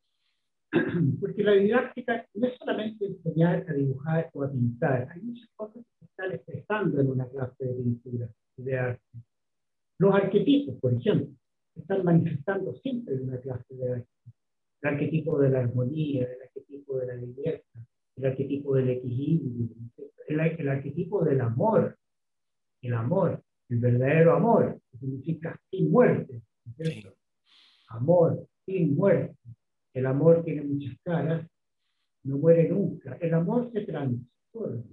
porque 1.21 1.43
la 1.43 1.53
didáctica 1.53 2.27
no 2.35 2.47
es 2.47 2.57
solamente 2.59 3.07
enseñar 3.07 3.65
a 3.69 3.73
dibujar 3.75 4.31
o 4.33 4.43
a 4.43 4.51
pintar, 4.51 5.09
hay 5.11 5.21
muchas 5.21 5.49
cosas 5.55 5.85
que 5.85 5.99
se 5.99 6.05
están 6.07 6.33
expresando 6.33 7.01
en 7.01 7.11
una 7.11 7.29
clase 7.29 7.65
de 7.65 7.75
pintura, 7.75 8.29
de 8.57 8.79
arte. 8.79 9.19
Los 9.99 10.15
arquetipos, 10.15 10.77
por 10.81 10.95
ejemplo, 10.95 11.35
están 11.77 12.05
manifestando 12.05 12.75
siempre 12.77 13.15
en 13.15 13.29
una 13.29 13.39
clase 13.41 13.75
de 13.75 13.93
arte. 13.93 14.09
El 14.81 14.95
arquetipo 14.95 15.39
de 15.39 15.51
la 15.51 15.61
armonía, 15.61 16.25
el 16.25 16.43
arquetipo 16.43 16.99
de 16.99 17.07
la 17.07 17.15
belleza, 17.15 17.87
el 18.17 18.27
arquetipo 18.27 18.75
del 18.75 18.91
equilibrio, 18.91 19.69
el, 20.29 20.41
el 20.41 20.69
arquetipo 20.69 21.25
del 21.25 21.41
amor, 21.41 21.99
el 22.81 22.95
amor, 22.95 23.43
el 23.69 23.79
verdadero 23.79 24.35
amor, 24.35 24.81
que 24.91 24.99
significa 24.99 25.59
sin 25.71 25.91
muerte, 25.91 26.43
amor 27.89 28.49
sin 28.65 28.95
muerte. 28.97 29.37
El 29.95 30.07
amor 30.07 30.43
tiene 30.45 30.63
muchas 30.63 30.97
caras, 31.03 31.47
no 32.25 32.39
muere 32.39 32.69
nunca. 32.69 33.17
El 33.21 33.35
amor 33.35 33.71
se 33.73 33.83
transforma. 33.83 34.85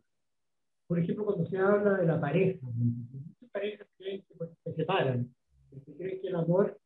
Por 0.88 1.00
ejemplo, 1.00 1.26
cuando 1.26 1.46
se 1.46 1.58
habla 1.58 1.98
de 1.98 2.08
la 2.08 2.20
pareja, 2.20 2.60
muchas 2.74 3.50
parejas 3.52 3.88
creen 3.98 4.24
que 4.28 4.36
se 4.64 4.74
separan, 4.74 5.34
porque 5.70 5.96
creen 5.96 6.22
que 6.22 6.28
el 6.28 6.36
amor 6.36 6.80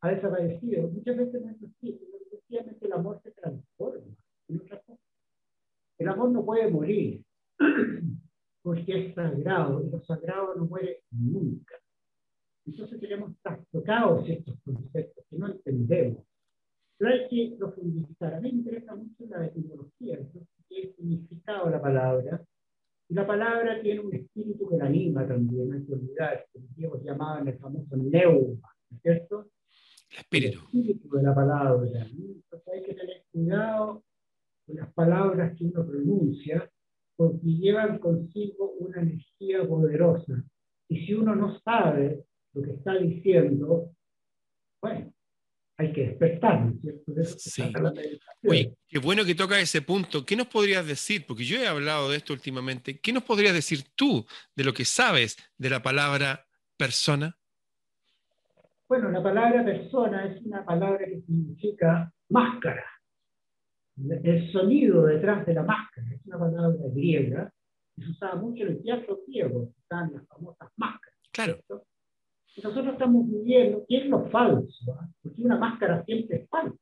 ha 0.00 0.10
desaparecido. 0.10 0.88
Muchas 0.88 1.16
veces 1.16 1.42
no 1.42 1.50
es 1.50 1.56
así, 1.62 2.00
sencillamente 2.30 2.86
el 2.86 2.92
amor 2.92 3.20
se 3.22 3.32
transforma 3.32 4.16
en 4.48 4.60
otra 4.60 4.80
cosa. 4.80 5.02
El 5.98 6.08
amor 6.08 6.30
no 6.30 6.44
puede 6.44 6.70
morir, 6.70 7.22
porque 8.62 9.06
es 9.06 9.14
sagrado, 9.14 9.82
y 9.84 9.90
lo 9.90 10.00
sagrado 10.04 10.54
no 10.54 10.66
muere 10.66 11.02
nunca. 11.10 11.74
Entonces 12.64 13.00
tenemos 13.00 13.32
trastocados 13.42 14.28
estos 14.28 14.56
conceptos 14.64 15.24
que 15.28 15.36
no 15.36 15.48
entendemos. 15.48 16.24
Pero 16.98 17.12
hay 17.12 17.28
que 17.28 17.56
profundizar. 17.58 18.34
A 18.34 18.40
mí 18.40 18.52
me 18.52 18.58
interesa 18.58 18.94
mucho 18.94 19.24
la 19.28 19.46
etimología, 19.46 20.18
qué 20.68 20.92
significado 20.96 21.70
la 21.70 21.80
palabra. 21.80 22.42
Y 23.08 23.14
la 23.14 23.26
palabra 23.26 23.80
tiene 23.82 24.00
un 24.00 24.14
espíritu 24.14 24.68
que 24.68 24.76
la 24.76 24.86
anima 24.86 25.26
también, 25.26 25.68
no 25.68 25.74
hay 25.76 25.84
que 25.84 25.92
olvidar, 25.92 26.46
que 26.52 26.60
los 26.60 26.74
griegos 26.74 27.02
llamaban 27.02 27.48
el 27.48 27.58
famoso 27.58 27.96
neuma, 27.96 28.74
¿no 28.90 28.96
es 28.96 29.02
cierto? 29.02 29.50
El 30.10 30.18
espíritu. 30.18 30.58
El 30.58 30.64
espíritu 30.64 31.16
de 31.16 31.22
la 31.22 31.34
palabra. 31.34 32.06
Entonces 32.06 32.68
hay 32.72 32.82
que 32.82 32.94
tener 32.94 33.24
cuidado 33.30 34.04
con 34.66 34.76
las 34.76 34.92
palabras 34.94 35.56
que 35.56 35.64
uno 35.64 35.86
pronuncia, 35.86 36.70
porque 37.16 37.46
llevan 37.46 37.98
consigo 37.98 38.72
una 38.78 39.02
energía 39.02 39.66
poderosa. 39.66 40.42
Y 40.88 41.06
si 41.06 41.14
uno 41.14 41.34
no 41.34 41.58
sabe 41.60 42.24
lo 42.54 42.62
que 42.62 42.72
está 42.72 42.94
diciendo, 42.94 43.90
bueno, 44.80 45.12
hay 45.76 45.92
que 45.92 46.08
despertar, 46.08 46.72
¿cierto? 46.80 47.12
sí. 47.38 47.62
Oye, 48.46 48.74
qué 48.88 48.98
bueno 48.98 49.24
que 49.24 49.34
toca 49.34 49.58
ese 49.58 49.82
punto. 49.82 50.24
¿Qué 50.24 50.36
nos 50.36 50.46
podrías 50.46 50.86
decir? 50.86 51.24
Porque 51.26 51.44
yo 51.44 51.58
he 51.58 51.66
hablado 51.66 52.10
de 52.10 52.18
esto 52.18 52.32
últimamente. 52.32 53.00
¿Qué 53.00 53.12
nos 53.12 53.22
podrías 53.22 53.54
decir 53.54 53.84
tú 53.94 54.24
de 54.54 54.64
lo 54.64 54.72
que 54.72 54.84
sabes 54.84 55.36
de 55.56 55.70
la 55.70 55.82
palabra 55.82 56.46
persona? 56.76 57.36
Bueno, 58.88 59.10
la 59.10 59.22
palabra 59.22 59.64
persona 59.64 60.26
es 60.26 60.42
una 60.42 60.64
palabra 60.64 61.06
que 61.06 61.22
significa 61.22 62.12
máscara. 62.28 62.84
El 63.96 64.52
sonido 64.52 65.06
detrás 65.06 65.46
de 65.46 65.54
la 65.54 65.62
máscara 65.62 66.06
es 66.14 66.20
una 66.26 66.38
palabra 66.38 66.76
griega 66.94 67.52
que 67.94 68.02
se 68.04 68.10
usaba 68.10 68.36
mucho 68.36 68.64
en 68.64 68.68
el 68.70 68.82
teatro 68.82 69.20
griego, 69.26 69.70
estaban 69.82 70.12
las 70.14 70.26
famosas 70.26 70.68
máscaras. 70.76 71.18
Claro 71.30 71.58
nosotros 72.56 72.92
estamos 72.92 73.28
viviendo, 73.28 73.84
¿qué 73.88 73.98
es 73.98 74.06
lo 74.06 74.28
falso? 74.30 74.92
¿ah? 74.92 75.08
Porque 75.22 75.42
una 75.42 75.56
máscara 75.56 76.04
siempre 76.04 76.38
es 76.38 76.48
falsa. 76.48 76.76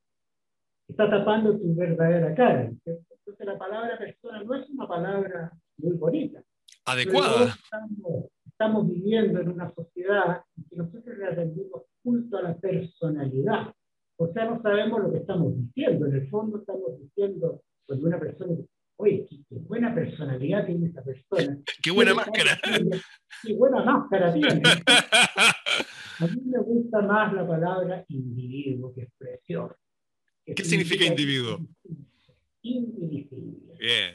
Está 0.88 1.08
tapando 1.08 1.56
tu 1.56 1.74
verdadera 1.74 2.34
cara. 2.34 2.62
Entonces 2.62 3.46
la 3.46 3.56
palabra 3.56 3.96
persona 3.96 4.42
no 4.42 4.54
es 4.54 4.68
una 4.70 4.88
palabra 4.88 5.52
muy 5.78 5.96
bonita. 5.96 6.42
Adecuada. 6.86 7.54
Estamos, 8.46 8.88
viviendo 8.88 9.40
en 9.40 9.48
una 9.48 9.72
sociedad 9.72 10.42
en 10.56 10.64
que 10.64 10.76
nosotros 10.76 11.16
le 11.16 11.30
rendimos 11.30 11.82
culto 12.02 12.36
a 12.36 12.42
la 12.42 12.54
personalidad. 12.56 13.72
O 14.16 14.30
sea, 14.32 14.44
no 14.44 14.60
sabemos 14.60 15.02
lo 15.02 15.12
que 15.12 15.18
estamos 15.18 15.56
diciendo. 15.56 16.06
En 16.06 16.14
el 16.14 16.28
fondo 16.28 16.58
estamos 16.58 16.98
diciendo 17.00 17.62
cuando 17.86 18.06
una 18.06 18.18
persona 18.18 18.56
oye, 19.00 19.26
qué, 19.28 19.56
buena 19.66 19.94
personalidad 19.94 20.66
tiene 20.66 20.88
esta 20.88 21.02
persona. 21.02 21.58
Qué 21.82 21.90
buena 21.90 22.14
máscara. 22.14 22.60
Qué 23.42 23.54
buena 23.54 23.82
máscara 23.82 24.32
tiene. 24.32 24.62
A 26.20 26.26
mí 26.26 26.42
me 26.44 26.58
gusta 26.58 27.00
más 27.00 27.32
la 27.32 27.46
palabra 27.46 28.04
individuo 28.08 28.92
que 28.92 29.02
expresión. 29.02 29.72
¿Qué 30.44 30.64
significa 30.64 31.04
individuo? 31.06 31.58
Indivisible. 32.62 33.74
Bien. 33.78 34.14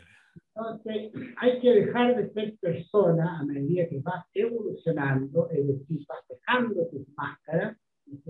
Entonces, 0.55 1.11
hay 1.37 1.59
que 1.59 1.69
dejar 1.69 2.15
de 2.15 2.31
ser 2.31 2.55
persona 2.59 3.39
a 3.39 3.43
medida 3.43 3.89
que 3.89 3.99
vas 3.99 4.23
evolucionando, 4.33 5.49
es 5.49 5.67
decir, 5.67 6.05
vas 6.07 6.19
dejando 6.29 6.87
tus 6.87 7.07
máscaras, 7.15 7.75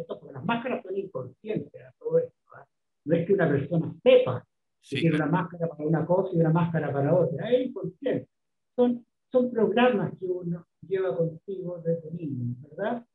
porque 0.07 0.31
las 0.33 0.45
máscaras 0.45 0.83
son 0.83 0.97
inconscientes 0.97 1.81
a 1.81 1.93
todo 1.99 2.19
esto. 2.19 2.33
¿eh? 2.33 2.65
No 3.05 3.15
es 3.15 3.27
que 3.27 3.33
una 3.33 3.49
persona 3.49 3.93
sepa 4.01 4.47
que 4.89 4.95
tiene 5.01 5.15
una 5.17 5.25
máscara 5.25 5.67
para 5.67 5.83
una 5.83 6.05
cosa 6.05 6.29
y 6.33 6.39
una 6.39 6.51
máscara 6.51 6.93
para 6.93 7.13
otra, 7.13 7.51
es 7.51 7.67
inconsciente. 7.67 8.29
Son, 8.75 9.05
son 9.31 9.51
programas 9.51 10.13
que 10.17 10.25
uno 10.25 10.65
lleva 10.87 11.15
consigo 11.15 11.81
desde 11.83 12.11
niño, 12.11 12.55
¿verdad? 12.69 13.05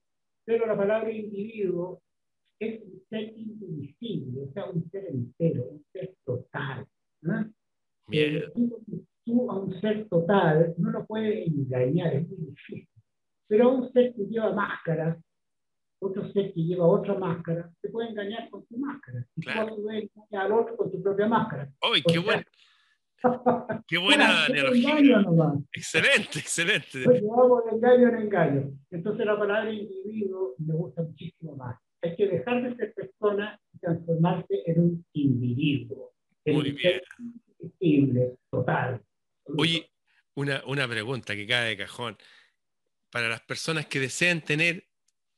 Pero 0.51 0.67
la 0.67 0.77
palabra 0.77 1.13
individuo 1.13 2.03
es 2.59 2.83
un 2.83 3.01
ser 3.09 3.39
indivisible, 3.39 4.43
o 4.49 4.53
sea, 4.53 4.65
un 4.69 4.91
ser 4.91 5.07
entero, 5.07 5.63
un 5.71 5.85
ser 5.93 6.13
total. 6.25 6.85
¿no? 7.23 7.49
Bien. 8.09 8.43
Tú, 8.53 8.83
tú, 9.25 9.49
a 9.49 9.61
un 9.61 9.81
ser 9.81 10.09
total 10.09 10.75
no 10.77 10.91
lo 10.91 11.07
puedes 11.07 11.47
engañar, 11.47 12.15
es 12.15 12.29
muy 12.29 12.39
difícil. 12.49 12.89
Pero 13.47 13.71
un 13.77 13.93
ser 13.93 14.13
que 14.13 14.23
lleva 14.27 14.53
máscara, 14.53 15.17
otro 16.01 16.29
ser 16.33 16.53
que 16.53 16.65
lleva 16.65 16.85
otra 16.89 17.15
máscara, 17.17 17.71
te 17.81 17.89
puede 17.89 18.09
engañar 18.09 18.51
con 18.51 18.67
tu 18.67 18.77
máscara. 18.77 19.25
Y 19.37 19.43
Claro. 19.43 19.77
tú 19.77 19.83
puedes 19.85 20.11
engañar 20.17 20.47
al 20.47 20.53
otro 20.53 20.77
con 20.77 20.91
tu 20.91 21.01
propia 21.01 21.29
máscara. 21.29 21.71
¡Ay, 21.81 22.01
O 22.05 22.09
qué, 22.09 22.15
sea, 22.15 22.23
buen- 22.23 22.45
qué 23.87 23.99
buena 23.99 24.47
analogía! 24.47 25.25
Excelente, 25.73 26.39
excelente. 26.39 27.05
Pues 27.05 27.23
llevamos 27.23 27.65
de 27.65 27.71
engaño 27.77 28.09
en 28.09 28.15
engaño. 28.17 28.71
Entonces 28.91 29.27
la 29.27 29.39
palabra 29.39 29.73
individuo 29.73 30.55
me 30.59 30.75
gusta 30.75 31.03
muchísimo 31.03 31.57
más. 31.57 31.77
Hay 32.03 32.17
que 32.17 32.27
dejar 32.29 32.63
de 32.63 32.75
ser 32.77 32.95
persona 32.95 33.61
y 33.75 33.79
transformarse 33.79 34.63
en 34.67 34.81
un 34.81 35.07
individuo. 35.13 36.13
En 36.45 36.55
Muy 36.55 36.73
bien. 36.73 37.01
total. 38.51 39.03
Oye, 39.59 39.91
una, 40.35 40.63
una 40.67 40.89
pregunta 40.89 41.35
que 41.35 41.47
cae 41.47 41.71
de 41.71 41.77
cajón. 41.77 42.17
Para 43.11 43.29
las 43.29 43.41
personas 43.43 43.87
que 43.87 43.99
desean 44.01 44.41
tener 44.43 44.85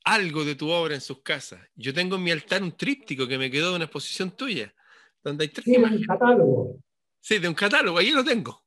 algo 0.04 0.44
de 0.44 0.54
tu 0.54 0.68
obra 0.68 0.94
en 0.94 1.00
sus 1.00 1.22
casas, 1.22 1.60
yo 1.74 1.94
tengo 1.94 2.16
en 2.16 2.22
mi 2.22 2.30
altar 2.30 2.62
un 2.62 2.76
tríptico 2.76 3.26
que 3.26 3.38
me 3.38 3.50
quedó 3.50 3.70
de 3.70 3.76
una 3.76 3.84
exposición 3.86 4.30
tuya, 4.36 4.72
donde 5.24 5.44
hay 5.44 5.48
tres 5.48 5.64
Tiene 5.64 5.78
un 5.78 5.84
imágenes. 5.94 6.06
catálogo. 6.06 6.76
Sí, 7.22 7.38
de 7.38 7.48
un 7.48 7.54
catálogo, 7.54 7.98
ahí 7.98 8.10
lo 8.10 8.24
tengo. 8.24 8.64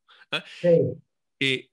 Sí. 0.62 0.70
Eh, 1.40 1.70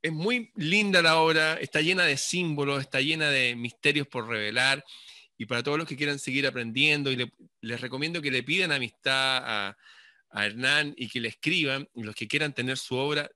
Es 0.00 0.12
muy 0.12 0.52
linda 0.54 1.02
la 1.02 1.16
obra, 1.16 1.54
está 1.54 1.80
llena 1.80 2.04
de 2.04 2.16
símbolos, 2.16 2.80
está 2.80 3.00
llena 3.00 3.30
de 3.30 3.56
misterios 3.56 4.06
por 4.06 4.28
revelar. 4.28 4.84
Y 5.36 5.46
para 5.46 5.62
todos 5.62 5.78
los 5.78 5.86
que 5.88 5.96
quieran 5.96 6.18
seguir 6.18 6.46
aprendiendo, 6.46 7.10
le- 7.10 7.32
les 7.60 7.80
recomiendo 7.80 8.22
que 8.22 8.30
le 8.30 8.42
pidan 8.44 8.70
amistad 8.72 9.38
a, 9.38 9.76
a 10.30 10.46
Hernán 10.46 10.94
y 10.96 11.08
que 11.08 11.20
le 11.20 11.28
escriban, 11.28 11.88
y 11.94 12.02
los 12.04 12.14
que 12.14 12.28
quieran 12.28 12.52
tener 12.52 12.76
su 12.78 12.94
obra, 12.96 13.28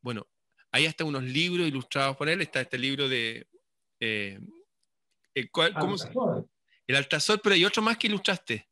bueno, 0.00 0.28
hay 0.76 0.86
hasta 0.86 1.04
unos 1.04 1.22
libros 1.24 1.66
ilustrados 1.66 2.16
por 2.16 2.28
él, 2.28 2.40
está 2.42 2.60
este 2.60 2.78
libro 2.78 3.08
de... 3.08 3.46
eh, 4.00 4.38
el 5.34 5.50
cual- 5.50 5.74
¿cómo 5.78 5.96
se- 5.98 6.08
Alcazor. 6.08 6.46
el 6.86 6.96
Altazor, 6.96 7.40
pero 7.42 7.54
hay 7.54 7.64
otro 7.64 7.82
más 7.82 7.96
que 7.98 8.06
ilustraste. 8.06 8.68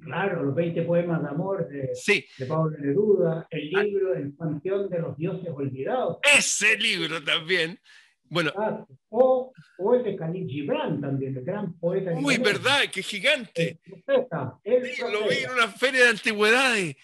Claro, 0.00 0.42
los 0.42 0.54
20 0.54 0.82
poemas 0.82 1.22
de 1.22 1.28
amor 1.28 1.68
de, 1.68 1.90
Sí, 1.94 2.24
de 2.38 2.46
Pablo 2.46 2.76
Neruda, 2.78 3.46
el 3.50 3.68
libro 3.70 4.14
El 4.14 4.32
panteón 4.32 4.88
de 4.88 4.98
los 4.98 5.16
dioses 5.18 5.48
olvidados. 5.54 6.18
ese 6.36 6.78
libro 6.78 7.22
también. 7.22 7.78
Bueno, 8.24 8.50
Ah, 8.56 8.86
O, 9.10 9.52
o 9.78 9.94
el 9.94 10.02
de 10.04 10.16
Khalil 10.16 10.46
Gibran 10.48 10.98
también, 11.02 11.36
el 11.36 11.44
gran 11.44 11.78
poeta. 11.78 12.12
muy 12.12 12.38
libanés. 12.38 12.40
verdad, 12.62 12.80
qué 12.90 13.02
gigante. 13.02 13.80
El 13.84 14.02
profeta, 14.04 14.58
el 14.64 14.86
Sí, 14.86 15.02
lo 15.02 15.28
vi 15.28 15.36
en 15.44 15.50
una 15.50 15.68
feria 15.68 16.04
de 16.04 16.08
antigüedades. 16.10 16.96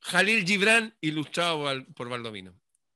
Jalil 0.00 0.44
Gibran, 0.44 0.94
ilustrado 1.00 1.62
por, 1.62 1.94
por 1.94 2.08
Baldovino. 2.10 2.52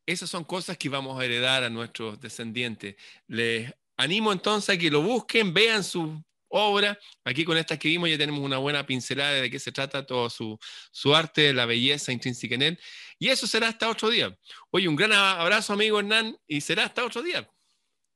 Esas 0.07 0.31
son 0.31 0.45
cosas 0.45 0.79
que 0.79 0.89
vamos 0.89 1.21
a 1.21 1.25
heredar 1.25 1.65
a 1.65 1.71
nuestros 1.71 2.21
descendientes. 2.21 2.95
Les 3.27 3.75
animo 3.97 4.33
entonces 4.33 4.77
a 4.77 4.79
que 4.79 4.89
lo 4.89 5.03
busquen, 5.03 5.53
vean 5.53 5.83
su 5.83 6.23
obra. 6.49 6.97
Aquí 7.25 7.45
con 7.45 7.57
esta 7.57 7.77
que 7.77 7.89
vimos 7.89 8.09
ya 8.09 8.17
tenemos 8.17 8.41
una 8.41 8.59
buena 8.59 8.87
pincelada 8.87 9.33
de 9.41 9.51
qué 9.51 9.59
se 9.59 9.73
trata 9.73 10.07
todo 10.07 10.31
su, 10.31 10.57
su 10.93 11.13
arte, 11.13 11.53
la 11.53 11.67
belleza 11.67 12.13
intrínseca 12.13 12.55
en 12.55 12.63
él. 12.63 12.79
Y 13.19 13.29
eso 13.29 13.49
será 13.49 13.69
hasta 13.69 13.91
otro 13.91 14.09
día. 14.09 14.37
Oye, 14.71 14.89
un 14.89 14.95
gran 14.95 15.13
abrazo, 15.13 15.73
amigo 15.73 15.99
Hernán, 15.99 16.37
y 16.47 16.61
será 16.61 16.85
hasta 16.85 17.05
otro 17.05 17.23
día. 17.23 17.49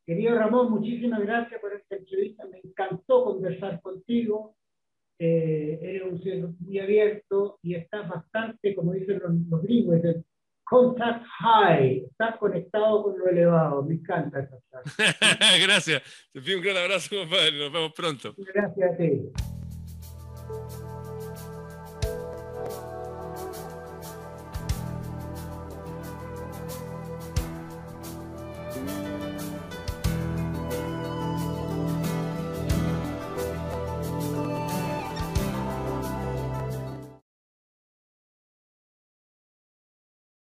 Querido 0.07 0.37
Ramón, 0.37 0.71
muchísimas 0.71 1.21
gracias 1.21 1.61
por 1.61 1.75
esta 1.75 1.97
entrevista. 1.97 2.45
Me 2.47 2.61
encantó 2.63 3.25
conversar 3.25 3.81
contigo. 3.81 4.57
Eh, 5.19 5.79
eres 5.83 6.03
un 6.05 6.23
ser 6.23 6.49
muy 6.61 6.79
abierto 6.79 7.59
y 7.63 7.75
estás 7.75 8.09
bastante, 8.09 8.75
como 8.75 8.93
dicen 8.93 9.19
los, 9.19 9.33
los 9.51 9.63
gringos, 9.63 9.97
Contact 10.71 11.27
High. 11.41 12.05
Estás 12.13 12.37
conectado 12.39 13.03
con 13.03 13.19
lo 13.19 13.27
elevado. 13.29 13.83
Me 13.83 13.95
encanta 13.95 14.39
esa 14.39 14.57
frase. 14.71 15.17
Gracias. 15.67 16.01
Te 16.33 16.41
pido 16.41 16.59
un 16.59 16.65
gran 16.65 16.77
abrazo, 16.77 17.17
compadre. 17.17 17.59
Nos 17.59 17.73
vemos 17.73 17.93
pronto. 17.93 18.35
Gracias 18.39 18.93
a 18.93 18.97
ti. 18.97 19.33